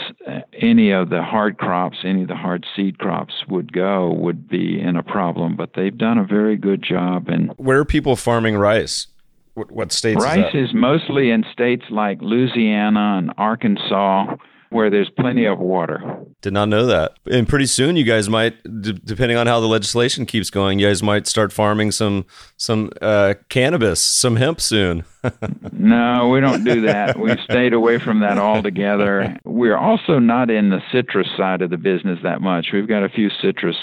any 0.53 0.91
of 0.91 1.11
the 1.11 1.23
hard 1.23 1.59
crops, 1.59 1.99
any 2.05 2.23
of 2.23 2.29
the 2.29 2.35
hard 2.35 2.67
seed 2.75 2.99
crops 2.99 3.35
would 3.49 3.73
go, 3.73 4.13
would 4.13 4.49
be 4.49 4.81
in 4.81 4.97
a 4.97 5.03
problem. 5.03 5.57
But 5.57 5.71
they've 5.75 5.97
done 5.97 6.19
a 6.19 6.25
very 6.25 6.57
good 6.57 6.83
job. 6.83 7.29
And 7.29 7.53
where 7.57 7.79
are 7.79 7.85
people 7.85 8.17
farming 8.17 8.57
rice? 8.57 9.07
What, 9.55 9.71
what 9.71 9.93
states? 9.93 10.23
Rice 10.23 10.55
is, 10.55 10.71
is 10.71 10.75
mostly 10.75 11.31
in 11.31 11.45
states 11.53 11.85
like 11.91 12.21
Louisiana 12.23 13.17
and 13.19 13.33
Arkansas 13.37 14.37
where 14.73 14.91
there's 14.91 15.11
plenty 15.11 15.45
of 15.45 15.59
water. 15.59 16.01
Did 16.41 16.53
not 16.53 16.69
know 16.69 16.87
that. 16.87 17.13
And 17.31 17.49
pretty 17.49 17.67
soon, 17.67 17.97
you 17.97 18.05
guys 18.05 18.29
might, 18.29 18.55
d- 18.83 19.01
depending 19.05 19.37
on 19.37 19.47
how 19.47 19.61
the 19.61 19.69
legislation 19.69 20.27
keeps 20.27 20.51
going, 20.51 20.79
you 20.79 20.87
guys 20.87 21.03
might 21.03 21.27
start 21.27 21.53
farming 21.53 21.93
some 21.93 22.27
some 22.57 22.91
uh, 23.01 23.35
cannabis, 23.49 24.01
some 24.01 24.37
hemp 24.37 24.61
soon. 24.61 25.05
no, 25.73 26.29
we 26.31 26.41
don't 26.41 26.65
do 26.65 26.81
that. 26.83 27.19
We've 27.19 27.39
stayed 27.45 27.73
away 27.73 27.99
from 27.99 28.21
that 28.21 28.39
altogether. 28.39 29.39
We're 29.45 29.77
also 29.77 30.19
not 30.19 30.51
in 30.51 30.71
the 30.71 30.81
citrus 30.91 31.29
side 31.37 31.63
of 31.63 31.71
the 31.71 31.77
business 31.77 32.19
that 32.23 32.41
much. 32.41 32.69
We've 32.73 32.89
got 32.89 33.05
a 33.05 33.09
few 33.09 33.31
citrus 33.41 33.77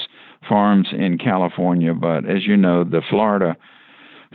farms 0.47 0.89
in 0.91 1.17
California, 1.17 1.93
but 1.93 2.29
as 2.29 2.45
you 2.45 2.57
know, 2.57 2.83
the 2.83 3.01
Florida 3.09 3.55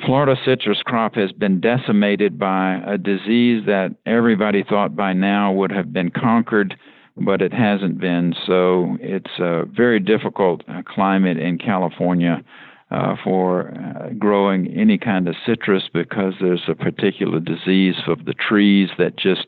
Florida 0.03 0.35
citrus 0.45 0.83
crop 0.85 1.15
has 1.15 1.31
been 1.33 1.61
decimated 1.61 2.39
by 2.39 2.81
a 2.87 2.99
disease 2.99 3.65
that 3.67 3.95
everybody 4.07 4.65
thought 4.65 4.97
by 4.97 5.13
now 5.13 5.53
would 5.53 5.71
have 5.71 5.93
been 5.93 6.11
conquered, 6.11 6.77
but 7.17 7.41
it 7.41 7.53
hasn't 7.53 8.01
been. 8.01 8.35
So 8.45 8.99
it's 9.01 9.39
a 9.39 9.65
very 9.67 10.01
difficult 10.01 10.63
uh, 10.69 10.83
climate 10.83 11.39
in 11.39 11.59
California 11.59 12.43
uh, 12.91 13.15
for 13.23 13.69
uh, 13.69 14.11
growing 14.19 14.67
any 14.77 14.99
kind 14.99 15.29
of 15.29 15.37
citrus 15.47 15.85
because 15.93 16.35
there's 16.41 16.65
a 16.69 16.75
particular 16.75 17.41
disease 17.41 17.97
of 18.09 18.25
the 18.25 18.35
trees 18.35 18.91
that 18.99 19.17
just 19.17 19.47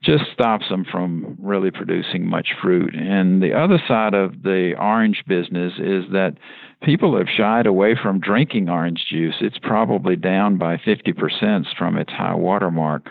just 0.00 0.24
stops 0.32 0.68
them 0.68 0.84
from 0.88 1.36
really 1.40 1.72
producing 1.72 2.24
much 2.24 2.50
fruit. 2.62 2.94
And 2.94 3.42
the 3.42 3.52
other 3.52 3.82
side 3.88 4.14
of 4.14 4.42
the 4.44 4.74
orange 4.78 5.24
business 5.26 5.72
is 5.78 6.04
that 6.12 6.36
people 6.82 7.16
have 7.16 7.28
shied 7.28 7.66
away 7.66 7.96
from 8.00 8.20
drinking 8.20 8.68
orange 8.68 9.06
juice. 9.10 9.36
It's 9.40 9.58
probably 9.58 10.16
down 10.16 10.58
by 10.58 10.76
50% 10.76 11.66
from 11.76 11.96
its 11.96 12.12
high 12.12 12.34
water 12.34 12.70
mark. 12.70 13.08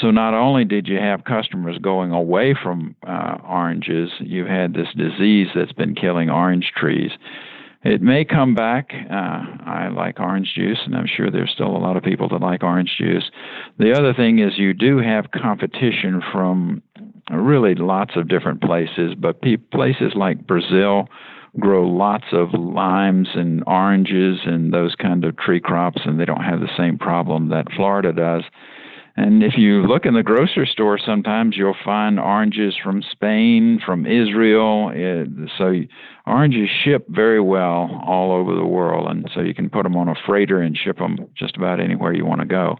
So 0.00 0.10
not 0.10 0.34
only 0.34 0.64
did 0.64 0.86
you 0.86 0.98
have 0.98 1.24
customers 1.24 1.78
going 1.78 2.12
away 2.12 2.54
from 2.60 2.94
uh, 3.06 3.38
oranges, 3.44 4.10
you 4.20 4.44
had 4.44 4.74
this 4.74 4.88
disease 4.96 5.48
that's 5.54 5.72
been 5.72 5.94
killing 5.94 6.30
orange 6.30 6.72
trees. 6.76 7.10
It 7.84 8.02
may 8.02 8.24
come 8.24 8.54
back. 8.54 8.90
Uh, 8.92 9.44
I 9.64 9.88
like 9.88 10.20
orange 10.20 10.52
juice, 10.54 10.80
and 10.84 10.96
I'm 10.96 11.06
sure 11.06 11.30
there's 11.30 11.52
still 11.52 11.74
a 11.74 11.78
lot 11.78 11.96
of 11.96 12.02
people 12.02 12.28
that 12.28 12.40
like 12.40 12.62
orange 12.62 12.96
juice. 12.98 13.30
The 13.78 13.96
other 13.96 14.12
thing 14.12 14.40
is 14.40 14.58
you 14.58 14.74
do 14.74 14.98
have 14.98 15.30
competition 15.30 16.20
from 16.32 16.82
really 17.30 17.74
lots 17.74 18.16
of 18.16 18.28
different 18.28 18.60
places, 18.60 19.14
but 19.16 19.40
pe- 19.42 19.56
places 19.56 20.12
like 20.14 20.46
Brazil 20.46 21.08
grow 21.58 21.86
lots 21.88 22.26
of 22.32 22.52
limes 22.52 23.28
and 23.34 23.62
oranges 23.66 24.40
and 24.44 24.72
those 24.72 24.94
kind 24.94 25.24
of 25.24 25.36
tree 25.36 25.60
crops, 25.60 26.02
and 26.04 26.18
they 26.18 26.24
don't 26.24 26.44
have 26.44 26.60
the 26.60 26.76
same 26.76 26.98
problem 26.98 27.48
that 27.48 27.72
Florida 27.74 28.12
does. 28.12 28.42
And 29.16 29.42
if 29.42 29.54
you 29.56 29.82
look 29.82 30.06
in 30.06 30.14
the 30.14 30.22
grocery 30.22 30.68
store, 30.70 30.96
sometimes 30.96 31.56
you'll 31.56 31.74
find 31.84 32.20
oranges 32.20 32.76
from 32.80 33.02
Spain, 33.02 33.80
from 33.84 34.06
Israel. 34.06 34.92
So 35.58 35.74
oranges 36.24 36.68
ship 36.84 37.06
very 37.08 37.40
well 37.40 38.00
all 38.06 38.30
over 38.30 38.54
the 38.54 38.64
world, 38.64 39.10
and 39.10 39.28
so 39.34 39.40
you 39.40 39.54
can 39.54 39.70
put 39.70 39.82
them 39.82 39.96
on 39.96 40.08
a 40.08 40.14
freighter 40.24 40.60
and 40.60 40.76
ship 40.76 40.98
them 40.98 41.18
just 41.36 41.56
about 41.56 41.80
anywhere 41.80 42.12
you 42.12 42.24
want 42.24 42.42
to 42.42 42.46
go. 42.46 42.76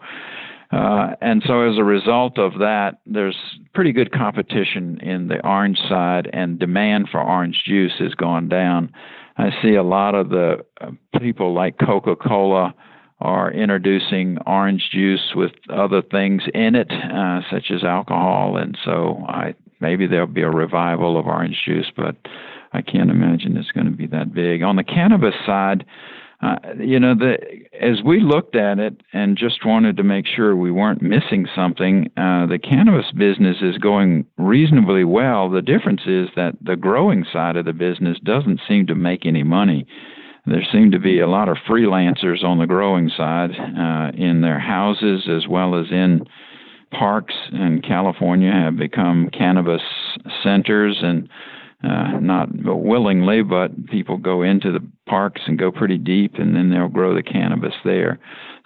Uh, 0.71 1.15
and 1.23 1.43
so, 1.47 1.63
as 1.63 1.79
a 1.79 1.85
result 1.85 2.39
of 2.39 2.59
that, 2.59 2.99
there's 3.07 3.37
pretty 3.75 3.93
good 3.93 4.13
competition 4.13 5.01
in 5.01 5.29
the 5.29 5.45
orange 5.47 5.79
side, 5.89 6.29
and 6.33 6.59
demand 6.59 7.09
for 7.11 7.21
orange 7.23 7.63
juice 7.65 7.95
has 7.99 8.15
gone 8.15 8.49
down. 8.49 8.93
I 9.39 9.51
see 9.63 9.75
a 9.75 9.83
lot 9.83 10.15
of 10.15 10.29
the 10.29 10.65
uh, 10.81 10.91
people 11.19 11.55
like 11.55 11.79
Coca 11.79 12.17
Cola 12.17 12.75
are 13.21 13.51
introducing 13.51 14.37
orange 14.47 14.91
juice 14.93 15.33
with 15.35 15.53
other 15.71 16.03
things 16.03 16.43
in 16.55 16.75
it, 16.75 16.91
uh, 16.91 17.41
such 17.51 17.71
as 17.71 17.83
alcohol, 17.83 18.59
and 18.59 18.77
so 18.85 19.25
I 19.27 19.55
maybe 19.81 20.07
there'll 20.07 20.27
be 20.27 20.43
a 20.43 20.51
revival 20.51 21.19
of 21.19 21.27
orange 21.27 21.63
juice, 21.65 21.91
but 21.97 22.17
I 22.73 22.83
can't 22.83 23.11
imagine 23.11 23.57
it's 23.57 23.71
going 23.71 23.87
to 23.87 23.93
be 23.93 24.07
that 24.09 24.35
big. 24.35 24.63
On 24.63 24.77
the 24.77 24.85
cannabis 24.85 25.35
side, 25.47 25.87
uh, 26.41 26.57
you 26.79 27.01
know, 27.01 27.15
the, 27.17 27.37
as 27.81 28.03
we 28.05 28.21
looked 28.21 28.55
at 28.55 28.79
it 28.79 29.03
and 29.13 29.37
just 29.37 29.67
wanted 29.67 29.97
to 29.97 30.05
make 30.05 30.25
sure 30.25 30.55
we 30.55 30.71
weren't 30.71 31.03
missing 31.03 31.49
something, 31.55 32.07
uh, 32.17 32.47
the 32.47 32.61
cannabis 32.63 33.11
business 33.11 33.57
is 33.61 33.77
going 33.79 34.25
reasonably 34.37 35.03
well. 35.03 35.51
The 35.51 35.63
difference 35.63 36.03
is 36.07 36.29
that 36.37 36.53
the 36.63 36.77
growing 36.77 37.25
side 37.33 37.57
of 37.57 37.65
the 37.65 37.73
business 37.73 38.19
doesn't 38.23 38.61
seem 38.69 38.87
to 38.87 38.95
make 38.95 39.27
any 39.27 39.43
money. 39.43 39.85
There 40.47 40.65
seem 40.73 40.93
to 40.93 41.01
be 41.01 41.19
a 41.19 41.29
lot 41.29 41.49
of 41.49 41.57
freelancers 41.69 42.45
on 42.45 42.59
the 42.59 42.67
growing 42.67 43.11
side 43.15 43.51
uh, 43.51 44.13
in 44.17 44.41
their 44.41 44.61
houses 44.61 45.29
as 45.29 45.49
well 45.49 45.75
as 45.75 45.87
in 45.91 46.23
parks 46.93 47.35
in 47.53 47.83
California 47.83 48.53
have 48.53 48.77
become 48.77 49.29
cannabis 49.37 49.83
centers 50.43 50.99
and 51.03 51.29
uh, 51.85 52.19
not 52.21 52.49
willingly, 52.53 53.43
but 53.43 53.87
people 53.87 54.17
go 54.17 54.43
into 54.43 54.73
the 54.73 54.85
parks 55.07 55.43
and 55.47 55.59
go 55.59 55.71
pretty 55.71 55.99
deep, 55.99 56.35
and 56.35 56.57
then 56.57 56.71
they'll 56.71 56.89
grow 56.89 57.15
the 57.15 57.23
cannabis 57.23 57.75
there. 57.85 58.19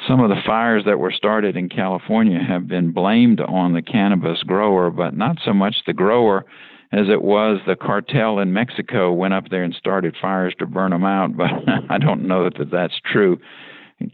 Some 0.08 0.20
of 0.20 0.30
the 0.30 0.40
fires 0.46 0.84
that 0.86 0.98
were 0.98 1.12
started 1.12 1.56
in 1.56 1.68
California 1.68 2.40
have 2.42 2.66
been 2.66 2.92
blamed 2.92 3.40
on 3.40 3.74
the 3.74 3.82
cannabis 3.82 4.42
grower, 4.42 4.90
but 4.90 5.14
not 5.14 5.36
so 5.44 5.52
much 5.52 5.76
the 5.86 5.92
grower 5.92 6.46
as 6.92 7.08
it 7.08 7.22
was 7.22 7.58
the 7.66 7.76
cartel 7.76 8.38
in 8.38 8.52
Mexico 8.52 9.12
went 9.12 9.34
up 9.34 9.48
there 9.50 9.62
and 9.62 9.74
started 9.74 10.14
fires 10.20 10.54
to 10.58 10.66
burn 10.66 10.90
them 10.90 11.04
out. 11.04 11.36
But 11.36 11.50
I 11.90 11.98
don't 11.98 12.26
know 12.26 12.44
that 12.44 12.70
that's 12.70 13.00
true. 13.10 13.38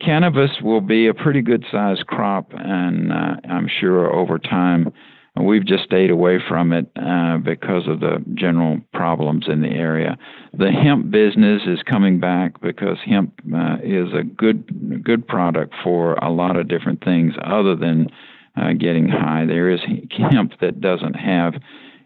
Cannabis 0.01 0.51
will 0.63 0.81
be 0.81 1.07
a 1.07 1.15
pretty 1.15 1.41
good 1.41 1.65
sized 1.71 2.07
crop, 2.07 2.53
and 2.53 3.13
uh, 3.13 3.37
I'm 3.49 3.69
sure 3.81 4.13
over 4.13 4.39
time 4.39 4.93
We've 5.41 5.65
just 5.65 5.85
stayed 5.85 6.11
away 6.11 6.39
from 6.47 6.73
it 6.73 6.91
uh, 6.97 7.39
because 7.39 7.87
of 7.87 8.01
the 8.01 8.25
general 8.35 8.81
problems 8.93 9.47
in 9.49 9.63
the 9.63 9.69
area. 9.69 10.17
The 10.53 10.71
hemp 10.71 11.11
business 11.11 11.63
is 11.67 11.83
coming 11.89 12.21
back 12.21 12.61
because 12.61 12.99
hemp 13.05 13.35
uh, 13.55 13.77
is 13.83 14.13
a 14.13 14.25
good 14.25 15.05
good 15.05 15.27
product 15.27 15.75
for 15.83 16.15
a 16.15 16.31
lot 16.31 16.57
of 16.57 16.69
different 16.69 17.05
things 17.05 17.35
other 17.45 17.77
than 17.77 18.09
uh, 18.57 18.73
getting 18.73 19.09
high. 19.09 19.45
There 19.47 19.71
is 19.71 19.81
hemp 20.11 20.53
that 20.61 20.81
doesn't 20.81 21.15
have 21.15 21.55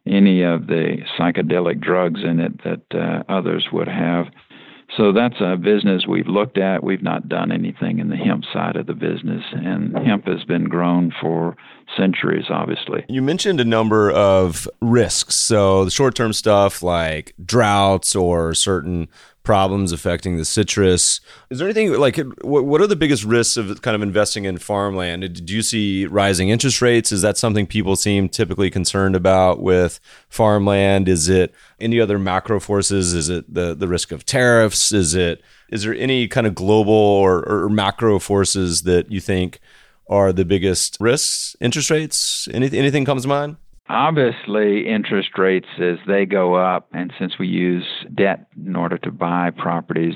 any 0.07 0.43
of 0.43 0.67
the 0.67 0.99
psychedelic 1.19 1.81
drugs 1.81 2.23
in 2.25 2.41
it 2.41 2.63
that 2.65 2.83
uh, 2.93 3.23
others 3.33 3.69
would 3.73 3.89
have. 3.89 4.27
So 4.97 5.13
that's 5.13 5.41
a 5.41 5.57
business 5.57 6.07
we've 6.07 6.27
looked 6.27 6.59
at. 6.59 6.85
We've 6.85 7.03
not 7.03 7.29
done 7.29 7.51
anything 7.51 7.99
in 7.99 8.11
the 8.11 8.17
hemp 8.17 8.45
side 8.53 8.77
of 8.77 8.87
the 8.87 8.95
business, 8.95 9.43
and 9.53 9.97
hemp 10.07 10.27
has 10.27 10.45
been 10.45 10.65
grown 10.65 11.13
for 11.21 11.57
centuries, 11.97 12.45
obviously. 12.51 13.05
You 13.09 13.23
mentioned 13.23 13.61
a 13.61 13.65
number 13.65 14.11
of 14.11 14.69
risks. 14.81 15.35
So 15.35 15.85
the 15.87 15.91
short 15.91 16.15
term 16.15 16.33
stuff 16.33 16.83
like 16.83 17.35
droughts 17.43 18.15
or 18.15 18.53
certain 18.55 19.09
problems 19.43 19.93
affecting 19.93 20.37
the 20.37 20.45
citrus. 20.45 21.21
Is 21.51 21.59
there 21.59 21.67
anything 21.67 21.93
like 21.95 22.19
what 22.43 22.81
are 22.81 22.87
the 22.87 22.97
biggest 22.97 23.25
risks 23.25 23.57
of 23.57 23.83
kind 23.83 23.95
of 23.95 24.03
investing 24.03 24.45
in 24.45 24.59
farmland? 24.59 25.45
Do 25.45 25.55
you 25.55 25.63
see 25.63 26.07
rising 26.07 26.49
interest 26.49 26.81
rates? 26.81 27.13
Is 27.13 27.23
that 27.23 27.37
something 27.37 27.67
people 27.67 27.97
seem 27.97 28.29
typically 28.29 28.71
concerned 28.71 29.17
about 29.17 29.61
with 29.61 30.01
farmland? 30.29 31.09
Is 31.09 31.29
it 31.29 31.55
any 31.81 32.01
other 32.01 32.19
macro 32.19 32.61
forces? 32.61 33.15
Is 33.15 33.29
it 33.29 33.53
the 33.53 33.75
the 33.75 33.89
risk 33.89 34.13
of 34.13 34.25
tariffs? 34.25 34.93
Is 34.93 35.15
it 35.15 35.43
is 35.69 35.83
there 35.83 35.95
any 35.95 36.29
kind 36.29 36.47
of 36.47 36.55
global 36.55 36.93
or, 36.93 37.49
or 37.49 37.69
macro 37.69 38.19
forces 38.19 38.83
that 38.83 39.11
you 39.11 39.21
think 39.21 39.59
are 40.09 40.33
the 40.33 40.45
biggest 40.45 40.97
risks? 41.01 41.57
Interest 41.61 41.91
rates? 41.91 42.49
Anything 42.53 42.79
anything 42.79 43.05
comes 43.05 43.23
to 43.23 43.29
mind? 43.29 43.57
Obviously, 43.89 44.89
interest 44.89 45.37
rates 45.37 45.69
as 45.81 45.99
they 46.07 46.25
go 46.25 46.55
up, 46.55 46.89
and 46.93 47.13
since 47.19 47.39
we 47.39 47.49
use 47.49 47.85
debt 48.15 48.47
in 48.65 48.77
order 48.77 48.97
to 48.99 49.11
buy 49.11 49.51
properties, 49.51 50.15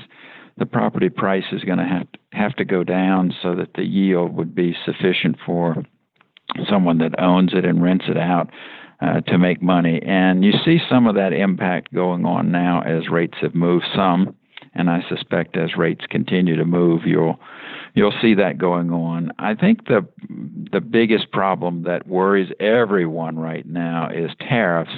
the 0.57 0.65
property 0.65 1.09
price 1.09 1.43
is 1.51 1.63
going 1.63 1.77
to 1.77 1.85
have 1.85 2.11
to, 2.11 2.19
have 2.33 2.55
to 2.55 2.65
go 2.65 2.83
down 2.83 3.33
so 3.41 3.55
that 3.55 3.73
the 3.75 3.83
yield 3.83 4.35
would 4.35 4.55
be 4.55 4.75
sufficient 4.85 5.37
for 5.45 5.83
someone 6.69 6.97
that 6.99 7.19
owns 7.19 7.53
it 7.53 7.65
and 7.65 7.83
rents 7.83 8.05
it 8.07 8.17
out 8.17 8.49
uh, 9.01 9.21
to 9.21 9.37
make 9.37 9.61
money. 9.61 10.01
And 10.01 10.43
you 10.43 10.53
see 10.65 10.79
some 10.89 11.05
of 11.05 11.15
that 11.15 11.33
impact 11.33 11.93
going 11.93 12.25
on 12.25 12.51
now 12.51 12.81
as 12.81 13.09
rates 13.09 13.37
have 13.41 13.53
moved 13.53 13.85
some, 13.93 14.35
and 14.77 14.89
I 14.89 15.03
suspect 15.09 15.57
as 15.57 15.75
rates 15.75 16.05
continue 16.09 16.55
to 16.55 16.65
move, 16.65 17.01
you'll 17.05 17.39
you'll 17.93 18.13
see 18.21 18.35
that 18.35 18.57
going 18.57 18.91
on. 18.91 19.31
I 19.39 19.55
think 19.55 19.87
the 19.87 20.07
the 20.71 20.81
biggest 20.81 21.31
problem 21.31 21.83
that 21.83 22.07
worries 22.07 22.51
everyone 22.59 23.39
right 23.39 23.65
now 23.65 24.09
is 24.09 24.31
tariffs. 24.39 24.91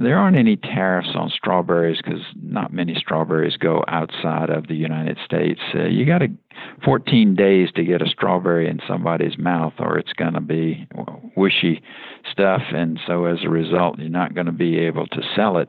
There 0.00 0.16
aren't 0.16 0.36
any 0.36 0.56
tariffs 0.56 1.10
on 1.16 1.28
strawberries 1.28 1.98
because 2.02 2.20
not 2.40 2.72
many 2.72 2.94
strawberries 2.94 3.56
go 3.56 3.84
outside 3.88 4.48
of 4.48 4.68
the 4.68 4.76
United 4.76 5.18
States. 5.24 5.60
Uh, 5.74 5.86
you 5.86 6.06
got 6.06 6.18
to 6.18 6.28
14 6.84 7.34
days 7.34 7.70
to 7.74 7.82
get 7.82 8.00
a 8.00 8.08
strawberry 8.08 8.68
in 8.68 8.80
somebody's 8.86 9.36
mouth, 9.36 9.72
or 9.80 9.98
it's 9.98 10.12
going 10.12 10.34
to 10.34 10.40
be 10.40 10.86
wishy 11.36 11.82
stuff, 12.30 12.62
and 12.72 13.00
so 13.06 13.24
as 13.24 13.38
a 13.44 13.48
result, 13.48 13.98
you're 13.98 14.08
not 14.08 14.34
going 14.34 14.46
to 14.46 14.52
be 14.52 14.78
able 14.78 15.06
to 15.08 15.20
sell 15.34 15.58
it. 15.58 15.68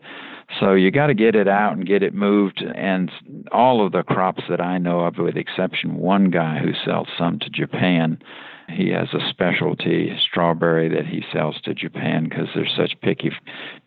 So 0.60 0.74
you 0.74 0.92
got 0.92 1.08
to 1.08 1.14
get 1.14 1.36
it 1.36 1.48
out 1.48 1.74
and 1.74 1.86
get 1.86 2.04
it 2.04 2.14
moved. 2.14 2.64
And 2.76 3.12
all 3.52 3.86
of 3.86 3.92
the 3.92 4.04
crops 4.04 4.44
that 4.50 4.62
I 4.62 4.78
know 4.78 5.02
of, 5.02 5.18
with 5.18 5.38
exception 5.38 5.96
one 5.96 6.30
guy 6.30 6.60
who 6.60 6.74
sells 6.86 7.08
some 7.18 7.40
to 7.40 7.50
Japan, 7.50 8.20
he 8.70 8.90
has 8.90 9.08
a 9.14 9.30
specialty 9.30 10.16
strawberry 10.22 10.90
that 10.90 11.06
he 11.06 11.24
sells 11.34 11.60
to 11.64 11.74
Japan 11.74 12.28
because 12.30 12.48
there's 12.54 12.74
such 12.76 13.00
picky, 13.02 13.32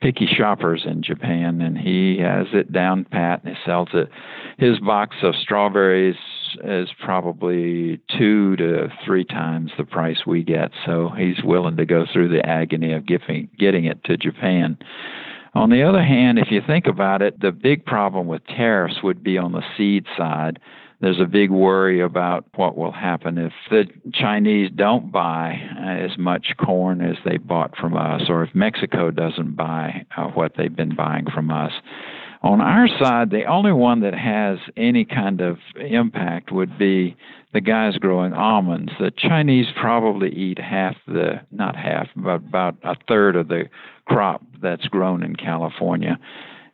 picky 0.00 0.26
shoppers 0.26 0.82
in 0.84 1.02
Japan, 1.02 1.60
and 1.60 1.78
he 1.78 2.18
has 2.18 2.46
it 2.52 2.72
down 2.72 3.04
pat 3.04 3.42
and 3.44 3.56
he 3.56 3.62
sells 3.64 3.88
it. 3.92 4.08
His 4.58 4.78
box 4.80 5.16
of 5.22 5.34
strawberries 5.36 6.16
is 6.64 6.88
probably 7.04 8.00
two 8.18 8.56
to 8.56 8.88
three 9.04 9.24
times 9.24 9.72
the 9.78 9.84
price 9.84 10.26
we 10.26 10.42
get, 10.42 10.70
so 10.84 11.10
he's 11.16 11.42
willing 11.42 11.76
to 11.76 11.86
go 11.86 12.04
through 12.12 12.28
the 12.28 12.46
agony 12.46 12.92
of 12.92 13.06
giving, 13.06 13.48
getting 13.58 13.84
it 13.84 14.02
to 14.04 14.16
Japan. 14.16 14.76
On 15.54 15.68
the 15.68 15.82
other 15.82 16.02
hand, 16.02 16.38
if 16.38 16.50
you 16.50 16.62
think 16.66 16.86
about 16.86 17.20
it, 17.20 17.40
the 17.40 17.52
big 17.52 17.84
problem 17.84 18.26
with 18.26 18.44
tariffs 18.46 19.02
would 19.02 19.22
be 19.22 19.36
on 19.36 19.52
the 19.52 19.62
seed 19.76 20.06
side. 20.16 20.58
There's 21.02 21.20
a 21.20 21.26
big 21.26 21.50
worry 21.50 22.00
about 22.00 22.46
what 22.54 22.78
will 22.78 22.92
happen 22.92 23.36
if 23.36 23.52
the 23.68 23.86
Chinese 24.14 24.70
don't 24.72 25.10
buy 25.10 25.58
as 25.76 26.16
much 26.16 26.54
corn 26.64 27.00
as 27.00 27.16
they 27.24 27.38
bought 27.38 27.76
from 27.76 27.96
us, 27.96 28.22
or 28.28 28.44
if 28.44 28.54
Mexico 28.54 29.10
doesn't 29.10 29.56
buy 29.56 30.06
uh, 30.16 30.28
what 30.28 30.52
they've 30.56 30.74
been 30.74 30.94
buying 30.94 31.26
from 31.34 31.50
us. 31.50 31.72
On 32.44 32.60
our 32.60 32.86
side, 33.00 33.30
the 33.30 33.44
only 33.46 33.72
one 33.72 34.00
that 34.00 34.14
has 34.14 34.58
any 34.76 35.04
kind 35.04 35.40
of 35.40 35.58
impact 35.76 36.52
would 36.52 36.78
be 36.78 37.16
the 37.52 37.60
guys 37.60 37.96
growing 37.96 38.32
almonds. 38.32 38.92
The 39.00 39.10
Chinese 39.10 39.66
probably 39.80 40.30
eat 40.30 40.58
half 40.60 40.94
the, 41.08 41.40
not 41.50 41.74
half, 41.74 42.08
but 42.14 42.36
about 42.36 42.76
a 42.84 42.94
third 43.08 43.34
of 43.34 43.48
the 43.48 43.64
crop 44.06 44.42
that's 44.62 44.86
grown 44.86 45.24
in 45.24 45.34
California. 45.34 46.16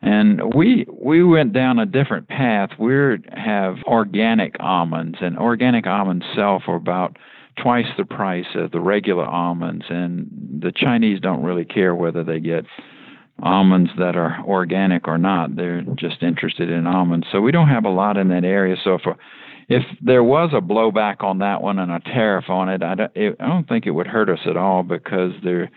And 0.01 0.53
we 0.53 0.85
we 0.89 1.23
went 1.23 1.53
down 1.53 1.79
a 1.79 1.85
different 1.85 2.27
path. 2.29 2.69
We 2.79 2.93
have 3.33 3.75
organic 3.85 4.55
almonds, 4.59 5.17
and 5.21 5.37
organic 5.37 5.87
almonds 5.87 6.25
sell 6.35 6.61
for 6.63 6.75
about 6.75 7.17
twice 7.61 7.87
the 7.97 8.05
price 8.05 8.45
of 8.55 8.71
the 8.71 8.79
regular 8.79 9.25
almonds. 9.25 9.85
And 9.89 10.29
the 10.61 10.71
Chinese 10.71 11.19
don't 11.19 11.43
really 11.43 11.65
care 11.65 11.93
whether 11.93 12.23
they 12.23 12.39
get 12.39 12.65
almonds 13.43 13.89
that 13.97 14.15
are 14.15 14.39
organic 14.45 15.07
or 15.07 15.17
not. 15.17 15.55
They're 15.55 15.81
just 15.95 16.23
interested 16.23 16.69
in 16.69 16.87
almonds. 16.87 17.27
So 17.31 17.41
we 17.41 17.51
don't 17.51 17.69
have 17.69 17.85
a 17.85 17.89
lot 17.89 18.17
in 18.17 18.29
that 18.29 18.45
area. 18.45 18.75
So 18.83 18.95
if 18.95 19.01
if 19.67 19.83
there 20.01 20.23
was 20.23 20.49
a 20.53 20.61
blowback 20.61 21.23
on 21.23 21.39
that 21.39 21.61
one 21.61 21.77
and 21.77 21.91
a 21.91 21.99
tariff 21.99 22.49
on 22.49 22.69
it, 22.69 22.81
I 22.81 22.95
don't, 22.95 23.11
it, 23.15 23.35
I 23.39 23.47
don't 23.47 23.67
think 23.67 23.85
it 23.85 23.91
would 23.91 24.07
hurt 24.07 24.29
us 24.29 24.39
at 24.47 24.57
all 24.57 24.81
because 24.81 25.33
they're 25.43 25.69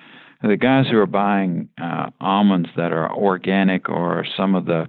the 0.42 0.56
guys 0.56 0.86
who 0.90 0.98
are 0.98 1.06
buying 1.06 1.68
uh, 1.80 2.10
almonds 2.20 2.68
that 2.76 2.92
are 2.92 3.12
organic 3.12 3.88
or 3.88 4.26
some 4.36 4.54
of 4.54 4.66
the 4.66 4.88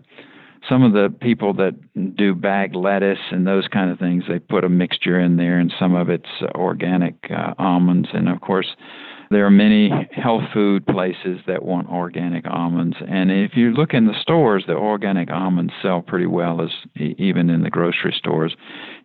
some 0.69 0.83
of 0.83 0.93
the 0.93 1.13
people 1.19 1.53
that 1.53 1.75
do 2.15 2.33
bag 2.33 2.75
lettuce 2.75 3.19
and 3.31 3.45
those 3.45 3.67
kind 3.67 3.91
of 3.91 3.99
things. 3.99 4.23
They 4.27 4.39
put 4.39 4.63
a 4.63 4.69
mixture 4.69 5.19
in 5.19 5.35
there 5.35 5.59
and 5.59 5.73
some 5.77 5.93
of 5.93 6.09
it's 6.09 6.29
organic 6.55 7.15
uh, 7.29 7.53
almonds. 7.57 8.09
And 8.13 8.29
of 8.29 8.39
course 8.41 8.67
there 9.29 9.45
are 9.45 9.51
many 9.51 9.89
health 10.11 10.43
food 10.53 10.85
places 10.85 11.39
that 11.47 11.63
want 11.63 11.89
organic 11.89 12.45
almonds. 12.47 12.95
And 13.07 13.31
if 13.31 13.57
you 13.57 13.71
look 13.71 13.93
in 13.93 14.05
the 14.05 14.19
stores 14.21 14.63
the 14.67 14.73
organic 14.73 15.29
almonds 15.31 15.73
sell 15.81 16.01
pretty 16.01 16.27
well 16.27 16.61
as 16.61 16.69
even 16.95 17.49
in 17.49 17.63
the 17.63 17.69
grocery 17.69 18.15
stores. 18.17 18.55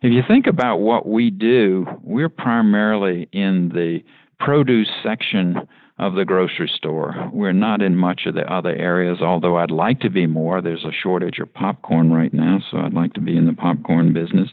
If 0.01 0.13
you 0.13 0.21
think 0.27 0.47
about 0.47 0.77
what 0.77 1.07
we 1.07 1.29
do 1.29 1.85
we're 2.03 2.29
primarily 2.29 3.27
in 3.33 3.69
the 3.69 3.99
produce 4.39 4.89
section 5.03 5.67
of 5.99 6.15
the 6.15 6.25
grocery 6.25 6.71
store. 6.73 7.29
We're 7.33 7.51
not 7.51 7.81
in 7.81 7.95
much 7.95 8.21
of 8.25 8.33
the 8.33 8.51
other 8.51 8.73
areas, 8.73 9.19
although 9.21 9.57
I'd 9.57 9.69
like 9.69 9.99
to 9.99 10.09
be 10.09 10.25
more. 10.25 10.61
There's 10.61 10.85
a 10.85 10.91
shortage 10.91 11.39
of 11.39 11.53
popcorn 11.53 12.11
right 12.11 12.33
now, 12.33 12.59
so 12.71 12.77
I'd 12.77 12.93
like 12.93 13.13
to 13.13 13.21
be 13.21 13.35
in 13.35 13.45
the 13.45 13.53
popcorn 13.53 14.13
business. 14.13 14.49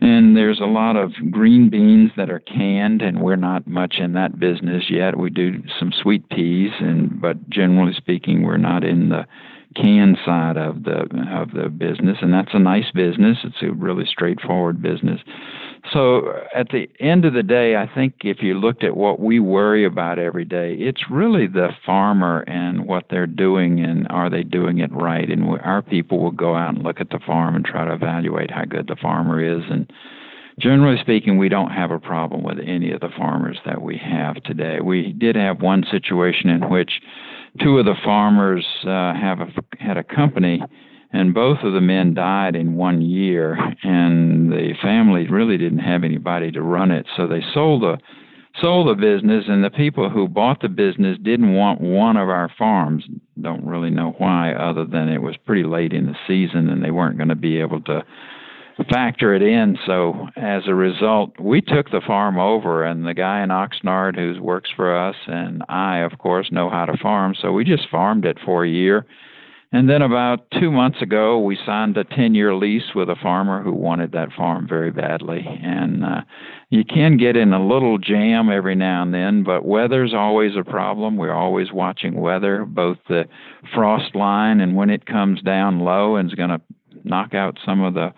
And 0.00 0.36
there's 0.36 0.60
a 0.60 0.66
lot 0.66 0.96
of 0.96 1.12
green 1.30 1.68
beans 1.68 2.12
that 2.16 2.30
are 2.30 2.38
canned, 2.38 3.02
and 3.02 3.20
we're 3.20 3.36
not 3.36 3.66
much 3.66 3.96
in 3.98 4.14
that 4.14 4.38
business 4.38 4.84
yet. 4.88 5.18
We 5.18 5.28
do 5.28 5.62
some 5.78 5.92
sweet 5.92 6.26
peas, 6.30 6.70
and 6.80 7.20
but 7.20 7.50
generally 7.50 7.92
speaking, 7.94 8.42
we're 8.42 8.56
not 8.56 8.84
in 8.84 9.10
the 9.10 9.26
can 9.76 10.16
side 10.24 10.56
of 10.56 10.82
the 10.84 11.06
of 11.30 11.52
the 11.52 11.68
business, 11.68 12.18
and 12.20 12.32
that's 12.32 12.54
a 12.54 12.58
nice 12.58 12.90
business. 12.92 13.38
It's 13.44 13.62
a 13.62 13.72
really 13.72 14.04
straightforward 14.04 14.82
business. 14.82 15.20
So 15.92 16.32
at 16.54 16.68
the 16.68 16.88
end 17.00 17.24
of 17.24 17.32
the 17.32 17.42
day, 17.42 17.76
I 17.76 17.88
think 17.92 18.14
if 18.22 18.42
you 18.42 18.54
looked 18.54 18.84
at 18.84 18.96
what 18.96 19.18
we 19.18 19.40
worry 19.40 19.84
about 19.84 20.18
every 20.18 20.44
day, 20.44 20.74
it's 20.74 21.10
really 21.10 21.46
the 21.46 21.70
farmer 21.86 22.40
and 22.46 22.86
what 22.86 23.06
they're 23.10 23.26
doing 23.26 23.80
and 23.80 24.06
are 24.10 24.28
they 24.28 24.42
doing 24.42 24.78
it 24.78 24.92
right. 24.92 25.28
And 25.28 25.48
our 25.60 25.82
people 25.82 26.22
will 26.22 26.32
go 26.32 26.54
out 26.54 26.74
and 26.74 26.84
look 26.84 27.00
at 27.00 27.10
the 27.10 27.20
farm 27.26 27.56
and 27.56 27.64
try 27.64 27.86
to 27.86 27.94
evaluate 27.94 28.50
how 28.50 28.64
good 28.64 28.88
the 28.88 28.96
farmer 28.96 29.42
is. 29.42 29.62
And 29.70 29.90
generally 30.58 30.98
speaking, 31.00 31.38
we 31.38 31.48
don't 31.48 31.70
have 31.70 31.90
a 31.90 31.98
problem 31.98 32.42
with 32.42 32.58
any 32.58 32.92
of 32.92 33.00
the 33.00 33.10
farmers 33.16 33.58
that 33.64 33.80
we 33.80 33.96
have 33.96 34.42
today. 34.42 34.80
We 34.80 35.12
did 35.12 35.34
have 35.34 35.62
one 35.62 35.84
situation 35.90 36.50
in 36.50 36.68
which 36.68 37.00
two 37.58 37.78
of 37.78 37.84
the 37.84 37.94
farmers 38.04 38.66
uh, 38.84 39.14
have 39.14 39.40
a, 39.40 39.52
had 39.78 39.96
a 39.96 40.04
company 40.04 40.62
and 41.12 41.34
both 41.34 41.58
of 41.62 41.72
the 41.72 41.80
men 41.80 42.14
died 42.14 42.54
in 42.54 42.76
one 42.76 43.02
year 43.02 43.56
and 43.82 44.50
the 44.52 44.74
family 44.80 45.26
really 45.28 45.58
didn't 45.58 45.80
have 45.80 46.04
anybody 46.04 46.52
to 46.52 46.62
run 46.62 46.90
it. 46.90 47.06
So 47.16 47.26
they 47.26 47.42
sold 47.52 47.82
the 47.82 47.98
sold 48.60 48.88
the 48.88 49.00
business 49.00 49.44
and 49.48 49.62
the 49.64 49.70
people 49.70 50.10
who 50.10 50.28
bought 50.28 50.60
the 50.60 50.68
business 50.68 51.16
didn't 51.22 51.54
want 51.54 51.80
one 51.80 52.16
of 52.16 52.28
our 52.28 52.50
farms. 52.58 53.04
Don't 53.40 53.64
really 53.64 53.90
know 53.90 54.14
why 54.18 54.52
other 54.52 54.84
than 54.84 55.08
it 55.08 55.22
was 55.22 55.36
pretty 55.36 55.62
late 55.62 55.92
in 55.92 56.06
the 56.06 56.16
season 56.26 56.68
and 56.68 56.84
they 56.84 56.90
weren't 56.90 57.16
going 57.16 57.28
to 57.28 57.36
be 57.36 57.60
able 57.60 57.80
to 57.82 58.04
factor 58.90 59.34
it 59.34 59.42
in 59.42 59.78
so 59.86 60.28
as 60.36 60.62
a 60.66 60.74
result 60.74 61.38
we 61.38 61.60
took 61.60 61.90
the 61.90 62.00
farm 62.06 62.38
over 62.38 62.84
and 62.84 63.06
the 63.06 63.14
guy 63.14 63.42
in 63.42 63.50
Oxnard 63.50 64.16
who 64.16 64.42
works 64.42 64.70
for 64.74 64.96
us 64.96 65.16
and 65.26 65.62
I 65.68 65.98
of 65.98 66.18
course 66.18 66.50
know 66.50 66.70
how 66.70 66.86
to 66.86 66.96
farm 66.96 67.34
so 67.40 67.52
we 67.52 67.64
just 67.64 67.88
farmed 67.90 68.24
it 68.24 68.38
for 68.44 68.64
a 68.64 68.70
year 68.70 69.06
and 69.72 69.88
then 69.88 70.02
about 70.02 70.50
two 70.58 70.72
months 70.72 71.00
ago, 71.00 71.38
we 71.38 71.56
signed 71.64 71.96
a 71.96 72.02
10 72.02 72.34
year 72.34 72.56
lease 72.56 72.92
with 72.92 73.08
a 73.08 73.14
farmer 73.14 73.62
who 73.62 73.72
wanted 73.72 74.10
that 74.12 74.32
farm 74.32 74.66
very 74.68 74.90
badly. 74.90 75.46
And 75.46 76.04
uh, 76.04 76.22
you 76.70 76.84
can 76.84 77.16
get 77.16 77.36
in 77.36 77.52
a 77.52 77.64
little 77.64 77.96
jam 77.96 78.50
every 78.50 78.74
now 78.74 79.02
and 79.02 79.14
then, 79.14 79.44
but 79.44 79.64
weather's 79.64 80.12
always 80.12 80.56
a 80.56 80.68
problem. 80.68 81.16
We're 81.16 81.32
always 81.32 81.70
watching 81.72 82.20
weather, 82.20 82.64
both 82.64 82.98
the 83.08 83.26
frost 83.72 84.16
line 84.16 84.60
and 84.60 84.74
when 84.74 84.90
it 84.90 85.06
comes 85.06 85.40
down 85.42 85.78
low 85.78 86.16
and 86.16 86.28
is 86.28 86.34
going 86.34 86.50
to 86.50 86.60
knock 87.04 87.34
out 87.34 87.56
some 87.64 87.80
of 87.80 87.94
the 87.94 88.12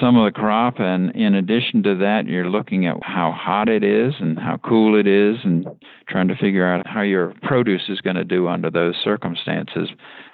some 0.00 0.16
of 0.16 0.24
the 0.24 0.38
crop 0.38 0.78
and 0.78 1.14
in 1.14 1.34
addition 1.34 1.82
to 1.82 1.94
that 1.96 2.26
you're 2.26 2.48
looking 2.48 2.86
at 2.86 2.96
how 3.02 3.32
hot 3.32 3.68
it 3.68 3.84
is 3.84 4.14
and 4.20 4.38
how 4.38 4.58
cool 4.64 4.98
it 4.98 5.06
is 5.06 5.36
and 5.44 5.66
trying 6.08 6.28
to 6.28 6.36
figure 6.36 6.66
out 6.66 6.86
how 6.86 7.02
your 7.02 7.34
produce 7.42 7.82
is 7.88 8.00
going 8.00 8.16
to 8.16 8.24
do 8.24 8.48
under 8.48 8.70
those 8.70 8.94
circumstances 9.02 9.88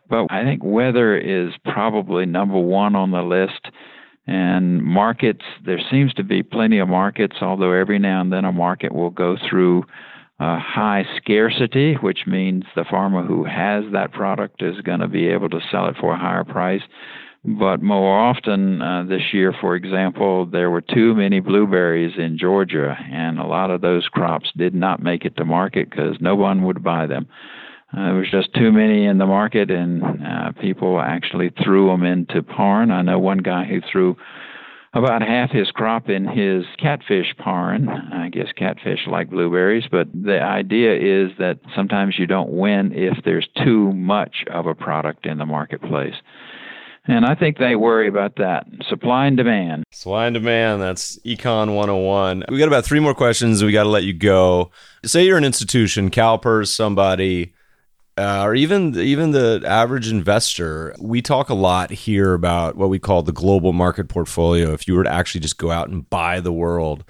but 0.09 0.27
i 0.31 0.43
think 0.43 0.63
weather 0.65 1.17
is 1.17 1.53
probably 1.65 2.27
number 2.27 2.59
1 2.59 2.95
on 2.95 3.11
the 3.11 3.23
list 3.23 3.69
and 4.27 4.83
markets 4.83 5.45
there 5.65 5.81
seems 5.91 6.13
to 6.15 6.23
be 6.23 6.43
plenty 6.43 6.79
of 6.79 6.89
markets 6.89 7.37
although 7.41 7.73
every 7.73 7.99
now 7.99 8.21
and 8.21 8.33
then 8.33 8.45
a 8.45 8.53
market 8.53 8.95
will 8.95 9.11
go 9.11 9.37
through 9.49 9.85
uh, 10.41 10.59
high 10.59 11.05
scarcity, 11.19 11.95
which 12.01 12.21
means 12.27 12.65
the 12.75 12.85
farmer 12.91 13.23
who 13.23 13.45
has 13.45 13.85
that 13.93 14.11
product 14.11 14.63
is 14.63 14.81
going 14.81 15.01
to 15.01 15.09
be 15.09 15.29
able 15.29 15.51
to 15.51 15.61
sell 15.71 15.87
it 15.87 15.97
for 16.01 16.15
a 16.15 16.19
higher 16.19 16.45
price. 16.45 16.81
But 17.43 17.82
more 17.82 18.18
often 18.18 18.82
uh, 18.82 19.05
this 19.05 19.32
year, 19.32 19.55
for 19.59 19.74
example, 19.74 20.45
there 20.45 20.70
were 20.70 20.82
too 20.82 21.14
many 21.14 21.41
blueberries 21.41 22.18
in 22.18 22.36
Georgia, 22.36 22.99
and 23.11 23.38
a 23.38 23.47
lot 23.47 23.70
of 23.70 23.80
those 23.80 24.07
crops 24.09 24.53
did 24.57 24.74
not 24.74 25.03
make 25.03 25.24
it 25.24 25.36
to 25.36 25.45
market 25.47 25.88
because 25.88 26.16
no 26.20 26.36
one 26.36 26.64
would 26.64 26.82
buy 26.84 27.07
them. 27.07 27.26
Uh, 27.93 28.05
there 28.05 28.14
was 28.14 28.30
just 28.30 28.53
too 28.55 28.70
many 28.70 29.07
in 29.07 29.16
the 29.16 29.26
market, 29.26 29.70
and 29.70 30.03
uh, 30.05 30.53
people 30.61 31.01
actually 31.01 31.51
threw 31.64 31.88
them 31.88 32.05
into 32.05 32.43
parn. 32.43 32.91
I 32.91 33.01
know 33.01 33.18
one 33.18 33.38
guy 33.38 33.64
who 33.64 33.80
threw 33.91 34.16
about 34.93 35.22
half 35.22 35.51
his 35.51 35.70
crop 35.70 36.11
in 36.11 36.26
his 36.26 36.64
catfish 36.78 37.34
parn. 37.38 37.88
I 37.88 38.28
guess 38.28 38.49
catfish 38.55 39.07
like 39.07 39.30
blueberries, 39.30 39.84
but 39.91 40.09
the 40.12 40.43
idea 40.43 40.95
is 40.95 41.30
that 41.38 41.59
sometimes 41.74 42.18
you 42.18 42.26
don't 42.26 42.51
win 42.51 42.93
if 42.93 43.24
there's 43.24 43.49
too 43.64 43.93
much 43.93 44.45
of 44.53 44.66
a 44.66 44.74
product 44.74 45.26
in 45.26 45.38
the 45.38 45.47
marketplace. 45.47 46.16
And 47.07 47.24
I 47.24 47.34
think 47.34 47.59
they 47.59 47.76
worry 47.76 48.09
about 48.09 48.36
that. 48.36 48.66
Supply 48.88 49.26
and 49.26 49.36
demand. 49.36 49.84
Supply 49.90 50.26
and 50.26 50.34
demand. 50.34 50.82
That's 50.82 51.18
Econ 51.20 51.74
101. 51.74 52.44
We 52.51 52.59
got 52.59 52.68
about 52.68 52.84
three 52.84 53.01
more 53.01 53.14
questions. 53.14 53.64
We 53.64 53.72
got 53.72 53.84
to 53.84 53.88
let 53.88 54.05
you 54.05 54.12
go. 54.12 54.70
Say 55.05 55.24
you're 55.24 55.38
an 55.38 55.44
institution, 55.44 56.11
CalPERS, 56.11 56.68
somebody 56.68 57.55
uh, 58.20 58.42
or 58.42 58.55
even 58.55 58.94
even 58.98 59.30
the 59.30 59.62
average 59.64 60.11
investor, 60.11 60.94
we 61.01 61.22
talk 61.22 61.48
a 61.48 61.55
lot 61.55 61.90
here 61.90 62.34
about 62.34 62.76
what 62.76 62.90
we 62.90 62.98
call 62.98 63.22
the 63.22 63.32
global 63.32 63.72
market 63.72 64.09
portfolio. 64.09 64.74
If 64.74 64.86
you 64.86 64.94
were 64.94 65.05
to 65.05 65.12
actually 65.12 65.40
just 65.40 65.57
go 65.57 65.70
out 65.70 65.88
and 65.88 66.09
buy 66.11 66.40
the 66.40 66.53
world, 66.53 67.03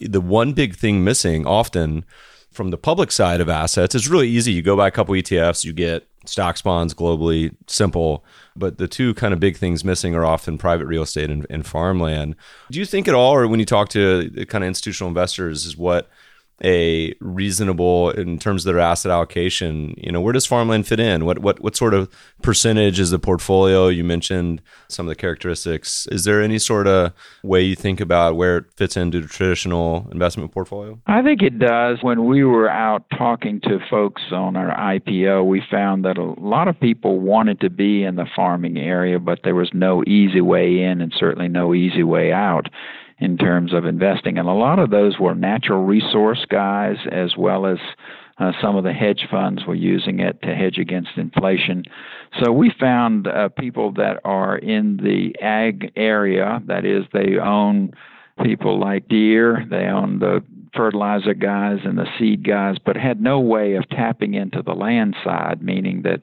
the 0.00 0.20
one 0.20 0.54
big 0.54 0.74
thing 0.74 1.04
missing 1.04 1.46
often 1.46 2.04
from 2.50 2.70
the 2.70 2.78
public 2.78 3.12
side 3.12 3.40
of 3.40 3.48
assets 3.48 3.94
is 3.94 4.08
really 4.08 4.28
easy. 4.28 4.52
You 4.52 4.62
go 4.62 4.76
buy 4.76 4.88
a 4.88 4.90
couple 4.90 5.14
ETFs, 5.14 5.62
you 5.62 5.72
get 5.72 6.08
stocks, 6.28 6.62
bonds 6.62 6.94
globally, 6.94 7.54
simple. 7.66 8.24
But 8.54 8.78
the 8.78 8.88
two 8.88 9.14
kind 9.14 9.34
of 9.34 9.40
big 9.40 9.56
things 9.56 9.84
missing 9.84 10.14
are 10.14 10.24
often 10.24 10.58
private 10.58 10.86
real 10.86 11.02
estate 11.02 11.30
and, 11.30 11.46
and 11.50 11.66
farmland. 11.66 12.36
Do 12.70 12.78
you 12.78 12.86
think 12.86 13.08
at 13.08 13.14
all, 13.14 13.34
or 13.34 13.46
when 13.46 13.60
you 13.60 13.66
talk 13.66 13.88
to 13.90 14.30
kind 14.48 14.64
of 14.64 14.68
institutional 14.68 15.08
investors, 15.08 15.66
is 15.66 15.76
what 15.76 16.08
a 16.64 17.14
reasonable 17.20 18.10
in 18.10 18.38
terms 18.38 18.64
of 18.64 18.72
their 18.72 18.80
asset 18.80 19.12
allocation 19.12 19.94
you 19.98 20.10
know 20.10 20.20
where 20.20 20.32
does 20.32 20.46
farmland 20.46 20.86
fit 20.86 21.00
in? 21.00 21.24
What 21.24 21.40
what 21.40 21.60
what 21.60 21.76
sort 21.76 21.94
of 21.94 22.10
percentage 22.42 22.98
is 22.98 23.10
the 23.10 23.18
portfolio? 23.18 23.88
You 23.88 24.04
mentioned 24.04 24.62
some 24.88 25.06
of 25.06 25.08
the 25.08 25.16
characteristics. 25.16 26.06
Is 26.10 26.24
there 26.24 26.42
any 26.42 26.58
sort 26.58 26.86
of 26.86 27.12
way 27.42 27.62
you 27.62 27.76
think 27.76 28.00
about 28.00 28.36
where 28.36 28.58
it 28.58 28.64
fits 28.76 28.96
into 28.96 29.20
the 29.20 29.28
traditional 29.28 30.08
investment 30.10 30.52
portfolio? 30.52 30.98
I 31.06 31.22
think 31.22 31.42
it 31.42 31.58
does. 31.58 31.98
When 32.02 32.26
we 32.26 32.44
were 32.44 32.70
out 32.70 33.04
talking 33.16 33.60
to 33.62 33.78
folks 33.90 34.22
on 34.32 34.56
our 34.56 34.74
ipo 34.76 35.46
we 35.46 35.62
found 35.70 36.04
that 36.04 36.18
a 36.18 36.34
lot 36.40 36.68
of 36.68 36.78
people 36.78 37.20
wanted 37.20 37.60
to 37.60 37.70
be 37.70 38.02
in 38.04 38.16
the 38.16 38.26
farming 38.34 38.76
area 38.76 39.18
but 39.18 39.40
there 39.44 39.54
was 39.54 39.70
no 39.72 40.02
easy 40.06 40.40
way 40.40 40.82
in 40.82 41.00
and 41.00 41.12
certainly 41.16 41.48
no 41.48 41.74
easy 41.74 42.02
way 42.02 42.32
out 42.32 42.68
in 43.18 43.38
terms 43.38 43.72
of 43.72 43.84
investing. 43.86 44.38
And 44.38 44.48
a 44.48 44.52
lot 44.52 44.78
of 44.78 44.90
those 44.90 45.18
were 45.18 45.34
natural 45.34 45.84
resource 45.84 46.44
guys 46.48 46.96
as 47.10 47.36
well 47.36 47.66
as 47.66 47.78
uh, 48.38 48.52
some 48.60 48.76
of 48.76 48.84
the 48.84 48.92
hedge 48.92 49.26
funds 49.30 49.64
were 49.66 49.74
using 49.74 50.20
it 50.20 50.42
to 50.42 50.54
hedge 50.54 50.78
against 50.78 51.16
inflation. 51.16 51.84
So 52.42 52.52
we 52.52 52.70
found 52.78 53.26
uh, 53.26 53.48
people 53.48 53.92
that 53.92 54.20
are 54.24 54.58
in 54.58 54.98
the 54.98 55.34
ag 55.40 55.92
area, 55.96 56.60
that 56.66 56.84
is, 56.84 57.04
they 57.12 57.38
own 57.38 57.92
people 58.42 58.78
like 58.78 59.08
Deere, 59.08 59.64
they 59.70 59.86
own 59.86 60.18
the 60.18 60.42
fertilizer 60.74 61.32
guys 61.32 61.78
and 61.84 61.96
the 61.96 62.06
seed 62.18 62.46
guys, 62.46 62.76
but 62.84 62.96
had 62.96 63.22
no 63.22 63.40
way 63.40 63.76
of 63.76 63.88
tapping 63.88 64.34
into 64.34 64.60
the 64.60 64.74
land 64.74 65.16
side, 65.24 65.62
meaning 65.62 66.02
that 66.02 66.20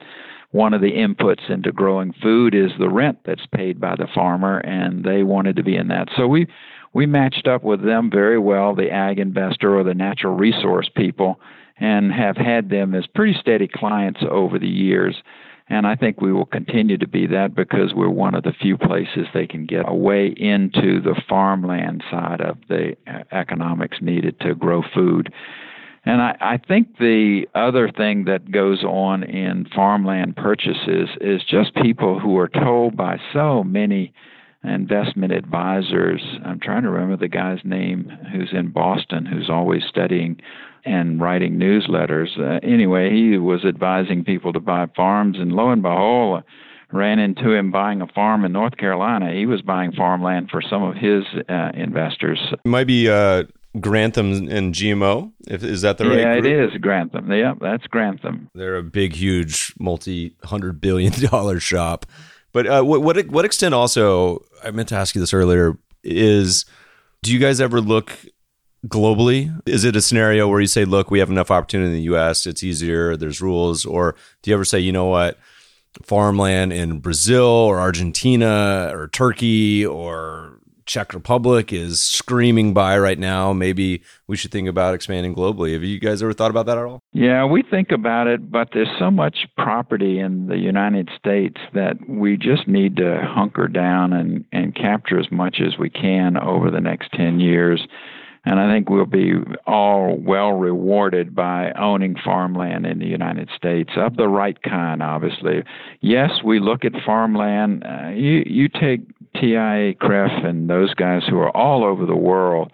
one 0.52 0.76
of 0.76 0.82
the 0.82 0.92
inputs 0.92 1.50
into 1.50 1.72
growing 1.72 2.14
food 2.22 2.54
is 2.54 2.70
the 2.78 2.90
rent 2.90 3.18
that's 3.26 3.48
paid 3.48 3.82
by 3.82 3.96
the 3.96 4.08
farmer, 4.14 4.60
and 4.60 5.04
they 5.04 5.24
wanted 5.24 5.56
to 5.56 5.64
be 5.64 5.76
in 5.76 5.88
that. 5.88 6.10
So 6.16 6.28
we 6.28 6.46
we 6.94 7.06
matched 7.06 7.48
up 7.48 7.64
with 7.64 7.84
them 7.84 8.10
very 8.12 8.40
well, 8.40 8.76
the 8.76 8.92
ag 8.92 9.20
investor 9.20 9.78
or 9.78 9.84
the 9.84 9.94
natural 9.94 10.36
resource 10.36 10.90
people, 10.96 11.40
and 11.78 12.14
have 12.14 12.38
had 12.38 12.70
them 12.70 12.94
as 12.94 13.08
pretty 13.08 13.36
steady 13.40 13.68
clients 13.68 14.22
over 14.30 14.60
the 14.60 14.68
years. 14.68 15.16
And 15.70 15.88
I 15.88 15.96
think 15.96 16.22
we 16.22 16.32
will 16.32 16.46
continue 16.46 16.98
to 16.98 17.08
be 17.08 17.26
that 17.28 17.56
because 17.56 17.94
we're 17.96 18.10
one 18.10 18.36
of 18.36 18.44
the 18.44 18.54
few 18.62 18.78
places 18.78 19.28
they 19.34 19.48
can 19.48 19.66
get 19.66 19.88
a 19.88 19.94
way 19.94 20.28
into 20.28 21.02
the 21.02 21.20
farmland 21.28 22.04
side 22.12 22.42
of 22.42 22.58
the 22.68 22.96
uh, 23.08 23.24
economics 23.32 23.98
needed 24.02 24.40
to 24.42 24.56
grow 24.56 24.84
food. 24.94 25.34
And 26.06 26.22
I, 26.22 26.36
I 26.42 26.58
think 26.58 26.98
the 26.98 27.48
other 27.56 27.90
thing 27.90 28.26
that 28.26 28.52
goes 28.52 28.84
on 28.84 29.24
in 29.24 29.66
farmland 29.74 30.36
purchases 30.36 31.10
is 31.22 31.42
just 31.50 31.74
people 31.76 32.20
who 32.20 32.38
are 32.38 32.50
told 32.50 32.98
by 32.98 33.18
so 33.32 33.64
many 33.64 34.14
investment 34.64 35.34
advisors. 35.34 36.22
I'm 36.46 36.60
trying 36.60 36.84
to 36.84 36.90
remember 36.90 37.18
the 37.18 37.28
guy's 37.28 37.60
name 37.64 38.12
who's 38.32 38.50
in 38.54 38.72
Boston 38.72 39.26
who's 39.26 39.50
always 39.50 39.84
studying 39.88 40.40
and 40.86 41.22
writing 41.22 41.58
newsletters. 41.58 42.38
Uh, 42.40 42.60
anyway, 42.64 43.10
he 43.12 43.38
was 43.38 43.66
advising 43.66 44.24
people 44.24 44.54
to 44.54 44.60
buy 44.60 44.88
farms, 44.96 45.38
and 45.40 45.54
lo 45.54 45.70
and 45.70 45.82
behold, 45.82 46.44
ran 46.92 47.20
into 47.20 47.52
him 47.54 47.72
buying 47.72 48.02
a 48.02 48.08
farm 48.08 48.46
in 48.46 48.52
North 48.52 48.78
Carolina. 48.78 49.34
He 49.34 49.46
was 49.46 49.62
buying 49.62 49.92
farmland 49.94 50.50
for 50.50 50.62
some 50.62 50.84
of 50.84 50.96
his 50.96 51.24
uh, 51.50 51.72
investors. 51.74 52.40
It 52.52 52.68
might 52.68 52.88
be 52.88 53.10
uh, 53.10 53.44
Grantham 53.80 54.50
and 54.50 54.74
GMO. 54.74 55.32
If, 55.48 55.64
is 55.64 55.82
that 55.82 55.98
the 55.98 56.08
right? 56.08 56.20
Yeah, 56.20 56.40
group? 56.40 56.46
it 56.46 56.74
is 56.74 56.82
Grantham. 56.82 57.32
Yeah, 57.32 57.54
that's 57.60 57.88
Grantham. 57.88 58.50
They're 58.54 58.78
a 58.78 58.84
big, 58.84 59.14
huge, 59.14 59.74
multi-hundred 59.80 60.80
billion 60.80 61.14
dollar 61.32 61.60
shop. 61.60 62.06
But 62.54 62.68
uh, 62.68 62.84
what, 62.84 63.02
what 63.02 63.28
what 63.28 63.46
extent 63.46 63.74
also 63.74 64.46
I 64.64 64.72
meant 64.72 64.90
to 64.90 64.96
ask 64.96 65.16
you 65.16 65.22
this 65.22 65.34
earlier 65.34 65.78
is 66.04 66.66
do 67.24 67.34
you 67.34 67.40
guys 67.40 67.60
ever 67.60 67.82
look 67.82 68.18
globally? 68.88 69.62
Is 69.66 69.84
it 69.84 69.96
a 69.96 70.02
scenario 70.02 70.48
where 70.48 70.60
you 70.60 70.68
say, 70.68 70.86
look, 70.86 71.10
we 71.10 71.20
have 71.20 71.30
enough 71.30 71.50
opportunity 71.52 71.90
in 71.90 71.96
the 71.96 72.16
US, 72.16 72.46
it's 72.46 72.64
easier, 72.64 73.16
there's 73.16 73.42
rules, 73.42 73.86
or 73.86 74.16
do 74.42 74.52
you 74.52 74.56
ever 74.56 74.66
say, 74.66 74.80
you 74.80 74.92
know 74.92 75.06
what, 75.06 75.40
farmland 76.02 76.74
in 76.74 77.00
Brazil 77.00 77.46
or 77.46 77.80
Argentina 77.80 78.92
or 78.94 79.08
Turkey 79.08 79.86
or 79.86 80.60
Czech 80.86 81.14
Republic 81.14 81.72
is 81.72 82.00
screaming 82.00 82.74
buy 82.74 82.98
right 82.98 83.20
now. 83.20 83.54
Maybe 83.54 84.04
we 84.28 84.36
should 84.36 84.52
think 84.52 84.68
about 84.68 84.94
expanding 84.94 85.36
globally. 85.36 85.74
Have 85.74 85.84
you 85.84 86.00
guys 86.00 86.22
ever 86.22 86.34
thought 86.34 86.52
about 86.52 86.66
that 86.66 86.78
at 86.78 86.86
all? 86.86 87.00
Yeah, 87.14 87.46
we 87.46 87.64
think 87.64 87.92
about 87.92 88.28
it, 88.28 88.52
but 88.52 88.70
there's 88.74 88.90
so 89.00 89.12
much 89.12 89.48
property 89.58 90.20
in 90.20 90.48
the 90.48 90.58
United 90.58 91.10
States 91.18 91.58
that 91.74 91.98
we 92.08 92.38
just 92.38 92.68
need 92.68 92.98
to 92.98 93.22
hunker 93.26 93.68
down 93.68 94.14
and, 94.14 94.46
and 94.52 94.76
capture 94.76 95.20
as 95.20 95.32
much 95.32 95.62
as 95.66 95.78
we 95.78 95.90
can 95.90 96.38
over 96.38 96.70
the 96.70 96.82
next 96.82 97.12
10 97.14 97.40
years. 97.40 97.88
And 98.46 98.60
I 98.60 98.70
think 98.74 98.90
we'll 98.90 99.06
be 99.06 99.34
all 99.66 100.18
well 100.18 100.52
rewarded 100.52 101.34
by 101.34 101.72
owning 101.80 102.16
farmland 102.24 102.86
in 102.86 103.00
the 103.00 103.06
United 103.06 103.50
States 103.56 103.92
of 103.96 104.18
the 104.18 104.28
right 104.28 104.62
kind, 104.64 105.02
obviously. 105.02 105.64
Yes, 106.02 106.32
we 106.44 106.60
look 106.60 106.84
at 106.84 106.92
farmland. 107.06 107.86
Uh, 107.86 108.10
you, 108.10 108.44
you 108.46 108.68
take 108.68 109.02
TIAA-CREF 109.36 110.46
and 110.46 110.70
those 110.70 110.94
guys 110.94 111.24
who 111.30 111.40
are 111.40 111.56
all 111.56 111.84
over 111.84 112.06
the 112.06 112.16
world. 112.16 112.72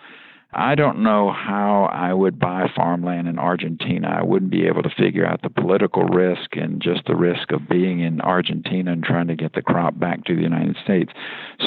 I 0.52 0.74
don't 0.74 1.04
know 1.04 1.32
how 1.32 1.90
I 1.94 2.12
would 2.12 2.40
buy 2.40 2.72
farmland 2.76 3.28
in 3.28 3.38
Argentina. 3.38 4.08
I 4.20 4.24
wouldn't 4.24 4.50
be 4.50 4.66
able 4.66 4.82
to 4.82 4.90
figure 4.90 5.26
out 5.26 5.44
the 5.44 5.50
political 5.52 6.06
risk 6.06 6.56
and 6.56 6.82
just 6.82 7.06
the 7.06 7.16
risk 7.16 7.52
of 7.52 7.70
being 7.70 8.00
in 8.00 8.20
Argentina 8.22 8.92
and 8.92 9.04
trying 9.04 9.28
to 9.28 9.36
get 9.36 9.54
the 9.54 9.62
crop 9.62 10.00
back 10.00 10.24
to 10.26 10.36
the 10.36 10.42
United 10.42 10.76
States. 10.84 11.12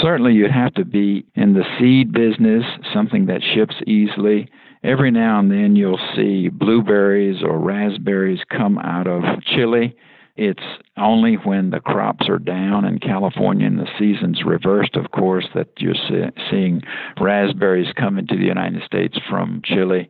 Certainly, 0.01 0.33
you'd 0.33 0.51
have 0.51 0.75
to 0.75 0.85
be 0.85 1.25
in 1.37 1.55
the 1.55 1.65
seed 1.79 2.13
business, 2.13 2.65
something 2.93 3.27
that 3.27 3.43
ships 3.55 3.77
easily. 3.87 4.49
Every 4.83 5.13
now 5.13 5.39
and 5.39 5.49
then, 5.49 5.77
you'll 5.77 6.01
see 6.17 6.49
blueberries 6.49 7.41
or 7.41 7.61
raspberries 7.61 8.41
come 8.51 8.79
out 8.79 9.07
of 9.07 9.23
Chile 9.45 9.95
it's 10.37 10.63
only 10.97 11.35
when 11.35 11.71
the 11.71 11.81
crops 11.81 12.29
are 12.29 12.39
down 12.39 12.85
in 12.85 12.99
California 12.99 13.67
and 13.67 13.79
the 13.79 13.89
season's 13.99 14.43
reversed, 14.45 14.97
of 14.97 15.11
course, 15.11 15.47
that 15.55 15.69
you're 15.79 15.95
see- 15.95 16.43
seeing 16.51 16.83
raspberries 17.21 17.93
coming 17.95 18.27
to 18.27 18.37
the 18.37 18.45
United 18.45 18.83
States 18.85 19.19
from 19.29 19.61
Chile. 19.65 20.09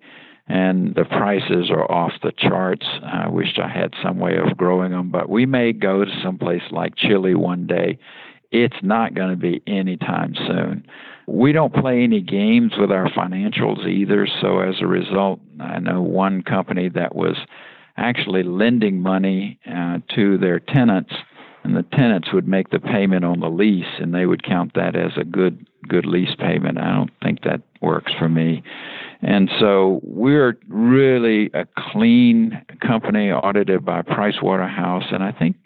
And 0.48 0.94
the 0.94 1.04
prices 1.04 1.70
are 1.70 1.90
off 1.90 2.12
the 2.22 2.32
charts. 2.36 2.86
I 3.02 3.28
wish 3.28 3.58
I 3.58 3.68
had 3.68 3.94
some 4.02 4.18
way 4.18 4.36
of 4.36 4.56
growing 4.56 4.90
them, 4.90 5.10
but 5.10 5.28
we 5.28 5.46
may 5.46 5.72
go 5.72 6.04
to 6.04 6.20
some 6.22 6.36
place 6.36 6.62
like 6.70 6.96
Chile 6.96 7.34
one 7.34 7.66
day 7.66 7.98
it's 8.52 8.76
not 8.82 9.14
going 9.14 9.30
to 9.30 9.36
be 9.36 9.62
anytime 9.66 10.34
soon. 10.46 10.86
We 11.26 11.52
don't 11.52 11.74
play 11.74 12.02
any 12.02 12.20
games 12.20 12.72
with 12.78 12.92
our 12.92 13.08
financials 13.08 13.86
either. 13.86 14.28
So 14.40 14.60
as 14.60 14.76
a 14.80 14.86
result, 14.86 15.40
I 15.58 15.78
know 15.78 16.02
one 16.02 16.42
company 16.42 16.90
that 16.90 17.16
was 17.16 17.36
actually 17.96 18.42
lending 18.42 19.00
money 19.00 19.58
uh, 19.70 19.98
to 20.14 20.38
their 20.38 20.58
tenants, 20.58 21.12
and 21.64 21.76
the 21.76 21.84
tenants 21.94 22.28
would 22.32 22.48
make 22.48 22.70
the 22.70 22.80
payment 22.80 23.24
on 23.24 23.40
the 23.40 23.48
lease, 23.48 24.00
and 24.00 24.14
they 24.14 24.26
would 24.26 24.42
count 24.42 24.72
that 24.74 24.96
as 24.96 25.12
a 25.16 25.24
good 25.24 25.66
good 25.88 26.06
lease 26.06 26.34
payment. 26.38 26.78
I 26.78 26.92
don't 26.94 27.10
think 27.22 27.42
that 27.42 27.60
works 27.80 28.12
for 28.18 28.28
me. 28.28 28.62
And 29.20 29.50
so 29.60 30.00
we're 30.02 30.58
really 30.68 31.50
a 31.54 31.66
clean 31.76 32.64
company 32.80 33.30
audited 33.30 33.84
by 33.84 34.02
Pricewaterhouse, 34.02 35.12
and 35.12 35.22
I 35.22 35.32
think 35.32 35.56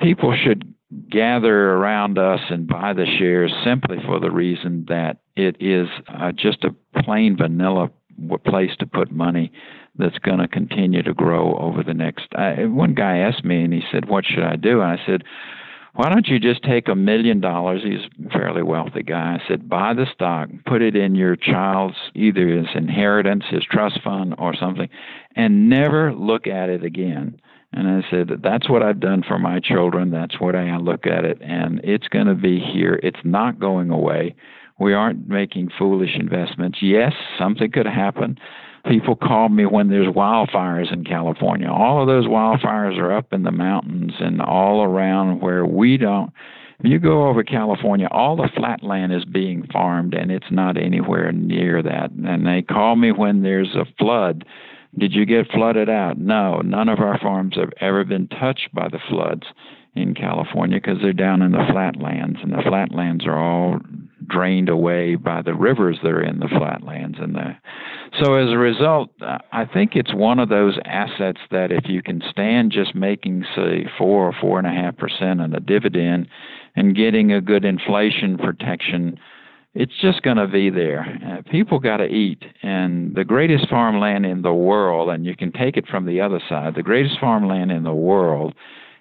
people 0.00 0.36
should 0.36 0.74
gather 1.10 1.72
around 1.72 2.18
us 2.18 2.40
and 2.50 2.68
buy 2.68 2.92
the 2.92 3.06
shares 3.18 3.52
simply 3.64 3.98
for 4.06 4.20
the 4.20 4.30
reason 4.30 4.84
that 4.88 5.18
it 5.36 5.56
is 5.60 5.88
uh, 6.08 6.32
just 6.32 6.64
a 6.64 7.02
plain 7.02 7.36
vanilla 7.36 7.90
place 8.44 8.70
to 8.78 8.86
put 8.86 9.10
money 9.10 9.52
that's 9.98 10.18
going 10.18 10.38
to 10.38 10.48
continue 10.48 11.02
to 11.02 11.14
grow 11.14 11.54
over 11.58 11.82
the 11.82 11.94
next. 11.94 12.26
Uh, 12.34 12.54
one 12.64 12.94
guy 12.94 13.18
asked 13.18 13.44
me, 13.44 13.62
and 13.62 13.72
he 13.72 13.82
said, 13.90 14.08
"What 14.08 14.24
should 14.24 14.44
I 14.44 14.56
do?" 14.56 14.80
And 14.80 14.98
I 14.98 15.06
said, 15.06 15.24
"Why 15.94 16.08
don't 16.08 16.28
you 16.28 16.38
just 16.38 16.62
take 16.62 16.88
a 16.88 16.94
million 16.94 17.40
dollars?" 17.40 17.82
He's 17.82 18.26
a 18.26 18.30
fairly 18.30 18.62
wealthy 18.62 19.02
guy. 19.02 19.38
I 19.40 19.48
said, 19.48 19.68
"Buy 19.68 19.94
the 19.94 20.06
stock, 20.12 20.48
put 20.66 20.82
it 20.82 20.96
in 20.96 21.14
your 21.14 21.36
child's 21.36 21.96
either 22.14 22.46
his 22.46 22.68
inheritance, 22.74 23.44
his 23.48 23.64
trust 23.64 24.00
fund, 24.02 24.34
or 24.38 24.54
something, 24.54 24.88
and 25.34 25.68
never 25.68 26.12
look 26.12 26.46
at 26.46 26.68
it 26.68 26.84
again." 26.84 27.40
And 27.72 27.88
I 27.88 28.08
said, 28.10 28.30
That's 28.42 28.70
what 28.70 28.82
I've 28.82 29.00
done 29.00 29.22
for 29.26 29.38
my 29.38 29.60
children. 29.60 30.10
That's 30.10 30.40
what 30.40 30.56
I 30.56 30.76
look 30.78 31.06
at 31.06 31.26
it. 31.26 31.38
And 31.42 31.80
it's 31.84 32.08
going 32.08 32.26
to 32.26 32.34
be 32.34 32.58
here. 32.58 32.98
It's 33.02 33.20
not 33.22 33.58
going 33.58 33.90
away. 33.90 34.34
We 34.78 34.92
aren't 34.92 35.28
making 35.28 35.70
foolish 35.78 36.16
investments. 36.18 36.78
Yes, 36.82 37.12
something 37.38 37.70
could 37.70 37.86
happen. 37.86 38.38
People 38.86 39.16
call 39.16 39.48
me 39.48 39.66
when 39.66 39.88
there's 39.88 40.14
wildfires 40.14 40.92
in 40.92 41.04
California. 41.04 41.68
All 41.68 42.00
of 42.00 42.06
those 42.06 42.26
wildfires 42.26 42.98
are 42.98 43.16
up 43.16 43.32
in 43.32 43.42
the 43.42 43.50
mountains 43.50 44.12
and 44.20 44.40
all 44.40 44.82
around 44.82 45.40
where 45.40 45.66
we 45.66 45.96
don't. 45.96 46.32
If 46.78 46.90
you 46.90 46.98
go 46.98 47.26
over 47.26 47.42
California, 47.42 48.06
all 48.10 48.36
the 48.36 48.50
flat 48.54 48.82
land 48.82 49.12
is 49.12 49.24
being 49.24 49.66
farmed 49.72 50.14
and 50.14 50.30
it's 50.30 50.50
not 50.50 50.76
anywhere 50.76 51.32
near 51.32 51.82
that. 51.82 52.10
And 52.10 52.46
they 52.46 52.62
call 52.62 52.96
me 52.96 53.12
when 53.12 53.42
there's 53.42 53.74
a 53.74 53.86
flood 53.98 54.44
did 54.98 55.12
you 55.12 55.26
get 55.26 55.50
flooded 55.50 55.90
out? 55.90 56.18
No, 56.18 56.60
none 56.60 56.88
of 56.88 57.00
our 57.00 57.18
farms 57.18 57.56
have 57.56 57.72
ever 57.80 58.04
been 58.04 58.28
touched 58.28 58.70
by 58.72 58.88
the 58.88 59.00
floods 59.10 59.42
in 59.94 60.14
California 60.14 60.78
because 60.78 60.98
they're 61.02 61.12
down 61.12 61.42
in 61.42 61.52
the 61.52 61.66
flatlands, 61.70 62.38
and 62.42 62.52
the 62.52 62.62
flatlands 62.66 63.26
are 63.26 63.38
all 63.38 63.80
drained 64.26 64.68
away 64.68 65.14
by 65.16 65.42
the 65.42 65.54
rivers 65.54 65.98
that 66.02 66.10
are 66.10 66.22
in 66.22 66.38
the 66.38 66.48
flatlands. 66.48 67.18
And 67.20 67.34
the, 67.34 67.56
so 68.22 68.34
as 68.34 68.50
a 68.50 68.56
result, 68.56 69.10
I 69.52 69.64
think 69.64 69.94
it's 69.94 70.14
one 70.14 70.38
of 70.38 70.48
those 70.48 70.78
assets 70.84 71.40
that 71.50 71.70
if 71.70 71.84
you 71.86 72.02
can 72.02 72.22
stand 72.30 72.72
just 72.72 72.94
making, 72.94 73.44
say, 73.54 73.86
four 73.98 74.26
or 74.26 74.34
four 74.40 74.58
and 74.58 74.66
a 74.66 74.70
half 74.70 74.96
percent 74.96 75.40
on 75.40 75.54
a 75.54 75.60
dividend 75.60 76.28
and 76.74 76.96
getting 76.96 77.32
a 77.32 77.40
good 77.40 77.64
inflation 77.64 78.38
protection 78.38 79.18
it's 79.78 79.92
just 80.00 80.22
going 80.22 80.38
to 80.38 80.48
be 80.48 80.70
there. 80.70 81.04
Uh, 81.22 81.50
people 81.50 81.78
got 81.78 81.98
to 81.98 82.06
eat, 82.06 82.42
and 82.62 83.14
the 83.14 83.24
greatest 83.24 83.68
farmland 83.68 84.24
in 84.24 84.40
the 84.40 84.54
world, 84.54 85.10
and 85.10 85.26
you 85.26 85.36
can 85.36 85.52
take 85.52 85.76
it 85.76 85.86
from 85.86 86.06
the 86.06 86.18
other 86.18 86.40
side. 86.48 86.74
The 86.74 86.82
greatest 86.82 87.20
farmland 87.20 87.70
in 87.70 87.82
the 87.82 87.94
world 87.94 88.54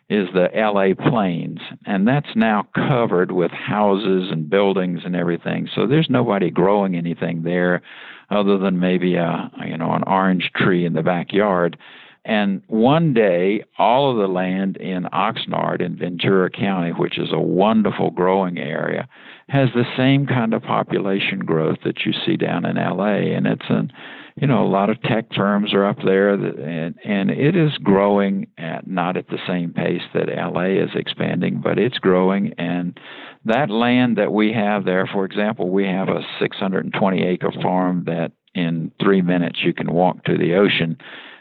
is 0.07 0.27
the 0.33 0.49
LA 0.53 0.93
Plains, 1.09 1.59
and 1.85 2.07
that's 2.07 2.35
now 2.35 2.67
covered 2.75 3.31
with 3.31 3.51
houses 3.51 4.29
and 4.31 4.49
buildings 4.49 5.01
and 5.03 5.15
everything. 5.15 5.67
So 5.73 5.87
there's 5.87 6.09
nobody 6.09 6.51
growing 6.51 6.95
anything 6.95 7.41
there, 7.43 7.81
other 8.29 8.57
than 8.57 8.79
maybe 8.79 9.15
a 9.15 9.51
you 9.65 9.77
know 9.77 9.93
an 9.93 10.03
orange 10.05 10.51
tree 10.55 10.85
in 10.85 10.93
the 10.93 11.03
backyard. 11.03 11.77
And 12.23 12.63
one 12.67 13.13
day, 13.13 13.63
all 13.77 14.11
of 14.11 14.17
the 14.17 14.27
land 14.27 14.77
in 14.77 15.03
Oxnard 15.13 15.79
in 15.79 15.95
Ventura 15.95 16.49
County, 16.49 16.89
which 16.91 17.19
is 17.19 17.29
a 17.31 17.39
wonderful 17.39 18.09
growing 18.09 18.57
area, 18.57 19.07
has 19.47 19.69
the 19.75 19.85
same 19.95 20.25
kind 20.25 20.55
of 20.55 20.63
population 20.63 21.39
growth 21.39 21.77
that 21.85 22.03
you 22.03 22.13
see 22.25 22.35
down 22.35 22.65
in 22.65 22.77
LA. 22.77 23.35
And 23.35 23.45
it's 23.45 23.69
an, 23.69 23.91
you 24.35 24.47
know, 24.47 24.65
a 24.65 24.67
lot 24.67 24.89
of 24.89 25.01
tech 25.01 25.33
firms 25.33 25.73
are 25.73 25.85
up 25.85 25.97
there, 26.03 26.33
and 26.33 26.95
and 27.05 27.31
it 27.31 27.55
is 27.55 27.77
growing 27.77 28.47
at 28.57 28.85
not 28.85 29.15
at 29.15 29.29
the 29.29 29.39
same 29.47 29.71
pace 29.71 30.01
that 30.13 30.27
LA 30.27 30.83
is 30.83 30.89
expanding, 30.93 31.61
but 31.63 31.79
it's 31.79 31.99
growing. 31.99 32.53
And 32.57 32.99
that 33.45 33.69
land 33.69 34.17
that 34.17 34.33
we 34.33 34.51
have 34.51 34.83
there, 34.83 35.07
for 35.07 35.23
example, 35.23 35.69
we 35.69 35.85
have 35.85 36.09
a 36.09 36.25
620 36.39 37.23
acre 37.23 37.51
farm 37.61 38.03
that 38.07 38.33
in 38.53 38.91
three 39.01 39.21
minutes 39.21 39.59
you 39.63 39.73
can 39.73 39.93
walk 39.93 40.25
to 40.25 40.37
the 40.37 40.55
ocean 40.55 40.97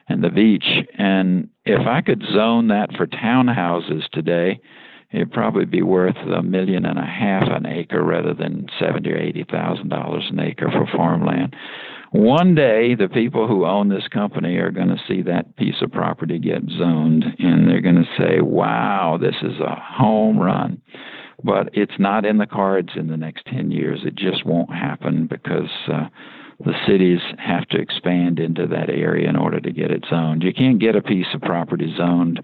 and 0.09 0.23
the 0.23 0.31
beach. 0.31 0.67
And 0.97 1.49
if 1.65 1.87
I 1.87 2.01
could 2.01 2.23
zone 2.33 2.69
that 2.69 2.95
for 2.97 3.09
townhouses 3.09 4.09
today, 4.11 4.61
it'd 5.11 5.33
probably 5.33 5.65
be 5.65 5.83
worth 5.83 6.17
a 6.17 6.43
million 6.43 6.85
and 6.85 6.99
a 6.99 7.05
half 7.05 7.49
an 7.49 7.67
acre 7.67 8.05
rather 8.05 8.35
than 8.35 8.67
seventy 8.79 9.11
or 9.11 9.19
eighty 9.19 9.45
thousand 9.51 9.89
dollars 9.89 10.25
an 10.31 10.39
acre 10.39 10.71
for 10.71 10.87
farmland. 10.97 11.57
One 12.15 12.55
day, 12.55 12.95
the 12.95 13.09
people 13.09 13.49
who 13.49 13.67
own 13.67 13.89
this 13.89 14.07
company 14.07 14.55
are 14.59 14.71
going 14.71 14.87
to 14.87 15.03
see 15.09 15.21
that 15.23 15.57
piece 15.57 15.83
of 15.83 15.91
property 15.91 16.39
get 16.39 16.63
zoned, 16.79 17.25
and 17.41 17.69
they're 17.69 17.81
going 17.81 17.97
to 17.97 18.17
say, 18.17 18.41
"Wow, 18.41 19.19
this 19.21 19.35
is 19.43 19.59
a 19.59 19.75
home 19.75 20.39
run." 20.39 20.81
But 21.43 21.71
it's 21.73 21.99
not 21.99 22.25
in 22.25 22.39
the 22.39 22.47
cards 22.47 22.91
in 22.95 23.09
the 23.09 23.17
next 23.17 23.47
ten 23.47 23.73
years. 23.73 24.03
It 24.05 24.15
just 24.15 24.47
won't 24.47 24.73
happen 24.73 25.27
because. 25.27 25.71
Uh, 25.93 26.09
the 26.65 26.75
cities 26.87 27.19
have 27.37 27.67
to 27.67 27.81
expand 27.81 28.39
into 28.39 28.65
that 28.69 28.89
area 28.89 29.29
in 29.29 29.35
order 29.35 29.59
to 29.59 29.73
get 29.73 29.91
it 29.91 30.05
zoned. 30.09 30.45
You 30.45 30.55
can't 30.55 30.79
get 30.79 30.95
a 30.95 31.03
piece 31.03 31.27
of 31.35 31.41
property 31.41 31.93
zoned 31.97 32.41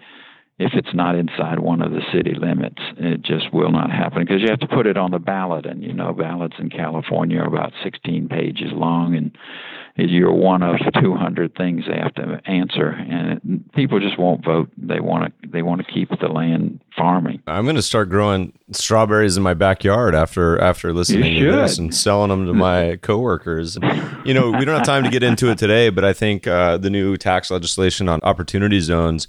if 0.61 0.75
it's 0.75 0.93
not 0.93 1.15
inside 1.15 1.59
one 1.59 1.81
of 1.81 1.91
the 1.91 2.03
city 2.13 2.35
limits. 2.35 2.83
It 2.99 3.23
just 3.23 3.51
will 3.51 3.73
not 3.73 3.91
happen 3.91 4.23
because 4.23 4.43
you 4.43 4.49
have 4.51 4.61
to 4.61 4.69
put 4.69 4.87
it 4.87 4.99
on 4.99 5.11
the 5.11 5.19
ballot, 5.19 5.65
and 5.65 5.83
you 5.83 5.95
know 5.95 6.13
ballots 6.13 6.57
in 6.59 6.69
California 6.69 7.39
are 7.39 7.47
about 7.47 7.73
16 7.83 8.29
pages 8.29 8.71
long, 8.73 9.17
and 9.17 9.35
you're 9.97 10.33
one 10.33 10.63
of 10.63 10.77
200 11.01 11.55
things 11.57 11.85
they 11.89 11.97
have 11.97 12.15
to 12.15 12.43
answer, 12.45 12.91
and 12.91 13.33
it, 13.33 13.73
people 13.73 14.01
just 14.01 14.19
won't 14.19 14.45
vote. 14.45 14.71
They 14.77 15.01
want 15.01 15.33
to 15.43 15.49
they 15.49 15.63
want 15.63 15.81
to 15.85 15.91
keep 15.91 16.11
the 16.21 16.29
land 16.29 16.81
farming. 16.95 17.43
I'm 17.47 17.65
going 17.65 17.77
to 17.77 17.83
start 17.83 18.11
growing 18.11 18.53
strawberries 18.71 19.39
in 19.39 19.43
my 19.43 19.55
backyard 19.55 20.15
after 20.15 20.61
after 20.61 20.93
listening 20.93 21.41
to 21.41 21.53
this 21.53 21.79
and 21.79 21.95
selling 21.95 22.29
them 22.29 22.45
to 22.45 22.53
my 22.53 22.97
coworkers. 23.03 23.79
you 24.27 24.35
know, 24.35 24.51
we 24.51 24.67
don't 24.67 24.77
have 24.77 24.85
time 24.85 25.05
to 25.05 25.11
get 25.11 25.23
into 25.23 25.51
it 25.51 25.57
today, 25.57 25.89
but 25.89 26.05
I 26.05 26.13
think 26.13 26.47
uh, 26.47 26.77
the 26.77 26.91
new 26.91 27.17
tax 27.17 27.51
legislation 27.51 28.11
on 28.11 28.21
opportunity 28.25 28.81
zones 28.81 29.27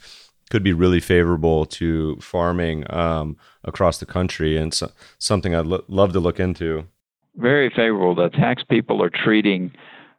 could 0.51 0.63
be 0.63 0.73
really 0.73 0.99
favorable 0.99 1.65
to 1.65 2.17
farming 2.17 2.83
um, 2.93 3.37
across 3.63 3.97
the 3.97 4.05
country 4.05 4.57
and 4.57 4.73
so, 4.73 4.91
something 5.17 5.55
I'd 5.55 5.65
lo- 5.65 5.85
love 5.87 6.13
to 6.13 6.19
look 6.19 6.39
into. 6.39 6.85
Very 7.35 7.69
favorable. 7.69 8.13
The 8.13 8.29
tax 8.29 8.63
people 8.63 9.01
are 9.01 9.09
treating 9.09 9.71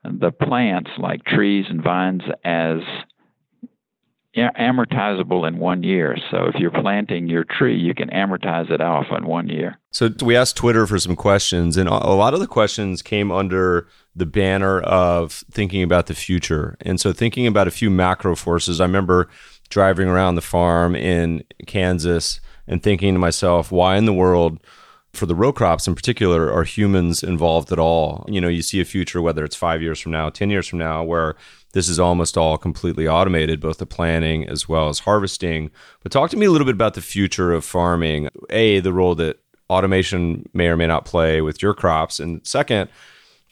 the 0.03 0.33
plants 0.33 0.91
like 0.99 1.25
trees 1.25 1.67
and 1.69 1.83
vines 1.83 2.23
as 2.45 2.81
amortizable 4.37 5.47
in 5.47 5.59
one 5.59 5.83
year. 5.83 6.17
So 6.31 6.47
if 6.47 6.55
you're 6.55 6.71
planting 6.71 7.29
your 7.29 7.45
tree, 7.45 7.79
you 7.79 7.95
can 7.95 8.09
amortize 8.09 8.71
it 8.71 8.81
off 8.81 9.07
in 9.17 9.27
one 9.27 9.49
year. 9.49 9.79
So 9.91 10.09
we 10.23 10.35
asked 10.35 10.57
Twitter 10.57 10.87
for 10.87 10.99
some 10.99 11.17
questions, 11.17 11.77
and 11.77 11.89
a 11.89 11.93
lot 11.93 12.33
of 12.33 12.41
the 12.41 12.47
questions 12.47 13.03
came 13.03 13.31
under 13.31 13.87
the 14.17 14.25
banner 14.25 14.81
of 14.81 15.45
thinking 15.51 15.83
about 15.83 16.07
the 16.07 16.15
future. 16.15 16.77
And 16.81 16.99
so 16.99 17.13
thinking 17.13 17.47
about 17.47 17.69
a 17.69 17.71
few 17.71 17.91
macro 17.91 18.35
forces. 18.35 18.81
I 18.81 18.85
remember 18.85 19.29
driving 19.73 20.07
around 20.07 20.35
the 20.35 20.43
farm 20.43 20.95
in 20.95 21.43
Kansas 21.67 22.41
and 22.69 22.83
thinking 22.83 23.15
to 23.15 23.19
myself, 23.19 23.73
why 23.73 23.97
in 23.97 24.05
the 24.05 24.13
world, 24.13 24.61
for 25.15 25.25
the 25.25 25.35
row 25.35 25.51
crops 25.51 25.89
in 25.89 25.95
particular, 25.95 26.53
are 26.53 26.65
humans 26.65 27.23
involved 27.23 27.73
at 27.73 27.79
all? 27.79 28.27
You 28.29 28.39
know, 28.39 28.49
you 28.49 28.61
see 28.61 28.83
a 28.83 28.85
future, 28.85 29.23
whether 29.23 29.43
it's 29.47 29.57
five 29.57 29.81
years 29.81 29.99
from 29.99 30.13
now, 30.13 30.29
10 30.29 30.51
years 30.51 30.69
from 30.69 30.79
now, 30.79 31.03
where 31.03 31.37
this 31.73 31.89
is 31.89 31.99
almost 31.99 32.37
all 32.37 32.59
completely 32.59 33.09
automated, 33.09 33.63
both 33.63 33.79
the 33.79 33.87
planning 33.87 34.47
as 34.47 34.69
well 34.69 34.91
as 34.91 34.99
harvesting. 34.99 35.71
But 36.03 36.13
talk 36.13 36.29
to 36.31 36.37
me 36.37 36.45
a 36.45 36.51
little 36.51 36.67
bit 36.67 36.75
about 36.75 36.93
the 36.93 37.01
future 37.01 37.55
of 37.55 37.65
farming. 37.65 38.29
A, 38.51 38.81
the 38.81 38.93
role 38.93 39.15
that 39.15 39.41
automation 39.71 40.51
may 40.53 40.69
or 40.69 40.77
may 40.77 40.87
not 40.87 41.07
play 41.07 41.41
with 41.41 41.63
your 41.63 41.73
crops. 41.73 42.21
And 42.21 42.47
second, 42.47 42.91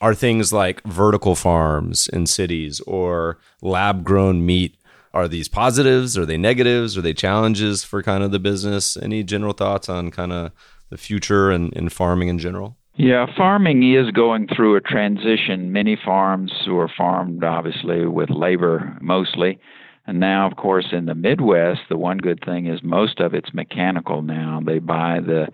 are 0.03 0.15
things 0.15 0.53
like 0.53 0.83
vertical 0.85 1.35
farms 1.35 2.09
in 2.09 2.27
cities 2.27 2.81
or 2.81 3.39
lab 3.63 4.05
grown 4.05 4.45
meat 4.45 4.80
are 5.13 5.29
these 5.29 5.49
positives? 5.49 6.17
Are 6.17 6.27
they 6.27 6.37
negatives? 6.37 6.97
Are 6.97 7.03
they 7.03 7.15
challenges 7.15 7.85
for 7.85 8.03
kind 8.03 8.23
of 8.23 8.31
the 8.31 8.39
business? 8.39 8.97
Any 8.97 9.23
general 9.23 9.53
thoughts 9.53 9.89
on 9.89 10.11
kind 10.11 10.33
of 10.33 10.53
the 10.89 10.97
future 10.97 11.51
and, 11.51 11.75
and 11.77 11.93
farming 11.93 12.29
in 12.29 12.39
general? 12.39 12.77
Yeah, 12.95 13.27
farming 13.37 13.95
is 13.95 14.11
going 14.11 14.49
through 14.55 14.77
a 14.77 14.81
transition. 14.81 15.73
Many 15.73 15.97
farms 15.97 16.53
were 16.67 16.91
farmed 16.97 17.43
obviously 17.43 18.07
with 18.07 18.31
labor 18.31 18.97
mostly. 19.01 19.59
And 20.07 20.19
now, 20.19 20.47
of 20.47 20.57
course, 20.57 20.89
in 20.93 21.07
the 21.07 21.15
Midwest, 21.15 21.83
the 21.89 21.97
one 21.97 22.19
good 22.19 22.41
thing 22.45 22.67
is 22.67 22.83
most 22.83 23.21
of 23.21 23.33
it's 23.33 23.55
mechanical 23.55 24.23
now. 24.23 24.61
They 24.65 24.81
buy 24.81 25.21
the 25.21 25.49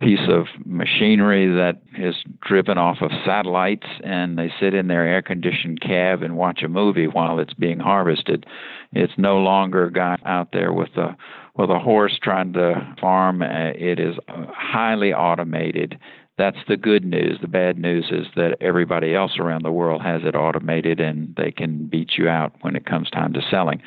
piece 0.00 0.28
of 0.28 0.46
machinery 0.64 1.46
that 1.46 1.80
is 1.98 2.14
driven 2.46 2.76
off 2.76 2.98
of 3.00 3.10
satellites 3.24 3.86
and 4.04 4.38
they 4.38 4.52
sit 4.60 4.74
in 4.74 4.88
their 4.88 5.06
air 5.06 5.22
conditioned 5.22 5.80
cab 5.80 6.22
and 6.22 6.36
watch 6.36 6.62
a 6.62 6.68
movie 6.68 7.06
while 7.06 7.38
it's 7.38 7.54
being 7.54 7.78
harvested. 7.78 8.44
It's 8.92 9.14
no 9.16 9.38
longer 9.38 9.86
a 9.86 9.92
guy 9.92 10.18
out 10.26 10.48
there 10.52 10.72
with 10.72 10.96
a 10.96 11.16
with 11.56 11.70
a 11.70 11.78
horse 11.78 12.18
trying 12.22 12.52
to 12.52 12.94
farm. 13.00 13.40
Uh, 13.40 13.70
it 13.74 13.98
is 13.98 14.16
highly 14.28 15.14
automated 15.14 15.98
that's 16.38 16.58
the 16.68 16.76
good 16.76 17.04
news. 17.04 17.38
The 17.40 17.48
bad 17.48 17.78
news 17.78 18.08
is 18.10 18.26
that 18.36 18.58
everybody 18.60 19.14
else 19.14 19.38
around 19.38 19.64
the 19.64 19.72
world 19.72 20.02
has 20.02 20.22
it 20.24 20.34
automated 20.34 21.00
and 21.00 21.34
they 21.36 21.50
can 21.50 21.86
beat 21.86 22.12
you 22.18 22.28
out 22.28 22.52
when 22.60 22.76
it 22.76 22.84
comes 22.84 23.08
time 23.10 23.32
to 23.32 23.40
selling. 23.50 23.80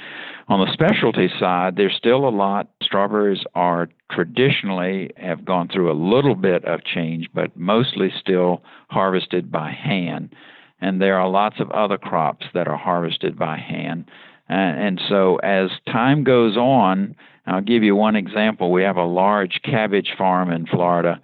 On 0.50 0.60
the 0.60 0.74
specialty 0.74 1.30
side, 1.40 1.76
there's 1.76 1.96
still 1.96 2.28
a 2.28 2.30
lot. 2.30 2.68
Strawberries 2.82 3.44
are 3.54 3.88
traditionally 4.12 5.12
have 5.16 5.46
gone 5.46 5.68
through 5.68 5.92
a 5.92 5.94
little 5.94 6.34
bit 6.34 6.66
of 6.66 6.84
change, 6.84 7.30
but 7.36 7.56
mostly 7.56 8.12
still 8.20 8.64
harvested 8.90 9.52
by 9.52 9.72
hand. 9.72 10.34
And 10.82 11.00
there 11.00 11.20
are 11.20 11.30
lots 11.30 11.60
of 11.60 11.70
other 11.70 12.00
crops 12.00 12.48
that 12.56 12.68
are 12.68 12.78
harvested 12.78 13.38
by 13.38 13.58
hand. 13.58 14.10
And 14.48 15.00
so 15.08 15.36
as 15.38 15.70
time 15.86 16.24
goes 16.24 16.58
on, 16.58 17.16
I'll 17.46 17.62
give 17.62 17.84
you 17.84 17.96
one 17.96 18.16
example. 18.16 18.72
We 18.72 18.82
have 18.82 18.98
a 18.98 19.06
large 19.06 19.62
cabbage 19.64 20.16
farm 20.18 20.52
in 20.52 20.66
Florida 20.66 21.22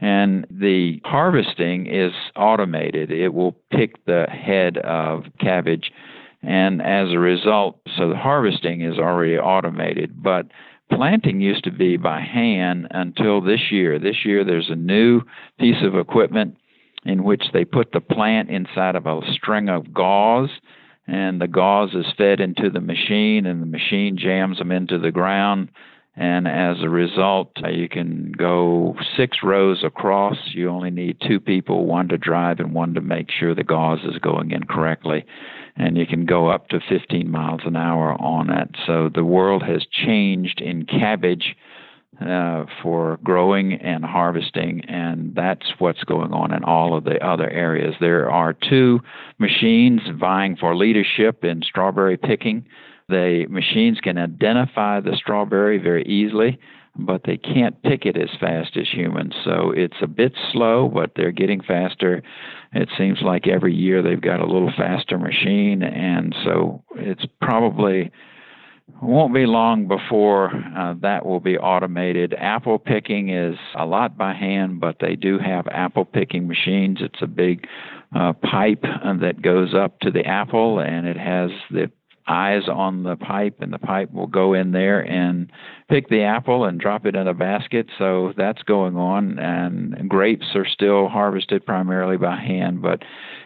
and 0.00 0.46
the 0.50 1.00
harvesting 1.04 1.86
is 1.86 2.12
automated. 2.34 3.10
It 3.10 3.34
will 3.34 3.54
pick 3.70 4.04
the 4.06 4.26
head 4.30 4.78
of 4.78 5.24
cabbage, 5.38 5.92
and 6.42 6.80
as 6.80 7.10
a 7.10 7.18
result, 7.18 7.80
so 7.96 8.08
the 8.08 8.16
harvesting 8.16 8.80
is 8.80 8.98
already 8.98 9.36
automated. 9.36 10.22
But 10.22 10.46
planting 10.90 11.40
used 11.40 11.64
to 11.64 11.70
be 11.70 11.96
by 11.96 12.20
hand 12.20 12.88
until 12.90 13.40
this 13.40 13.70
year. 13.70 13.98
This 13.98 14.24
year, 14.24 14.44
there's 14.44 14.70
a 14.70 14.76
new 14.76 15.22
piece 15.58 15.82
of 15.82 15.94
equipment 15.94 16.56
in 17.04 17.24
which 17.24 17.44
they 17.52 17.64
put 17.64 17.92
the 17.92 18.00
plant 18.00 18.50
inside 18.50 18.96
of 18.96 19.06
a 19.06 19.20
string 19.32 19.68
of 19.68 19.92
gauze 19.92 20.50
and 21.06 21.40
the 21.40 21.48
gauze 21.48 21.94
is 21.94 22.06
fed 22.16 22.40
into 22.40 22.70
the 22.70 22.80
machine 22.80 23.46
and 23.46 23.62
the 23.62 23.66
machine 23.66 24.16
jams 24.16 24.58
them 24.58 24.70
into 24.70 24.98
the 24.98 25.10
ground 25.10 25.70
and 26.20 26.46
as 26.46 26.76
a 26.82 26.90
result, 26.90 27.50
uh, 27.64 27.70
you 27.70 27.88
can 27.88 28.34
go 28.36 28.94
six 29.16 29.38
rows 29.42 29.82
across. 29.82 30.36
You 30.52 30.68
only 30.68 30.90
need 30.90 31.16
two 31.26 31.40
people, 31.40 31.86
one 31.86 32.08
to 32.08 32.18
drive 32.18 32.60
and 32.60 32.74
one 32.74 32.92
to 32.92 33.00
make 33.00 33.30
sure 33.30 33.54
the 33.54 33.64
gauze 33.64 34.04
is 34.04 34.18
going 34.18 34.50
in 34.50 34.64
correctly. 34.64 35.24
And 35.76 35.96
you 35.96 36.06
can 36.06 36.26
go 36.26 36.48
up 36.48 36.68
to 36.68 36.80
15 36.86 37.30
miles 37.30 37.62
an 37.64 37.74
hour 37.74 38.20
on 38.20 38.50
it. 38.50 38.68
So 38.86 39.08
the 39.08 39.24
world 39.24 39.62
has 39.62 39.86
changed 39.90 40.60
in 40.60 40.84
cabbage 40.84 41.56
uh, 42.20 42.66
for 42.82 43.18
growing 43.24 43.72
and 43.72 44.04
harvesting, 44.04 44.82
and 44.88 45.34
that's 45.34 45.72
what's 45.78 46.04
going 46.04 46.34
on 46.34 46.52
in 46.52 46.64
all 46.64 46.94
of 46.94 47.04
the 47.04 47.18
other 47.26 47.48
areas. 47.48 47.94
There 47.98 48.30
are 48.30 48.52
two 48.52 49.00
machines 49.38 50.02
vying 50.20 50.56
for 50.56 50.76
leadership 50.76 51.44
in 51.44 51.62
strawberry 51.62 52.18
picking. 52.18 52.66
The 53.10 53.46
machines 53.48 53.98
can 54.00 54.18
identify 54.18 55.00
the 55.00 55.16
strawberry 55.16 55.78
very 55.78 56.04
easily, 56.04 56.58
but 56.96 57.22
they 57.24 57.36
can't 57.36 57.82
pick 57.82 58.06
it 58.06 58.16
as 58.16 58.30
fast 58.40 58.76
as 58.76 58.88
humans. 58.92 59.34
So 59.44 59.72
it's 59.74 59.96
a 60.00 60.06
bit 60.06 60.32
slow, 60.52 60.88
but 60.88 61.12
they're 61.16 61.32
getting 61.32 61.60
faster. 61.60 62.22
It 62.72 62.88
seems 62.96 63.18
like 63.22 63.48
every 63.48 63.74
year 63.74 64.02
they've 64.02 64.20
got 64.20 64.40
a 64.40 64.46
little 64.46 64.72
faster 64.76 65.18
machine, 65.18 65.82
and 65.82 66.34
so 66.44 66.84
it's 66.96 67.24
probably 67.40 68.10
won't 69.02 69.32
be 69.32 69.46
long 69.46 69.88
before 69.88 70.50
uh, 70.76 70.94
that 71.00 71.24
will 71.24 71.40
be 71.40 71.56
automated. 71.56 72.34
Apple 72.38 72.78
picking 72.78 73.30
is 73.30 73.56
a 73.76 73.86
lot 73.86 74.16
by 74.16 74.34
hand, 74.34 74.80
but 74.80 74.96
they 75.00 75.16
do 75.16 75.38
have 75.38 75.66
apple 75.68 76.04
picking 76.04 76.46
machines. 76.46 76.98
It's 77.00 77.22
a 77.22 77.26
big 77.26 77.66
uh, 78.14 78.32
pipe 78.34 78.82
that 78.82 79.42
goes 79.42 79.74
up 79.74 80.00
to 80.00 80.10
the 80.10 80.24
apple, 80.26 80.80
and 80.80 81.06
it 81.06 81.16
has 81.16 81.50
the 81.70 81.90
eyes 82.30 82.68
on 82.68 83.02
the 83.02 83.16
pipe, 83.16 83.56
and 83.60 83.72
the 83.72 83.78
pipe 83.78 84.12
will 84.12 84.28
go 84.28 84.54
in 84.54 84.70
there 84.70 85.00
and 85.00 85.50
pick 85.88 86.08
the 86.08 86.22
apple 86.22 86.64
and 86.64 86.80
drop 86.80 87.04
it 87.04 87.16
in 87.16 87.26
a 87.26 87.34
basket. 87.34 87.86
So 87.98 88.32
that's 88.36 88.62
going 88.62 88.96
on, 88.96 89.38
and 89.38 90.08
grapes 90.08 90.46
are 90.54 90.66
still 90.66 91.08
harvested 91.08 91.66
primarily 91.66 92.16
by 92.16 92.36
hand. 92.36 92.80
But 92.80 93.02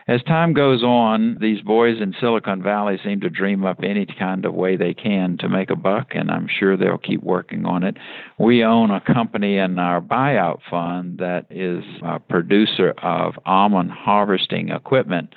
as 0.07 0.23
time 0.25 0.53
goes 0.53 0.83
on, 0.83 1.39
these 1.41 1.63
boys 1.63 1.97
in 2.03 2.15
Silicon 2.21 2.63
Valley 2.63 2.99
seem 3.03 3.21
to 3.23 3.31
dream 3.31 3.65
up 3.65 3.79
any 3.83 4.07
kind 4.19 4.45
of 4.45 4.53
way 4.53 4.77
they 4.77 4.93
can 4.93 5.39
to 5.39 5.49
make 5.49 5.71
a 5.71 5.77
buck, 5.77 6.09
and 6.11 6.31
I'm 6.31 6.47
sure 6.47 6.77
they'll 6.77 6.99
keep 6.99 7.23
working 7.23 7.65
on 7.65 7.83
it. 7.85 7.97
We 8.39 8.63
own 8.63 8.91
a 8.91 9.01
company 9.01 9.57
in 9.57 9.79
our 9.79 10.03
buyout 10.03 10.59
fund 10.71 11.19
that 11.19 11.47
is 11.49 11.83
a 12.03 12.21
producer 12.21 12.93
of 13.03 13.35
almond 13.47 13.93
harvesting 13.93 14.69
equipment 14.69 15.35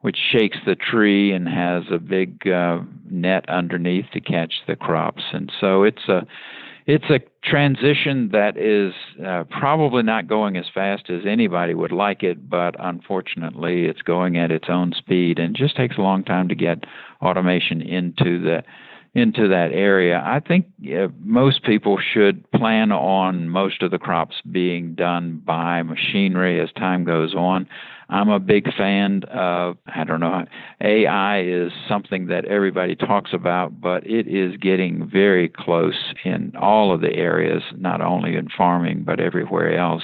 which 0.00 0.16
shakes 0.30 0.58
the 0.64 0.74
tree 0.74 1.32
and 1.32 1.48
has 1.48 1.84
a 1.90 1.98
big 1.98 2.46
uh, 2.48 2.80
net 3.10 3.48
underneath 3.48 4.06
to 4.12 4.20
catch 4.20 4.54
the 4.66 4.76
crops. 4.76 5.22
And 5.32 5.52
so 5.60 5.82
it's 5.82 6.08
a 6.08 6.26
it's 6.86 7.10
a 7.10 7.20
transition 7.48 8.30
that 8.32 8.56
is 8.56 8.92
uh, 9.24 9.44
probably 9.44 10.02
not 10.02 10.26
going 10.26 10.56
as 10.56 10.64
fast 10.74 11.08
as 11.10 11.22
anybody 11.26 11.74
would 11.74 11.92
like 11.92 12.22
it, 12.22 12.48
but 12.48 12.74
unfortunately, 12.78 13.84
it's 13.84 14.02
going 14.02 14.36
at 14.36 14.50
its 14.50 14.68
own 14.68 14.92
speed 14.96 15.38
and 15.38 15.54
just 15.54 15.76
takes 15.76 15.98
a 15.98 16.00
long 16.00 16.24
time 16.24 16.48
to 16.48 16.54
get 16.54 16.84
automation 17.22 17.80
into 17.82 18.42
the 18.42 18.62
into 19.14 19.48
that 19.48 19.70
area. 19.72 20.22
I 20.24 20.40
think 20.40 20.66
uh, 20.86 21.08
most 21.24 21.64
people 21.64 21.98
should 21.98 22.48
plan 22.52 22.92
on 22.92 23.48
most 23.48 23.82
of 23.82 23.90
the 23.90 23.98
crops 23.98 24.36
being 24.50 24.94
done 24.94 25.42
by 25.44 25.82
machinery 25.82 26.60
as 26.60 26.70
time 26.72 27.04
goes 27.04 27.34
on. 27.34 27.68
I'm 28.10 28.28
a 28.28 28.40
big 28.40 28.72
fan 28.74 29.22
of, 29.30 29.76
I 29.86 30.02
don't 30.02 30.18
know, 30.18 30.44
AI 30.80 31.42
is 31.42 31.70
something 31.88 32.26
that 32.26 32.44
everybody 32.44 32.96
talks 32.96 33.32
about, 33.32 33.80
but 33.80 34.04
it 34.04 34.26
is 34.26 34.56
getting 34.56 35.08
very 35.08 35.48
close 35.48 36.12
in 36.24 36.52
all 36.60 36.92
of 36.92 37.00
the 37.02 37.14
areas, 37.14 37.62
not 37.76 38.00
only 38.00 38.34
in 38.34 38.48
farming, 38.48 39.04
but 39.06 39.20
everywhere 39.20 39.78
else. 39.78 40.02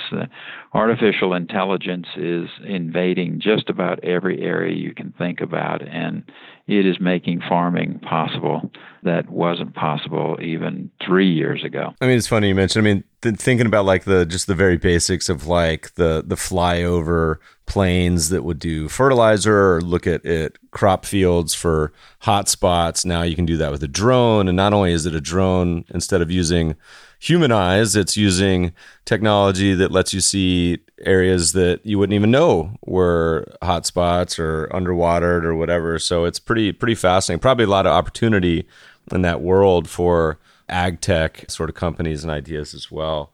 Artificial 0.73 1.35
intelligence 1.35 2.07
is 2.17 2.49
invading 2.65 3.41
just 3.41 3.69
about 3.69 4.03
every 4.05 4.41
area 4.41 4.77
you 4.77 4.95
can 4.95 5.13
think 5.19 5.41
about, 5.41 5.83
and 5.87 6.23
it 6.69 6.87
is 6.87 7.01
making 7.01 7.41
farming 7.49 7.99
possible 8.01 8.71
that 9.03 9.29
wasn't 9.31 9.75
possible 9.75 10.37
even 10.41 10.91
three 11.05 11.33
years 11.33 11.65
ago. 11.65 11.95
I 12.01 12.07
mean, 12.07 12.19
it's 12.19 12.27
funny 12.27 12.49
you 12.49 12.55
mentioned. 12.55 12.87
I 12.87 12.93
mean, 12.93 13.05
th- 13.23 13.37
thinking 13.37 13.67
about 13.67 13.85
like 13.85 14.05
the 14.05 14.27
just 14.27 14.47
the 14.47 14.55
very 14.55 14.77
basics 14.77 15.29
of 15.29 15.47
like 15.47 15.95
the 15.95 16.23
the 16.27 16.35
flyover 16.35 17.37
planes 17.67 18.29
that 18.29 18.45
would 18.45 18.59
do 18.59 18.89
fertilizer 18.89 19.75
or 19.75 19.81
look 19.81 20.07
at 20.07 20.25
it 20.25 20.57
crop 20.71 21.05
fields 21.05 21.55
for 21.55 21.93
hot 22.21 22.49
spots. 22.49 23.05
Now 23.05 23.23
you 23.23 23.35
can 23.35 23.47
do 23.47 23.57
that 23.57 23.71
with 23.73 23.83
a 23.83 23.89
drone, 23.89 24.49
and 24.49 24.57
not 24.57 24.73
only 24.73 24.93
is 24.93 25.05
it 25.07 25.15
a 25.15 25.21
drone 25.21 25.85
instead 25.89 26.23
of 26.23 26.31
using 26.31 26.77
human 27.19 27.53
eyes. 27.53 27.97
It's 27.97 28.17
using 28.17 28.73
technology 29.05 29.75
that 29.75 29.91
lets 29.91 30.13
you 30.13 30.21
see 30.21 30.79
areas 31.01 31.53
that 31.53 31.85
you 31.85 31.99
wouldn't 31.99 32.15
even 32.15 32.31
know 32.31 32.77
were 32.85 33.47
hotspots 33.63 34.39
or 34.39 34.69
underwatered 34.69 35.45
or 35.45 35.55
whatever. 35.55 35.99
So 35.99 36.25
it's 36.25 36.39
pretty 36.39 36.73
pretty 36.73 36.95
fascinating. 36.95 37.41
Probably 37.41 37.65
a 37.65 37.69
lot 37.69 37.87
of 37.87 37.93
opportunity 37.93 38.67
in 39.13 39.23
that 39.23 39.41
world 39.41 39.89
for 39.89 40.39
ag 40.69 41.01
tech 41.01 41.51
sort 41.51 41.69
of 41.69 41.75
companies 41.75 42.23
and 42.25 42.31
ideas 42.31 42.75
as 42.75 42.91
well. 42.91 43.33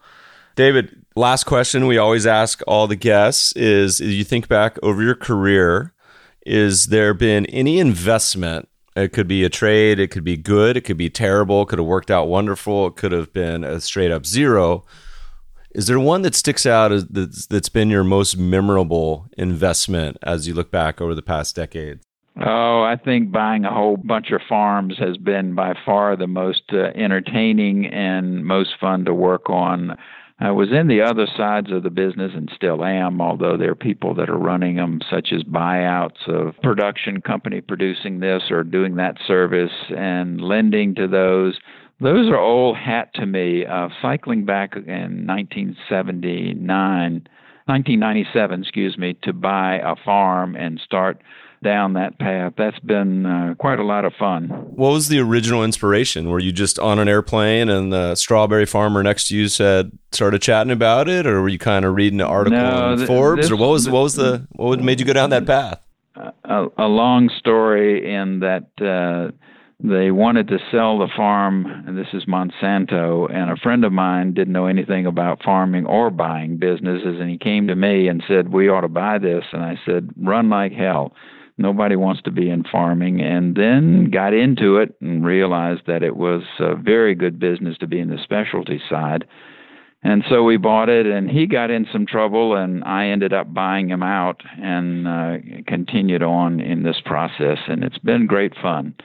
David, 0.54 1.01
last 1.16 1.44
question 1.44 1.86
we 1.86 1.98
always 1.98 2.26
ask 2.26 2.62
all 2.66 2.86
the 2.86 2.96
guests 2.96 3.52
is 3.52 4.00
you 4.00 4.24
think 4.24 4.48
back 4.48 4.78
over 4.82 5.02
your 5.02 5.14
career, 5.14 5.92
is 6.44 6.86
there 6.86 7.14
been 7.14 7.46
any 7.46 7.78
investment 7.78 8.68
it 8.94 9.12
could 9.12 9.28
be 9.28 9.44
a 9.44 9.48
trade. 9.48 9.98
It 9.98 10.08
could 10.08 10.24
be 10.24 10.36
good. 10.36 10.76
It 10.76 10.82
could 10.82 10.98
be 10.98 11.08
terrible. 11.08 11.64
Could 11.64 11.78
have 11.78 11.88
worked 11.88 12.10
out 12.10 12.28
wonderful. 12.28 12.88
It 12.88 12.96
could 12.96 13.12
have 13.12 13.32
been 13.32 13.64
a 13.64 13.80
straight 13.80 14.10
up 14.10 14.26
zero. 14.26 14.84
Is 15.74 15.86
there 15.86 15.98
one 15.98 16.20
that 16.22 16.34
sticks 16.34 16.66
out 16.66 16.92
that's 17.10 17.68
been 17.70 17.88
your 17.88 18.04
most 18.04 18.36
memorable 18.36 19.28
investment 19.38 20.18
as 20.22 20.46
you 20.46 20.52
look 20.52 20.70
back 20.70 21.00
over 21.00 21.14
the 21.14 21.22
past 21.22 21.56
decade? 21.56 22.00
Oh, 22.36 22.82
I 22.82 22.96
think 23.02 23.30
buying 23.30 23.64
a 23.64 23.72
whole 23.72 23.96
bunch 23.96 24.30
of 24.32 24.40
farms 24.46 24.96
has 24.98 25.16
been 25.16 25.54
by 25.54 25.74
far 25.84 26.16
the 26.16 26.26
most 26.26 26.62
uh, 26.72 26.90
entertaining 26.94 27.86
and 27.86 28.44
most 28.44 28.74
fun 28.78 29.04
to 29.06 29.14
work 29.14 29.48
on. 29.48 29.96
I 30.42 30.50
was 30.50 30.72
in 30.72 30.88
the 30.88 31.02
other 31.02 31.28
sides 31.36 31.70
of 31.70 31.84
the 31.84 31.90
business 31.90 32.32
and 32.34 32.50
still 32.52 32.84
am, 32.84 33.20
although 33.20 33.56
there 33.56 33.70
are 33.70 33.76
people 33.76 34.12
that 34.16 34.28
are 34.28 34.36
running 34.36 34.74
them, 34.74 35.00
such 35.08 35.32
as 35.32 35.44
buyouts 35.44 36.26
of 36.26 36.60
production 36.62 37.20
company 37.20 37.60
producing 37.60 38.18
this 38.18 38.42
or 38.50 38.64
doing 38.64 38.96
that 38.96 39.18
service 39.24 39.70
and 39.96 40.40
lending 40.40 40.96
to 40.96 41.06
those. 41.06 41.60
Those 42.00 42.28
are 42.28 42.40
old 42.40 42.76
hat 42.76 43.14
to 43.14 43.24
me. 43.24 43.64
Uh, 43.64 43.88
cycling 44.02 44.44
back 44.44 44.74
in 44.74 45.28
1979, 45.28 46.64
1997, 46.64 48.62
excuse 48.62 48.98
me, 48.98 49.16
to 49.22 49.32
buy 49.32 49.76
a 49.76 49.94
farm 50.04 50.56
and 50.56 50.80
start 50.84 51.22
down 51.62 51.94
that 51.94 52.18
path. 52.18 52.54
That's 52.56 52.78
been 52.80 53.26
uh, 53.26 53.54
quite 53.58 53.78
a 53.78 53.84
lot 53.84 54.04
of 54.04 54.12
fun. 54.18 54.48
What 54.48 54.90
was 54.90 55.08
the 55.08 55.18
original 55.20 55.64
inspiration? 55.64 56.28
Were 56.28 56.40
you 56.40 56.52
just 56.52 56.78
on 56.78 56.98
an 56.98 57.08
airplane 57.08 57.68
and 57.68 57.92
the 57.92 58.14
strawberry 58.14 58.66
farmer 58.66 59.02
next 59.02 59.28
to 59.28 59.36
you 59.36 59.48
said 59.48 59.92
started 60.10 60.42
chatting 60.42 60.72
about 60.72 61.08
it, 61.08 61.26
or 61.26 61.40
were 61.42 61.48
you 61.48 61.58
kind 61.58 61.84
of 61.84 61.94
reading 61.94 62.20
an 62.20 62.26
article 62.26 62.58
no, 62.58 62.92
in 62.94 63.06
Forbes, 63.06 63.42
this, 63.42 63.50
or 63.50 63.56
what 63.56 63.70
was 63.70 63.88
what 63.88 64.02
was 64.02 64.14
the 64.14 64.46
what 64.52 64.80
made 64.80 65.00
you 65.00 65.06
go 65.06 65.12
down 65.12 65.30
that 65.30 65.46
path? 65.46 65.80
A, 66.44 66.66
a 66.78 66.86
long 66.86 67.30
story 67.38 68.14
in 68.14 68.40
that. 68.40 68.68
Uh, 68.80 69.32
they 69.84 70.12
wanted 70.12 70.46
to 70.48 70.58
sell 70.70 70.98
the 70.98 71.08
farm, 71.16 71.66
and 71.66 71.98
this 71.98 72.06
is 72.12 72.24
Monsanto, 72.26 73.28
and 73.34 73.50
a 73.50 73.56
friend 73.56 73.84
of 73.84 73.92
mine 73.92 74.32
didn't 74.32 74.52
know 74.52 74.66
anything 74.66 75.06
about 75.06 75.42
farming 75.42 75.86
or 75.86 76.08
buying 76.08 76.56
businesses, 76.56 77.18
and 77.18 77.28
he 77.28 77.36
came 77.36 77.66
to 77.66 77.74
me 77.74 78.06
and 78.06 78.22
said, 78.28 78.52
We 78.52 78.68
ought 78.68 78.82
to 78.82 78.88
buy 78.88 79.18
this. 79.18 79.42
And 79.52 79.60
I 79.60 79.80
said, 79.84 80.10
Run 80.16 80.48
like 80.48 80.70
hell. 80.70 81.14
Nobody 81.62 81.94
wants 81.94 82.20
to 82.22 82.32
be 82.32 82.50
in 82.50 82.64
farming, 82.64 83.20
and 83.20 83.54
then 83.54 84.10
got 84.10 84.34
into 84.34 84.78
it 84.78 84.96
and 85.00 85.24
realized 85.24 85.82
that 85.86 86.02
it 86.02 86.16
was 86.16 86.42
a 86.58 86.74
very 86.74 87.14
good 87.14 87.38
business 87.38 87.78
to 87.78 87.86
be 87.86 88.00
in 88.00 88.10
the 88.10 88.18
specialty 88.22 88.80
side. 88.90 89.24
And 90.02 90.24
so 90.28 90.42
we 90.42 90.56
bought 90.56 90.88
it, 90.88 91.06
and 91.06 91.30
he 91.30 91.46
got 91.46 91.70
in 91.70 91.86
some 91.92 92.04
trouble, 92.04 92.56
and 92.56 92.82
I 92.82 93.06
ended 93.06 93.32
up 93.32 93.54
buying 93.54 93.88
him 93.88 94.02
out 94.02 94.42
and 94.60 95.06
uh, 95.06 95.36
continued 95.68 96.24
on 96.24 96.58
in 96.58 96.82
this 96.82 97.00
process, 97.04 97.58
and 97.68 97.84
it's 97.84 97.98
been 97.98 98.26
great 98.26 98.54
fun. 98.60 98.96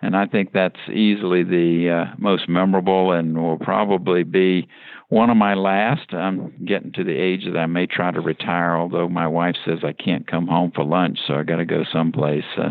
And 0.00 0.16
I 0.16 0.26
think 0.26 0.52
that's 0.52 0.78
easily 0.92 1.42
the 1.42 1.90
uh, 1.90 2.14
most 2.18 2.48
memorable 2.48 3.10
and 3.10 3.36
will 3.36 3.58
probably 3.58 4.22
be 4.22 4.68
one 5.14 5.30
of 5.30 5.36
my 5.36 5.54
last. 5.54 6.12
I'm 6.12 6.52
getting 6.66 6.90
to 6.94 7.04
the 7.04 7.16
age 7.16 7.44
that 7.44 7.56
I 7.56 7.66
may 7.66 7.86
try 7.86 8.10
to 8.10 8.20
retire, 8.20 8.76
although 8.76 9.08
my 9.08 9.28
wife 9.28 9.54
says 9.64 9.78
I 9.84 9.92
can't 9.92 10.26
come 10.26 10.48
home 10.48 10.72
for 10.74 10.82
lunch, 10.84 11.20
so 11.24 11.34
I 11.34 11.44
got 11.44 11.56
to 11.56 11.64
go 11.64 11.84
someplace. 11.92 12.42
Uh, 12.58 12.70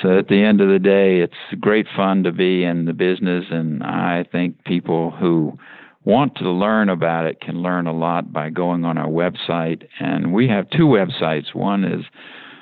so 0.00 0.20
at 0.20 0.28
the 0.28 0.40
end 0.40 0.60
of 0.60 0.68
the 0.68 0.78
day, 0.78 1.18
it's 1.18 1.60
great 1.60 1.86
fun 1.96 2.22
to 2.22 2.30
be 2.30 2.62
in 2.62 2.84
the 2.84 2.92
business, 2.92 3.46
and 3.50 3.82
I 3.82 4.24
think 4.30 4.62
people 4.66 5.10
who 5.10 5.58
want 6.04 6.36
to 6.36 6.48
learn 6.48 6.88
about 6.90 7.26
it 7.26 7.40
can 7.40 7.60
learn 7.60 7.88
a 7.88 7.92
lot 7.92 8.32
by 8.32 8.50
going 8.50 8.84
on 8.84 8.96
our 8.96 9.10
website. 9.10 9.82
And 9.98 10.32
we 10.32 10.46
have 10.46 10.70
two 10.70 10.86
websites. 10.86 11.56
One 11.56 11.82
is 11.82 12.04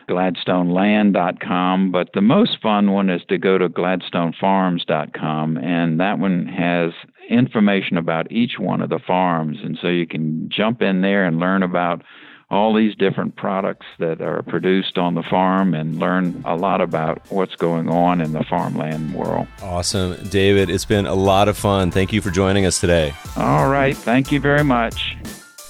gladstoneland.com, 0.09 1.93
but 1.93 2.09
the 2.15 2.23
most 2.23 2.57
fun 2.63 2.93
one 2.93 3.11
is 3.11 3.21
to 3.29 3.37
go 3.37 3.59
to 3.59 3.69
gladstonefarms.com, 3.69 5.59
and 5.59 6.01
that 6.01 6.19
one 6.19 6.47
has 6.47 6.93
information 7.29 7.97
about 7.97 8.31
each 8.31 8.59
one 8.59 8.81
of 8.81 8.91
the 8.91 9.01
farms. 9.07 9.59
And 9.63 9.79
so 9.81 9.89
you 9.89 10.07
can 10.07 10.49
jump 10.49 10.83
in 10.83 11.01
there 11.01 11.25
and 11.25 11.39
learn 11.39 11.63
about 11.63 12.03
all 12.49 12.73
these 12.73 12.95
different 12.95 13.35
products 13.35 13.87
that 13.99 14.21
are 14.21 14.43
produced 14.43 14.99
on 14.99 15.17
the 15.17 15.23
farm 15.25 15.75
and 15.75 15.99
learn 15.99 16.41
a 16.45 16.55
lot 16.55 16.81
about 16.81 17.21
what's 17.31 17.57
going 17.57 17.89
on 17.89 18.21
in 18.21 18.33
the 18.33 18.45
farmland 18.45 19.15
world. 19.15 19.49
Awesome. 19.63 20.17
David, 20.29 20.71
it's 20.71 20.85
been 20.85 21.07
a 21.07 21.15
lot 21.15 21.49
of 21.49 21.59
fun. 21.59 21.91
Thank 21.91 22.13
you 22.13 22.21
for 22.21 22.31
joining 22.31 22.65
us 22.65 22.81
today. 22.81 23.13
All 23.37 23.69
right. 23.69 23.97
Thank 23.97 24.31
you 24.31 24.39
very 24.39 24.63
much. 24.63 25.17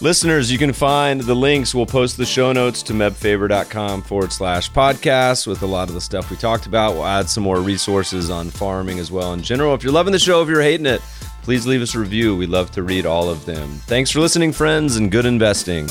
Listeners, 0.02 0.52
you 0.52 0.59
can 0.59 0.74
find 0.74 1.22
the 1.22 1.34
links. 1.34 1.74
We'll 1.74 1.86
post 1.86 2.18
the 2.18 2.26
show 2.26 2.52
notes 2.52 2.82
to 2.82 2.92
mebfaber.com 2.92 4.02
forward 4.02 4.30
slash 4.30 4.70
podcast 4.70 5.46
with 5.46 5.62
a 5.62 5.66
lot 5.66 5.88
of 5.88 5.94
the 5.94 6.02
stuff 6.02 6.30
we 6.30 6.36
talked 6.36 6.66
about. 6.66 6.92
We'll 6.92 7.07
add 7.07 7.30
some 7.30 7.42
more 7.42 7.61
resources 7.62 8.28
on 8.28 8.50
farming 8.50 8.98
as 8.98 9.11
well 9.11 9.32
in 9.32 9.42
general. 9.42 9.72
If 9.72 9.82
you're 9.82 9.94
loving 9.94 10.12
the 10.12 10.18
show, 10.18 10.42
if 10.42 10.50
you're 10.50 10.61
hating 10.61 10.84
it, 10.84 11.00
please 11.47 11.64
leave 11.64 11.80
us 11.80 11.94
a 11.94 11.99
review. 12.01 12.36
We 12.36 12.49
love 12.49 12.72
to 12.72 12.82
read 12.82 13.07
all 13.07 13.30
of 13.30 13.44
them. 13.44 13.68
Thanks 13.86 14.11
for 14.11 14.18
listening, 14.18 14.51
friends, 14.51 14.97
and 14.97 15.12
good 15.12 15.24
investing. 15.24 15.86